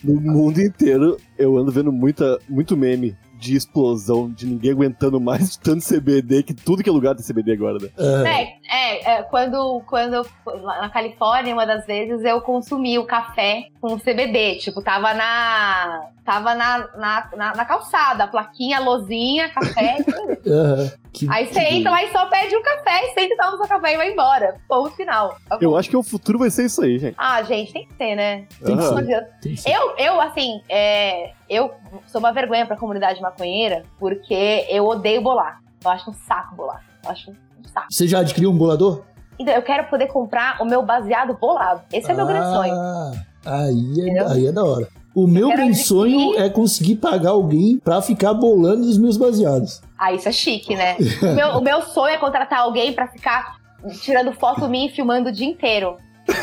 No 0.04 0.20
mundo 0.20 0.60
inteiro, 0.60 1.16
eu 1.38 1.56
ando 1.56 1.72
vendo 1.72 1.90
muita, 1.92 2.38
muito 2.48 2.76
meme 2.76 3.16
de 3.38 3.54
explosão, 3.56 4.28
de 4.28 4.46
ninguém 4.46 4.72
aguentando 4.72 5.20
mais 5.20 5.52
de 5.52 5.60
tanto 5.60 5.84
CBD, 5.84 6.42
que 6.42 6.52
tudo 6.52 6.82
que 6.82 6.90
é 6.90 6.92
lugar 6.92 7.14
tem 7.14 7.24
CBD 7.24 7.52
agora, 7.52 7.78
né? 7.80 7.88
É. 7.96 8.28
É, 8.28 8.58
é, 8.68 9.12
é, 9.14 9.22
quando, 9.22 9.80
quando 9.86 10.14
eu- 10.14 10.26
na 10.64 10.88
Califórnia, 10.90 11.54
uma 11.54 11.64
das 11.64 11.86
vezes 11.86 12.24
eu 12.24 12.40
consumi 12.40 12.98
o 12.98 13.04
café 13.06 13.68
com 13.80 13.96
CBD. 13.96 14.56
Tipo, 14.56 14.82
tava 14.82 15.14
na. 15.14 16.08
Tava 16.24 16.54
na, 16.56 16.78
na, 16.96 17.28
na, 17.36 17.54
na 17.54 17.64
calçada, 17.64 18.24
a 18.24 18.28
plaquinha, 18.28 18.78
a 18.78 18.80
lozinha, 18.80 19.48
café. 19.50 19.96
Aham. 20.46 20.90
Que- 21.12 21.26
Aí 21.30 21.46
você 21.46 21.60
que- 21.64 21.74
entra 21.76 21.90
lá 21.90 22.02
e 22.04 22.12
só 22.12 22.26
pede 22.26 22.56
um 22.56 22.62
café, 22.62 23.04
e 23.06 23.14
senta, 23.14 23.36
toma 23.36 23.54
o 23.54 23.56
seu 23.58 23.66
café 23.66 23.94
e 23.94 23.96
vai 23.96 24.12
embora. 24.12 24.56
Ponto 24.68 24.90
final. 24.94 25.36
Tá. 25.48 25.58
Eu 25.60 25.76
acho 25.76 25.88
que 25.90 25.96
o 25.96 26.02
futuro 26.02 26.38
vai 26.38 26.50
ser 26.50 26.66
isso 26.66 26.82
aí, 26.82 26.98
gente. 26.98 27.14
Ah, 27.18 27.42
gente, 27.42 27.72
tem 27.72 27.86
que 27.86 27.94
ter, 27.94 28.14
né? 28.14 28.46
Tem 28.64 28.76
que 28.76 28.82
ser, 28.82 29.24
tem 29.40 29.54
que 29.54 29.60
ser. 29.60 29.70
Eu, 29.70 29.96
eu, 29.96 30.20
assim, 30.20 30.60
é, 30.68 31.32
eu 31.48 31.72
sou 32.06 32.18
uma 32.20 32.32
vergonha 32.32 32.66
pra 32.66 32.76
comunidade 32.76 33.20
maconheira, 33.20 33.82
porque 33.98 34.66
eu 34.68 34.86
odeio 34.86 35.22
bolar. 35.22 35.60
Eu 35.84 35.90
acho 35.90 36.10
um 36.10 36.14
saco 36.14 36.54
bolar. 36.54 36.84
Eu 37.04 37.10
acho 37.10 37.30
um 37.30 37.34
saco. 37.72 37.86
Você 37.90 38.06
já 38.06 38.20
adquiriu 38.20 38.50
um 38.50 38.56
bolador? 38.56 39.02
Então, 39.38 39.54
eu 39.54 39.62
quero 39.62 39.84
poder 39.88 40.08
comprar 40.08 40.60
o 40.60 40.64
meu 40.64 40.82
baseado 40.82 41.32
bolado. 41.34 41.82
Esse 41.92 42.10
é 42.10 42.14
o 42.14 42.16
meu 42.16 42.26
grande 42.26 42.46
sonho. 42.46 42.74
Ah, 42.74 43.12
Aí 43.46 44.10
é, 44.10 44.20
aí 44.32 44.46
é 44.48 44.52
da 44.52 44.64
hora. 44.64 44.88
O 45.24 45.26
meu 45.26 45.48
adquirir- 45.50 45.74
sonho 45.76 46.34
é 46.38 46.48
conseguir 46.48 46.96
pagar 46.96 47.30
alguém 47.30 47.78
pra 47.78 48.00
ficar 48.00 48.34
bolando 48.34 48.82
os 48.82 48.96
meus 48.98 49.16
baseados. 49.16 49.80
Ah, 49.98 50.12
isso 50.12 50.28
é 50.28 50.32
chique, 50.32 50.74
né? 50.76 50.96
o, 51.22 51.34
meu, 51.34 51.48
o 51.58 51.60
meu 51.60 51.82
sonho 51.82 52.14
é 52.14 52.18
contratar 52.18 52.60
alguém 52.60 52.92
pra 52.92 53.08
ficar 53.08 53.56
tirando 54.00 54.32
foto 54.32 54.68
minha 54.68 54.86
e 54.86 54.90
filmando 54.90 55.28
o 55.28 55.32
dia 55.32 55.46
inteiro. 55.46 55.96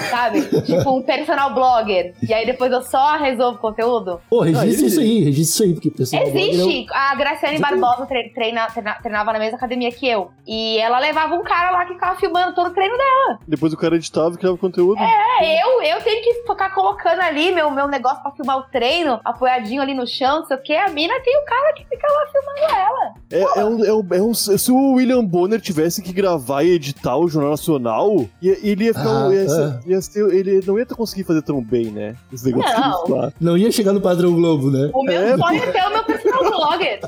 Sabe? 0.10 0.42
tipo 0.62 0.90
um 0.98 1.02
personal 1.02 1.54
blogger. 1.54 2.14
E 2.28 2.34
aí 2.34 2.46
depois 2.46 2.72
eu 2.72 2.82
só 2.82 3.18
resolvo 3.18 3.58
conteúdo. 3.60 4.20
Pô, 4.30 4.42
registra 4.42 4.88
isso 4.88 5.00
aí, 5.00 5.20
registra 5.24 5.42
isso 5.42 5.64
aí, 5.64 5.74
porque 5.74 5.88
o 5.90 5.92
pessoal. 5.92 6.24
Existe! 6.24 6.86
A 6.92 7.16
Graciane. 7.16 7.60
Barbosa 7.60 8.06
tre- 8.06 8.30
treina- 8.34 8.68
treina- 8.68 8.96
treinava 9.02 9.34
na 9.34 9.40
mesma 9.40 9.58
academia 9.58 9.92
que 9.92 10.08
eu. 10.08 10.32
E 10.48 10.78
ela 10.80 11.00
levava 11.00 11.36
um 11.36 11.44
cara 11.44 11.72
lá 11.72 11.86
que 11.86 11.94
ficava 11.94 12.20
filmando 12.20 12.54
todo 12.54 12.68
o 12.68 12.74
treino 12.74 12.96
dela. 12.98 13.40
Depois 13.48 13.74
o 13.74 13.78
cara 13.78 13.96
editava 13.96 14.34
e 14.36 14.38
criava 14.38 14.58
conteúdo. 14.58 15.00
É, 15.02 15.64
eu, 15.64 15.82
eu 15.82 16.02
tenho 16.02 16.24
que 16.24 16.34
ficar 16.48 16.74
colocando 16.74 17.22
ali 17.22 17.52
meu, 17.54 17.70
meu 17.72 17.88
negócio 17.88 18.22
pra 18.22 18.32
filmar 18.32 18.58
o 18.60 18.64
treino, 18.64 19.20
apoiadinho 19.24 19.82
ali 19.82 19.94
no 19.94 20.06
chão, 20.08 20.40
não 20.40 20.46
sei 20.46 20.58
o 20.58 20.62
quê. 20.62 20.74
A 20.74 20.90
mina 20.90 21.14
tem 21.22 21.38
o 21.38 21.46
cara 21.46 21.74
que 21.74 21.86
fica 21.86 22.08
lá 22.08 22.28
filmando 22.32 22.74
ela. 22.80 23.14
É, 23.32 23.60
é 23.60 23.66
um, 23.66 23.86
é 23.86 23.94
um- 23.94 24.08
é 24.14 24.22
um- 24.22 24.34
se 24.34 24.72
o 24.72 24.94
William 24.94 25.24
Bonner 25.24 25.60
tivesse 25.62 26.02
que 26.02 26.14
gravar 26.14 26.64
e 26.64 26.72
editar 26.72 27.18
o 27.18 27.28
Jornal 27.28 27.52
Nacional, 27.52 28.26
ele 28.42 28.86
ia 28.86 28.94
ficar. 28.94 29.28
Ah, 29.28 29.34
ia 29.34 29.74
ia 29.86 30.01
ser- 30.01 30.34
ele 30.34 30.61
não 30.65 30.78
ia 30.80 30.86
conseguir 30.86 31.23
fazer 31.23 31.41
tão 31.41 31.61
bem, 31.61 31.86
né? 31.91 32.15
Esse 32.32 32.45
negócio 32.45 32.80
Não. 32.80 33.07
faz. 33.07 33.34
Não 33.39 33.57
ia 33.57 33.71
chegar 33.71 33.93
no 33.93 34.01
padrão 34.01 34.34
Globo, 34.34 34.69
né? 34.71 34.89
O 34.93 35.03
meu 35.03 35.21
É, 35.21 35.38
sonho 35.38 35.63
é 35.63 35.71
ter 35.71 35.84
o 35.86 35.89
meu 35.89 36.03
personal 36.03 36.43
blogger. 36.43 36.99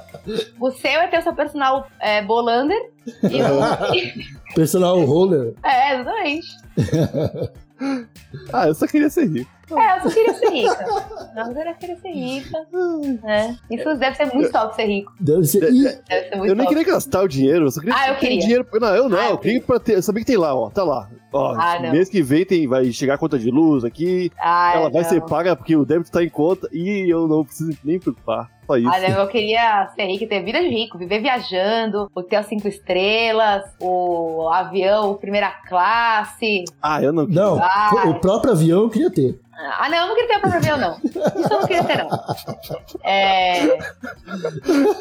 O 0.60 0.72
seu 0.72 0.92
é 0.92 1.08
ter 1.08 1.20
o 1.20 1.24
seu 1.24 1.34
personal 1.36 1.88
é, 2.00 2.22
bolander. 2.24 2.92
E 3.24 3.42
o... 3.42 4.54
Personal 4.56 5.00
roller. 5.06 5.54
É, 5.64 5.96
exatamente. 5.96 6.48
Ah, 8.52 8.68
eu 8.68 8.74
só 8.74 8.88
queria 8.88 9.08
ser 9.10 9.28
rico. 9.30 9.52
É, 9.72 9.98
eu 9.98 10.02
só 10.04 10.10
queria 10.10 10.34
ser 10.34 10.50
rica. 10.50 10.86
Eu 11.38 11.76
queria 11.76 11.98
ser 11.98 12.10
rica. 12.12 12.68
né? 13.24 13.58
Isso 13.70 13.96
deve 13.98 14.16
ser 14.16 14.26
muito 14.34 14.52
top 14.52 14.76
ser 14.76 14.86
rico. 14.86 15.14
Deve 15.20 15.44
ser. 15.46 15.60
Deve 15.62 15.84
ser 16.30 16.36
muito 16.36 16.50
eu 16.52 16.56
nem 16.56 16.66
top. 16.66 16.76
queria 16.76 16.94
gastar 16.94 17.22
o 17.24 17.28
dinheiro, 17.28 17.66
eu 17.66 17.72
só 17.72 17.80
queria 17.82 17.96
Ah, 17.96 18.08
eu 18.10 18.14
ter 18.16 18.20
queria. 18.22 18.40
dinheiro. 18.40 18.68
Não, 18.74 18.96
eu 18.96 19.10
não, 19.10 19.18
Ah, 19.18 19.26
eu 19.26 19.30
eu 19.32 19.38
queria 19.38 19.62
pra 19.62 19.80
ter. 19.80 20.02
Saber 20.02 20.22
que 20.22 20.26
tem 20.26 20.38
lá, 20.38 20.56
ó. 20.56 20.70
Tá 20.70 20.84
lá. 20.84 21.10
Ó, 21.34 21.54
Ah, 21.60 21.80
não. 21.80 21.92
mês 21.92 22.10
que 22.10 22.22
vem 22.24 22.46
tem, 22.46 22.68
vai 22.68 22.92
chegar 22.92 23.16
a 23.16 23.18
conta 23.18 23.38
de 23.38 23.52
luz 23.52 23.84
aqui. 23.84 24.32
Ah, 24.40 24.74
ela 24.76 24.90
vai 24.90 25.04
não. 25.04 25.10
ser 25.10 25.22
paga 25.22 25.56
porque 25.56 25.76
o 25.76 25.86
débito 25.86 26.12
tá 26.12 26.24
em 26.24 26.30
conta 26.30 26.68
e 26.72 27.12
eu 27.12 27.28
não 27.28 27.44
preciso 27.44 27.78
nem 27.84 27.96
me 27.96 28.00
preocupar. 28.00 28.50
Só 28.68 28.76
isso. 28.78 28.90
Ah, 28.90 29.00
não, 29.00 29.20
eu 29.22 29.28
queria 29.30 29.88
ser 29.96 30.06
rico 30.06 30.28
ter 30.28 30.44
vida 30.44 30.60
de 30.60 30.68
rico, 30.68 30.98
viver 30.98 31.22
viajando, 31.22 32.12
hotel 32.14 32.44
cinco 32.44 32.68
estrelas, 32.68 33.64
o 33.80 34.50
avião 34.52 35.16
primeira 35.16 35.50
classe. 35.68 36.66
Ah, 36.82 37.02
eu 37.02 37.14
não. 37.14 37.26
não, 37.26 37.58
Ah. 37.64 38.04
o 38.08 38.20
próprio 38.20 38.52
avião 38.52 38.82
eu 38.84 38.90
queria 38.90 39.10
ter. 39.10 39.40
Ah, 39.80 39.90
não, 39.90 39.98
eu 39.98 40.08
não 40.10 40.16
queria 40.16 40.28
ter 40.30 40.38
o 40.38 40.42
próprio 40.42 40.60
avião, 40.60 40.78
não. 40.78 40.98
Isso 41.04 41.54
eu 41.54 41.60
não 41.62 41.68
queria 41.68 41.84
ter, 41.84 41.98
não. 41.98 42.10
É... 43.04 43.78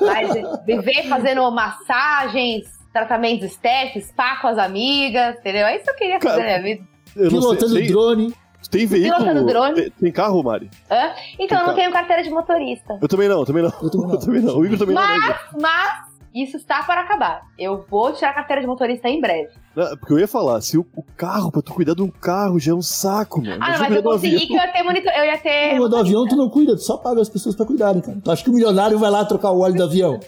Mas 0.00 0.64
viver 0.64 1.08
fazendo 1.08 1.50
massagens, 1.50 2.64
tratamentos 2.92 3.44
estéticos, 3.46 4.04
spa 4.08 4.36
com 4.40 4.48
as 4.48 4.58
amigas, 4.58 5.36
entendeu? 5.38 5.66
É 5.66 5.76
isso 5.76 5.84
que 5.84 5.90
eu 5.90 5.94
queria 5.96 6.20
fazer 6.20 6.40
Cara, 6.42 6.56
na 6.56 6.62
minha 6.62 6.76
vida. 6.76 6.88
Não 7.14 7.22
sei. 7.22 7.30
Pilotando 7.30 7.74
Tem, 7.74 7.86
drone. 7.86 8.34
Tem 8.70 8.86
veículo. 8.86 9.16
Pilotando 9.16 9.46
drone. 9.46 9.74
Tem, 9.74 9.90
tem 9.90 10.12
carro, 10.12 10.42
Mari? 10.42 10.70
Hã? 10.90 11.12
Então, 11.38 11.60
eu 11.60 11.66
não 11.66 11.74
Tem 11.74 11.84
tenho 11.84 11.92
carteira 11.92 12.22
de 12.22 12.30
motorista. 12.30 12.98
Eu 13.00 13.08
também 13.08 13.28
não, 13.28 13.40
eu 13.40 13.46
também 13.46 13.62
não. 13.62 13.72
Eu 13.82 13.90
também 13.90 14.02
não. 14.06 14.12
Eu 14.12 14.18
também 14.18 14.40
não. 14.42 14.58
O 14.58 14.66
Igor 14.66 14.78
também 14.78 14.94
não. 14.94 15.02
né, 15.02 15.18
Mas, 15.18 15.62
mas, 15.62 16.16
isso 16.34 16.56
está 16.56 16.82
para 16.82 17.00
acabar. 17.00 17.46
Eu 17.58 17.84
vou 17.88 18.12
tirar 18.12 18.30
a 18.30 18.34
carteira 18.34 18.60
de 18.60 18.66
motorista 18.66 19.08
em 19.08 19.20
breve. 19.20 19.48
Não, 19.74 19.96
porque 19.96 20.12
eu 20.12 20.18
ia 20.18 20.28
falar, 20.28 20.60
se 20.60 20.76
o, 20.76 20.86
o 20.94 21.02
carro, 21.16 21.50
pra 21.50 21.62
tu 21.62 21.72
cuidar 21.72 21.94
de 21.94 22.02
um 22.02 22.10
carro 22.10 22.58
já 22.58 22.72
é 22.72 22.74
um 22.74 22.82
saco, 22.82 23.40
mano. 23.42 23.58
Ah, 23.60 23.72
não, 23.72 23.78
mas 23.80 23.96
eu 23.96 24.02
consegui 24.02 24.46
que 24.46 24.52
eu 24.52 24.58
ia 24.58 24.72
ter 24.72 24.82
monitor... 24.82 25.12
Eu 25.16 25.24
ia 25.24 25.38
ter... 25.38 25.78
Não, 25.78 25.88
do 25.88 25.96
avião 25.96 26.26
tu 26.26 26.36
não 26.36 26.50
cuida, 26.50 26.74
tu 26.74 26.82
só 26.82 26.96
paga 26.98 27.20
as 27.20 27.28
pessoas 27.28 27.54
pra 27.54 27.64
cuidarem, 27.64 28.02
cara. 28.02 28.18
Tu 28.22 28.30
acha 28.30 28.44
que 28.44 28.50
o 28.50 28.52
milionário 28.52 28.98
vai 28.98 29.10
lá 29.10 29.24
trocar 29.24 29.50
o 29.50 29.60
óleo 29.60 29.74
do 29.76 29.84
avião? 29.84 30.20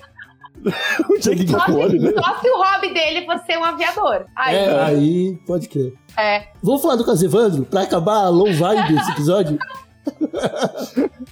Onde 1.11 1.31
é 1.33 1.35
que 1.37 1.45
tá 1.51 1.61
Só 1.67 1.73
óleo, 1.73 2.01
né? 2.01 2.09
se, 2.11 2.15
só 2.23 2.39
se 2.41 2.49
o 2.51 2.57
hobby 2.63 2.93
dele 2.95 3.25
fosse 3.27 3.47
ser 3.47 3.59
um 3.59 3.65
aviador. 3.65 4.27
Aí, 4.37 4.57
É, 4.57 4.85
aí 4.85 5.37
pode 5.47 5.69
crer. 5.69 5.95
é. 6.17 6.49
Vamos 6.63 6.83
falar 6.83 6.97
do 6.97 7.05
Casevandro 7.05 7.65
pra 7.65 7.83
acabar 7.83 8.25
a 8.25 8.29
low 8.29 8.53
vibe 8.53 8.95
desse 8.95 9.11
episódio? 9.13 9.59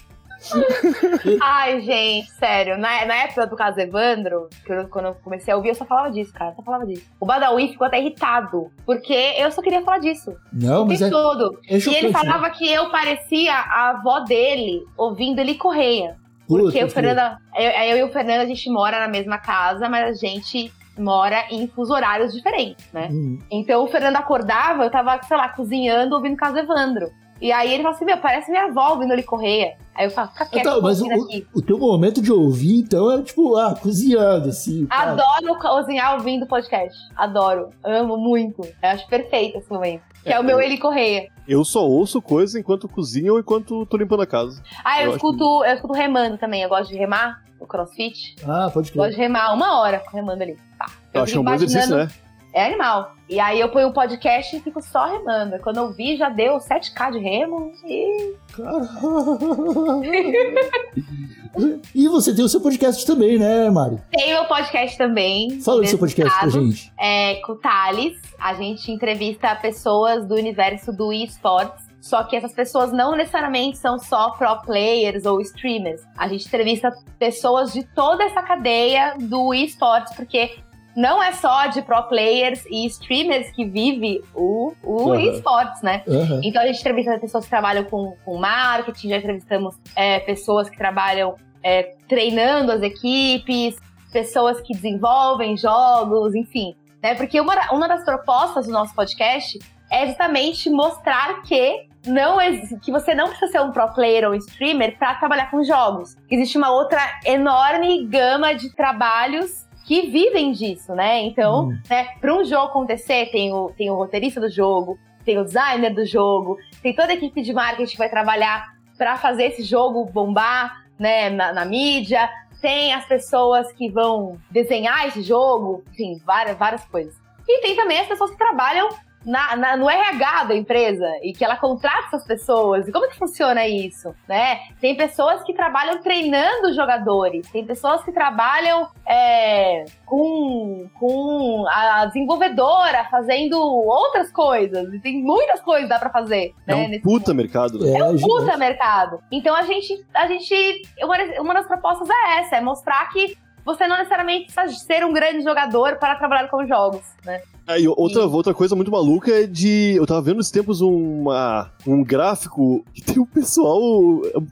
Ai, 1.42 1.80
gente, 1.80 2.30
sério. 2.32 2.78
Na, 2.78 3.04
na 3.04 3.14
época 3.16 3.46
do 3.46 3.56
caso 3.56 3.80
Evandro, 3.80 4.48
eu- 4.68 4.88
quando 4.88 5.06
eu 5.06 5.14
comecei 5.24 5.52
a 5.52 5.56
ouvir, 5.56 5.70
eu 5.70 5.74
só 5.74 5.84
falava 5.84 6.10
disso, 6.10 6.32
cara. 6.32 6.54
Só 6.54 6.62
falava 6.62 6.86
disso. 6.86 7.02
O 7.18 7.26
Badawi 7.26 7.68
ficou 7.68 7.86
até 7.86 7.98
irritado. 7.98 8.70
Porque 8.84 9.12
eu 9.36 9.50
só 9.50 9.60
queria 9.60 9.82
falar 9.82 9.98
disso. 9.98 10.32
Não, 10.52 10.84
O 10.84 10.86
mas 10.86 11.02
é, 11.02 11.10
todo. 11.10 11.58
é 11.68 11.78
E 11.78 11.94
ele 11.96 12.08
né? 12.08 12.12
falava 12.12 12.48
que 12.50 12.70
eu 12.70 12.88
parecia 12.90 13.54
a 13.54 13.90
avó 13.90 14.20
dele 14.20 14.84
ouvindo 14.96 15.40
ele 15.40 15.54
Correia. 15.56 16.16
Porque 16.46 16.78
Puta 16.80 16.86
o 16.86 16.90
Fernando. 16.90 17.38
Eu, 17.54 17.70
eu 17.70 17.96
e 17.98 18.02
o 18.04 18.12
Fernando, 18.12 18.40
a 18.40 18.46
gente 18.46 18.70
mora 18.70 19.00
na 19.00 19.08
mesma 19.08 19.38
casa, 19.38 19.88
mas 19.88 20.08
a 20.08 20.26
gente 20.26 20.72
mora 20.98 21.44
em 21.50 21.66
fuso 21.68 21.92
horários 21.92 22.32
diferentes, 22.32 22.90
né? 22.92 23.08
Hum, 23.10 23.38
Então 23.50 23.84
o 23.84 23.88
Fernando 23.88 24.16
acordava, 24.16 24.84
eu 24.84 24.90
tava, 24.90 25.20
sei 25.22 25.36
lá, 25.36 25.48
cozinhando, 25.48 26.14
ouvindo 26.14 26.36
Caso 26.36 26.56
Evandro. 26.58 27.10
E 27.40 27.52
aí 27.52 27.72
ele 27.72 27.82
falou 27.82 27.96
assim: 27.96 28.04
Meu, 28.04 28.18
parece 28.18 28.50
minha 28.50 28.64
avó 28.64 28.90
ouvindo 28.94 29.12
ele 29.12 29.22
Correia. 29.22 29.76
Aí 29.94 30.06
eu 30.06 30.10
falo, 30.10 30.28
tá 30.36 30.44
quieto, 30.44 30.60
Então, 30.60 30.82
mas 30.82 31.00
o, 31.00 31.06
aqui. 31.10 31.46
o 31.54 31.62
teu 31.62 31.78
momento 31.78 32.20
de 32.20 32.30
ouvir, 32.30 32.80
então, 32.80 33.10
é 33.10 33.22
tipo, 33.22 33.56
ah, 33.56 33.74
cozinhando, 33.74 34.50
assim. 34.50 34.84
pá. 34.84 35.04
Adoro 35.04 35.58
cozinhar 35.58 36.14
ouvindo 36.14 36.46
podcast. 36.46 36.94
Adoro. 37.16 37.70
Amo 37.82 38.18
muito. 38.18 38.60
Eu 38.62 38.90
acho 38.90 39.06
perfeito 39.08 39.56
esse 39.56 39.70
momento. 39.70 40.02
Que 40.22 40.32
é 40.32 40.38
o 40.38 40.44
meu 40.44 40.60
Eli 40.60 40.76
Correia. 40.76 41.28
Eu 41.48 41.64
só 41.64 41.86
ouço 41.86 42.20
coisas 42.20 42.54
enquanto 42.56 42.88
cozinho 42.88 43.34
ou 43.34 43.40
enquanto 43.40 43.86
tô 43.86 43.96
limpando 43.96 44.22
a 44.22 44.26
casa. 44.26 44.62
Ah, 44.84 45.00
eu, 45.00 45.04
Eu 45.04 45.08
acho 45.10 45.16
escuto, 45.16 45.64
eu 45.64 45.74
escuto 45.74 45.94
remando 45.94 46.36
também. 46.36 46.62
Eu 46.62 46.68
gosto 46.68 46.90
de 46.90 46.98
remar, 46.98 47.42
o 47.60 47.66
crossfit. 47.66 48.36
Ah, 48.46 48.68
pode 48.72 48.90
Gosto 48.92 48.96
crer. 48.98 49.10
de 49.12 49.16
remar 49.16 49.54
uma 49.54 49.80
hora 49.80 50.02
remando 50.12 50.42
ali. 50.42 50.58
Pá. 50.78 50.86
Eu 51.14 51.22
acho 51.22 51.32
que 51.32 51.38
é 51.38 51.40
um 51.40 51.44
bom 51.44 51.54
exercício, 51.54 51.96
né? 51.96 52.10
É 52.56 52.64
animal. 52.64 53.14
E 53.28 53.38
aí 53.38 53.60
eu 53.60 53.68
ponho 53.68 53.88
um 53.88 53.92
podcast 53.92 54.56
e 54.56 54.60
fico 54.60 54.80
só 54.80 55.04
remando. 55.04 55.58
Quando 55.58 55.76
eu 55.76 55.92
vi, 55.92 56.16
já 56.16 56.30
deu 56.30 56.56
7k 56.56 57.12
de 57.12 57.18
remo. 57.18 57.70
E 57.84 58.34
e 61.94 62.08
você 62.08 62.34
tem 62.34 62.42
o 62.42 62.48
seu 62.48 62.62
podcast 62.62 63.04
também, 63.04 63.38
né, 63.38 63.68
Mari? 63.68 63.98
tem 64.10 64.30
meu 64.30 64.46
podcast 64.46 64.96
também. 64.96 65.60
Fala 65.60 65.82
do 65.82 65.86
seu 65.86 65.98
podcast 65.98 66.40
pra 66.40 66.48
gente. 66.48 66.90
É, 66.98 67.34
com 67.44 67.52
o 67.52 67.56
Thales. 67.56 68.18
A 68.40 68.54
gente 68.54 68.90
entrevista 68.90 69.54
pessoas 69.56 70.26
do 70.26 70.34
universo 70.34 70.94
do 70.94 71.12
esportes. 71.12 71.84
Só 72.00 72.22
que 72.22 72.36
essas 72.36 72.52
pessoas 72.52 72.92
não 72.92 73.16
necessariamente 73.16 73.78
são 73.78 73.98
só 73.98 74.30
pro 74.30 74.62
players 74.62 75.26
ou 75.26 75.40
streamers. 75.40 76.02
A 76.16 76.28
gente 76.28 76.46
entrevista 76.46 76.92
pessoas 77.18 77.72
de 77.72 77.82
toda 77.82 78.22
essa 78.22 78.40
cadeia 78.42 79.16
do 79.18 79.52
esportes, 79.52 80.14
porque 80.14 80.56
não 80.96 81.22
é 81.22 81.30
só 81.32 81.66
de 81.66 81.82
pro 81.82 82.02
players 82.04 82.64
e 82.70 82.86
streamers 82.86 83.50
que 83.50 83.66
vive 83.66 84.24
o, 84.34 84.72
o 84.82 85.12
Aham. 85.12 85.20
esportes, 85.30 85.82
né? 85.82 86.02
Aham. 86.08 86.40
Então 86.42 86.62
a 86.62 86.66
gente 86.66 86.80
entrevista 86.80 87.18
pessoas 87.18 87.44
que 87.44 87.50
trabalham 87.50 87.84
com, 87.84 88.16
com 88.24 88.38
marketing, 88.38 89.10
já 89.10 89.16
entrevistamos 89.18 89.76
é, 89.94 90.20
pessoas 90.20 90.70
que 90.70 90.78
trabalham 90.78 91.36
é, 91.62 91.94
treinando 92.08 92.72
as 92.72 92.80
equipes, 92.80 93.76
pessoas 94.10 94.58
que 94.62 94.72
desenvolvem 94.72 95.54
jogos, 95.58 96.34
enfim. 96.34 96.74
Né? 97.02 97.14
Porque 97.14 97.38
uma, 97.38 97.54
uma 97.72 97.86
das 97.86 98.02
propostas 98.02 98.66
do 98.66 98.72
nosso 98.72 98.94
podcast 98.94 99.58
é 99.92 100.06
justamente 100.06 100.70
mostrar 100.70 101.42
que 101.42 101.86
não 102.06 102.38
que 102.82 102.90
você 102.90 103.14
não 103.14 103.28
precisa 103.28 103.52
ser 103.52 103.60
um 103.60 103.70
pro 103.70 103.92
player 103.92 104.26
ou 104.28 104.34
streamer 104.34 104.96
para 104.98 105.16
trabalhar 105.16 105.50
com 105.50 105.62
jogos. 105.62 106.16
Existe 106.30 106.56
uma 106.56 106.70
outra 106.70 107.00
enorme 107.24 108.06
gama 108.06 108.54
de 108.54 108.74
trabalhos 108.74 109.65
que 109.86 110.02
vivem 110.10 110.50
disso, 110.50 110.94
né? 110.94 111.22
Então, 111.22 111.68
Hum. 111.68 111.78
né, 111.88 112.08
para 112.20 112.34
um 112.34 112.44
jogo 112.44 112.66
acontecer, 112.66 113.30
tem 113.30 113.52
o, 113.54 113.70
tem 113.70 113.88
o 113.88 113.94
roteirista 113.94 114.40
do 114.40 114.50
jogo, 114.50 114.98
tem 115.24 115.38
o 115.38 115.44
designer 115.44 115.94
do 115.94 116.04
jogo, 116.04 116.58
tem 116.82 116.92
toda 116.94 117.12
a 117.12 117.14
equipe 117.14 117.40
de 117.40 117.52
marketing 117.52 117.92
que 117.92 117.98
vai 117.98 118.10
trabalhar 118.10 118.74
para 118.98 119.16
fazer 119.16 119.44
esse 119.44 119.62
jogo 119.62 120.04
bombar, 120.06 120.84
né, 120.98 121.30
na, 121.30 121.52
na 121.52 121.64
mídia, 121.64 122.28
tem 122.60 122.92
as 122.92 123.06
pessoas 123.06 123.70
que 123.72 123.88
vão 123.88 124.38
desenhar 124.50 125.06
esse 125.06 125.22
jogo, 125.22 125.84
enfim, 125.92 126.20
várias, 126.24 126.56
várias 126.56 126.84
coisas. 126.86 127.14
E 127.48 127.60
tem 127.60 127.76
também 127.76 128.00
as 128.00 128.08
pessoas 128.08 128.32
que 128.32 128.38
trabalham 128.38 128.88
na, 129.26 129.56
na- 129.56 129.76
no 129.76 129.90
RH 129.90 130.44
da 130.44 130.54
empresa 130.54 131.04
e 131.22 131.32
que 131.32 131.44
ela 131.44 131.56
contrata 131.56 132.06
essas 132.06 132.24
pessoas. 132.24 132.86
E 132.86 132.92
como 132.92 133.08
que 133.08 133.18
funciona 133.18 133.66
isso, 133.66 134.14
né? 134.28 134.60
Tem 134.80 134.96
pessoas 134.96 135.42
que 135.42 135.52
trabalham 135.52 136.00
treinando 136.00 136.72
jogadores, 136.72 137.50
tem 137.50 137.66
pessoas 137.66 138.04
que 138.04 138.12
trabalham 138.12 138.88
é, 139.04 139.84
com, 140.06 140.88
com 140.98 141.64
a 141.68 142.06
desenvolvedora 142.06 143.04
fazendo 143.10 143.58
outras 143.60 144.30
coisas. 144.30 144.94
E 144.94 145.00
tem 145.00 145.20
muitas 145.22 145.60
coisas 145.60 145.82
que 145.84 145.88
dá 145.88 145.98
pra 145.98 146.10
fazer, 146.10 146.54
É 146.66 146.74
né? 146.74 146.84
um 146.84 146.88
nesse 146.88 147.02
puta 147.02 147.34
mercado, 147.34 147.78
né? 147.80 147.90
É, 147.90 147.98
é 147.98 148.04
um 148.04 148.16
gigante. 148.16 148.22
puta 148.44 148.56
mercado. 148.56 149.20
Então 149.32 149.54
a 149.56 149.62
gente, 149.62 150.06
a 150.14 150.26
gente, 150.28 150.82
uma, 151.02 151.16
uma 151.40 151.54
das 151.54 151.66
propostas 151.66 152.08
é 152.08 152.38
essa, 152.40 152.56
é 152.56 152.60
mostrar 152.60 153.08
que 153.10 153.36
você 153.64 153.88
não 153.88 153.96
necessariamente 153.96 154.52
precisa 154.52 154.84
ser 154.84 155.04
um 155.04 155.12
grande 155.12 155.42
jogador 155.42 155.96
para 155.96 156.14
trabalhar 156.14 156.46
com 156.48 156.64
jogos, 156.64 157.02
né? 157.24 157.42
Aí, 157.66 157.86
outra, 157.88 158.22
E- 158.22 158.26
outra 158.26 158.54
coisa 158.54 158.76
muito 158.76 158.90
maluca 158.90 159.30
é 159.32 159.46
de. 159.46 159.94
Eu 159.96 160.06
tava 160.06 160.22
vendo 160.22 160.40
esses 160.40 160.52
tempos 160.52 160.80
uma, 160.80 161.70
um 161.86 162.04
gráfico 162.04 162.84
que 162.94 163.02
tem 163.02 163.18
um 163.18 163.26
pessoal. 163.26 163.80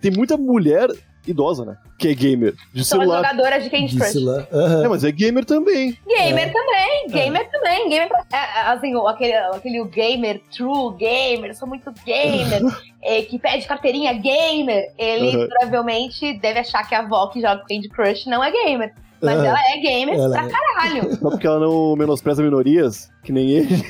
Tem 0.00 0.10
muita 0.10 0.36
mulher 0.36 0.88
idosa, 1.26 1.64
né? 1.64 1.76
Que 1.98 2.08
é 2.08 2.14
gamer. 2.14 2.54
De 2.74 2.84
São 2.84 3.00
as 3.00 3.06
celular. 3.06 3.22
jogadoras 3.30 3.64
de 3.64 3.70
Candy 3.70 3.96
Crush. 3.96 4.16
Aham. 4.52 4.84
É, 4.84 4.88
mas 4.88 5.04
é 5.04 5.10
gamer 5.12 5.44
também. 5.46 5.96
Gamer 6.06 6.48
É. 6.48 6.52
também, 6.52 7.06
gamer 7.08 7.50
também, 7.50 7.88
gamer 7.88 8.10
é, 8.30 8.36
é, 8.36 8.60
assim, 8.72 8.94
o- 8.94 9.06
aquele, 9.08 9.32
aquele 9.32 9.84
gamer, 9.84 10.42
true 10.54 10.94
gamer, 10.98 11.50
eu 11.50 11.54
sou 11.54 11.66
muito 11.66 11.90
gamer, 12.04 12.60
é, 13.02 13.22
que 13.22 13.38
pede 13.38 13.66
carteirinha 13.66 14.12
gamer, 14.12 14.92
ele 14.98 15.34
Uhum. 15.34 15.48
provavelmente 15.48 16.34
deve 16.40 16.58
achar 16.58 16.86
que 16.86 16.94
a 16.94 16.98
avó 16.98 17.28
que 17.28 17.40
joga 17.40 17.64
Candy 17.66 17.88
Crush 17.88 18.26
não 18.26 18.44
é 18.44 18.50
gamer. 18.50 18.92
Mas 19.24 19.44
ela 19.44 19.58
é 19.58 19.78
gamer 19.80 20.14
Ela 20.14 20.30
pra 20.30 20.44
é. 20.46 20.48
caralho. 20.48 21.16
Só 21.20 21.30
porque 21.30 21.46
ela 21.46 21.60
não 21.60 21.96
menospreza 21.96 22.42
minorias, 22.42 23.08
que 23.22 23.32
nem 23.32 23.50
ele. 23.50 23.68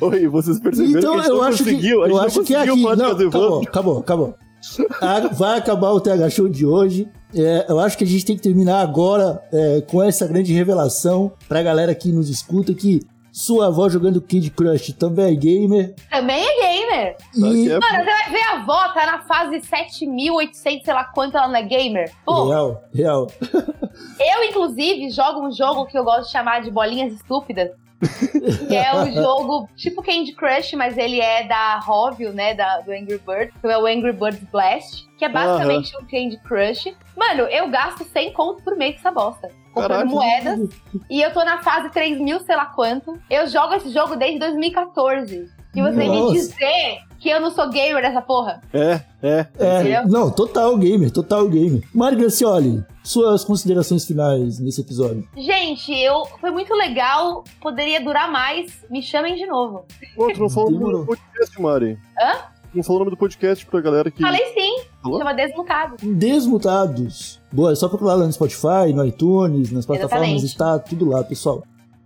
Oi, 0.00 0.26
vocês 0.28 0.58
perceberam 0.58 0.98
então 0.98 1.12
que 1.12 1.18
a 1.18 1.22
gente 1.22 1.30
eu 1.30 1.36
não 1.36 1.42
acho 1.42 1.58
que, 1.58 1.64
conseguiu. 1.70 2.02
a 2.02 2.06
gente 2.06 2.12
eu 2.12 2.16
não 2.18 2.24
acho 2.26 2.40
que 2.42 2.54
conseguiu 2.54 2.72
aqui. 2.72 2.82
Não, 2.96 3.10
acabou, 3.28 3.62
acabou, 3.62 3.98
acabou. 3.98 4.34
Ah, 5.00 5.28
Vai 5.32 5.58
acabar 5.58 5.90
o 5.92 6.00
TH 6.00 6.30
Show 6.30 6.48
de 6.48 6.66
hoje. 6.66 7.08
É, 7.34 7.66
eu 7.68 7.78
acho 7.78 7.96
que 7.96 8.04
a 8.04 8.06
gente 8.06 8.24
tem 8.24 8.36
que 8.36 8.42
terminar 8.42 8.80
agora 8.80 9.42
é, 9.52 9.80
com 9.82 10.02
essa 10.02 10.26
grande 10.26 10.52
revelação 10.52 11.32
pra 11.48 11.62
galera 11.62 11.94
que 11.94 12.10
nos 12.10 12.28
escuta 12.28 12.74
que 12.74 13.00
sua 13.36 13.66
avó 13.66 13.86
jogando 13.86 14.18
Kid 14.18 14.50
Crush 14.50 14.94
também 14.94 15.26
é 15.26 15.34
gamer. 15.36 15.94
Também 16.10 16.42
é 16.42 16.56
gamer. 16.62 17.16
E 17.34 17.68
é- 17.70 17.78
Mano, 17.78 17.98
você 17.98 18.04
vai 18.04 18.30
ver 18.30 18.42
a 18.44 18.52
avó, 18.54 18.88
tá 18.94 19.04
na 19.04 19.18
fase 19.20 19.60
7800, 19.60 20.82
sei 20.82 20.94
lá 20.94 21.04
quanto 21.04 21.36
ela 21.36 21.46
não 21.46 21.56
é 21.56 21.62
gamer. 21.62 22.10
Pô, 22.24 22.46
real, 22.48 22.82
real. 22.94 23.26
eu, 24.18 24.44
inclusive, 24.48 25.10
jogo 25.10 25.46
um 25.46 25.52
jogo 25.52 25.84
que 25.84 25.98
eu 25.98 26.02
gosto 26.02 26.24
de 26.28 26.32
chamar 26.32 26.62
de 26.62 26.70
bolinhas 26.70 27.12
estúpidas. 27.12 27.72
que 28.68 28.74
é 28.74 28.94
um 28.94 29.12
jogo 29.12 29.68
tipo 29.76 30.02
Candy 30.02 30.32
Crush, 30.32 30.74
mas 30.74 30.96
ele 30.96 31.20
é 31.20 31.44
da 31.44 31.78
Rovio, 31.78 32.32
né? 32.32 32.54
Da, 32.54 32.80
do 32.80 32.92
Angry 32.92 33.18
Birds. 33.18 33.54
Que 33.60 33.66
é 33.66 33.78
o 33.78 33.86
Angry 33.86 34.12
Birds 34.12 34.42
Blast. 34.50 35.06
Que 35.18 35.24
é 35.24 35.28
basicamente 35.28 35.96
um 35.96 36.06
Candy 36.06 36.38
Crush. 36.38 36.94
Mano, 37.16 37.42
eu 37.42 37.68
gasto 37.70 38.04
100 38.04 38.32
conto 38.32 38.62
por 38.62 38.76
mês 38.76 38.94
com 38.94 39.00
essa 39.00 39.10
bosta. 39.10 39.50
Comprando 39.72 40.08
moedas. 40.08 40.70
E 41.10 41.20
eu 41.20 41.32
tô 41.32 41.44
na 41.44 41.58
fase 41.62 41.90
3 41.90 42.18
mil, 42.18 42.40
sei 42.40 42.56
lá 42.56 42.66
quanto. 42.66 43.18
Eu 43.28 43.46
jogo 43.46 43.74
esse 43.74 43.90
jogo 43.90 44.16
desde 44.16 44.38
2014. 44.38 45.50
E 45.74 45.82
você 45.82 45.96
me 45.96 46.08
Nossa. 46.08 46.32
dizer 46.32 46.98
que 47.18 47.28
eu 47.28 47.40
não 47.40 47.50
sou 47.50 47.68
gamer 47.70 48.02
dessa 48.02 48.20
porra? 48.22 48.60
É, 48.72 49.00
é. 49.22 49.46
É, 49.58 49.80
Entendeu? 49.80 50.08
não, 50.08 50.30
total 50.30 50.76
gamer, 50.76 51.10
total 51.10 51.48
gamer. 51.48 51.82
Mari 51.94 52.16
Gracioli, 52.16 52.84
suas 53.02 53.44
considerações 53.44 54.04
finais 54.04 54.58
nesse 54.58 54.80
episódio. 54.80 55.26
Gente, 55.36 55.92
eu 55.92 56.24
foi 56.40 56.50
muito 56.50 56.74
legal. 56.74 57.44
Poderia 57.60 58.00
durar 58.02 58.30
mais. 58.30 58.84
Me 58.90 59.02
chamem 59.02 59.34
de 59.36 59.46
novo. 59.46 59.84
Pô, 60.14 60.32
tu 60.32 60.40
não 60.40 60.50
falou 60.50 60.70
o 60.70 60.72
nome 60.78 60.92
do 60.98 61.06
podcast, 61.06 61.60
Mari. 61.62 61.98
Hã? 62.20 62.36
Não 62.74 62.82
falou 62.82 63.00
o 63.00 63.04
nome 63.04 63.10
do 63.12 63.18
podcast 63.18 63.64
pra 63.64 63.80
galera 63.80 64.10
que. 64.10 64.20
Falei 64.20 64.52
sim. 64.52 64.82
Falou? 65.02 65.18
Chama 65.18 65.32
Desmutado. 65.32 65.96
Desmutados. 66.02 67.40
Boa, 67.50 67.72
é 67.72 67.74
só 67.74 67.88
procurar 67.88 68.14
lá 68.14 68.26
no 68.26 68.32
Spotify, 68.32 68.92
no 68.94 69.04
iTunes, 69.04 69.72
nas 69.72 69.86
plataformas, 69.86 70.28
Exatamente. 70.28 70.46
está 70.46 70.78
tudo 70.78 71.08
lá, 71.08 71.24
pessoal. 71.24 71.62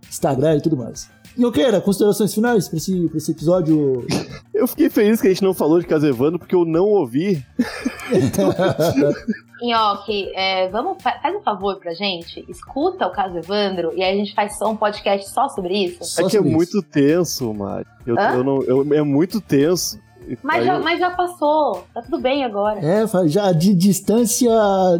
Instagram 0.07 0.57
e 0.57 0.61
tudo 0.61 0.77
mais. 0.77 1.09
Yokeira, 1.39 1.79
considerações 1.81 2.33
finais 2.33 2.67
pra 2.67 2.77
esse, 2.77 3.07
pra 3.07 3.17
esse 3.17 3.31
episódio? 3.31 4.05
Eu 4.53 4.67
fiquei 4.67 4.89
feliz 4.89 5.21
que 5.21 5.27
a 5.27 5.29
gente 5.31 5.43
não 5.43 5.53
falou 5.53 5.79
de 5.79 5.87
Casevando, 5.87 6.37
porque 6.37 6.53
eu 6.53 6.65
não 6.65 6.85
ouvi. 6.85 7.43
Nhoque, 9.61 10.31
é, 10.35 10.67
vamos, 10.69 11.01
fa- 11.01 11.19
faz 11.21 11.35
um 11.35 11.41
favor 11.41 11.79
pra 11.79 11.93
gente. 11.93 12.43
Escuta 12.49 13.05
o 13.07 13.11
caso 13.11 13.37
Evandro 13.37 13.91
e 13.95 14.03
aí 14.03 14.13
a 14.13 14.17
gente 14.17 14.33
faz 14.33 14.57
só 14.57 14.69
um 14.71 14.75
podcast 14.75 15.29
só 15.31 15.47
sobre 15.49 15.85
isso. 15.85 16.03
Só 16.03 16.21
é 16.21 16.29
que 16.29 16.35
é 16.35 16.39
sobre 16.39 16.49
isso. 16.49 16.57
muito 16.57 16.81
tenso, 16.81 17.53
Mari. 17.53 17.85
Eu, 18.05 18.15
eu 18.17 18.43
não, 18.43 18.61
eu- 18.63 18.93
é 18.93 19.01
muito 19.03 19.39
tenso. 19.39 19.99
Mas 20.43 20.65
já, 20.65 20.75
eu- 20.77 20.83
mas 20.83 20.99
já 20.99 21.11
passou. 21.11 21.83
Tá 21.93 22.01
tudo 22.01 22.19
bem 22.19 22.43
agora. 22.43 22.79
É, 22.79 23.05
já 23.27 23.51
de 23.51 23.73
distância 23.73 24.49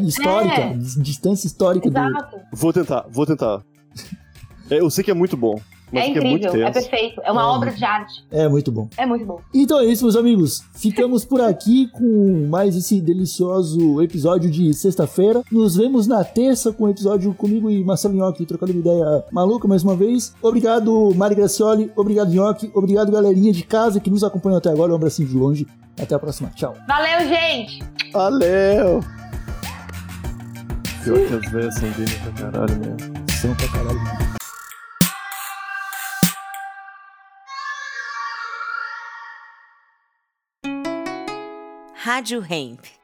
histórica. 0.02 0.62
É. 0.62 0.74
dis- 0.74 0.96
Distância 1.02 1.48
histórica 1.48 1.90
do. 1.90 1.98
Exato. 2.00 2.38
Vou 2.54 2.72
tentar, 2.74 3.06
vou 3.10 3.26
tentar. 3.26 3.62
É, 4.70 4.80
eu 4.80 4.90
sei 4.90 5.04
que 5.04 5.12
é 5.12 5.16
muito 5.16 5.36
bom. 5.36 5.60
Mas 5.92 6.04
É 6.04 6.08
é 6.08 6.10
incrível, 6.10 6.50
é 6.50 6.72
tenso. 6.72 6.74
perfeito. 6.90 7.22
É 7.24 7.32
uma 7.32 7.42
É. 7.42 7.46
obra 7.46 7.72
de 7.72 7.84
arte. 7.84 8.24
É 8.32 8.48
muito 8.48 8.72
bom. 8.72 8.88
É 8.98 9.06
muito 9.06 9.26
bom. 9.26 9.40
Então 9.54 9.80
é 9.80 9.86
isso, 9.86 10.04
meus 10.04 10.16
amigos. 10.16 10.64
Ficamos 10.74 11.26
por 11.26 11.42
aqui 11.42 11.88
com 11.92 12.48
mais 12.50 12.76
esse 12.76 13.02
delicioso 13.02 14.02
episódio 14.02 14.50
de 14.50 14.74
sexta-feira. 14.74 15.42
Nos 15.52 15.76
vemos 15.76 16.08
na 16.08 16.24
terça 16.24 16.72
com 16.72 16.86
o 16.86 16.90
episódio 16.90 17.34
comigo 17.34 17.70
e 17.70 17.84
Marcelo 17.84 18.14
Nhoque 18.16 18.46
trocando 18.46 18.72
uma 18.72 18.80
ideia 18.80 19.24
maluca 19.32 19.68
mais 19.68 19.84
uma 19.84 19.96
vez. 19.96 20.34
Obrigado, 20.42 21.14
Mari 21.16 21.36
Gracioli. 21.36 21.92
Obrigado, 21.96 22.32
Nhoque. 22.32 22.72
Obrigado, 22.74 23.12
galerinha 23.12 23.52
de 23.52 23.64
casa 23.64 24.00
que 24.00 24.10
nos 24.10 24.24
acompanhou 24.24 24.58
até 24.60 24.70
agora. 24.70 24.92
Um 24.92 24.96
abracinho 24.96 25.28
de 25.28 25.36
longe. 25.36 25.68
Até 26.02 26.16
a 26.16 26.20
próxima. 26.20 26.50
Tchau. 26.56 26.74
Valeu, 26.88 27.28
gente! 27.28 27.84
Valeu! 28.14 29.02
Pior 31.04 31.18
que 31.28 31.34
as 31.34 31.52
velhas 31.52 31.76
são 31.76 31.90
dele 31.92 32.12
pra 32.24 32.50
caralho 32.52 32.76
mesmo. 32.78 33.14
São 33.42 33.56
pra 33.56 33.68
caralho. 33.68 34.21
Rádio 42.12 42.42
Hemp. 42.42 43.01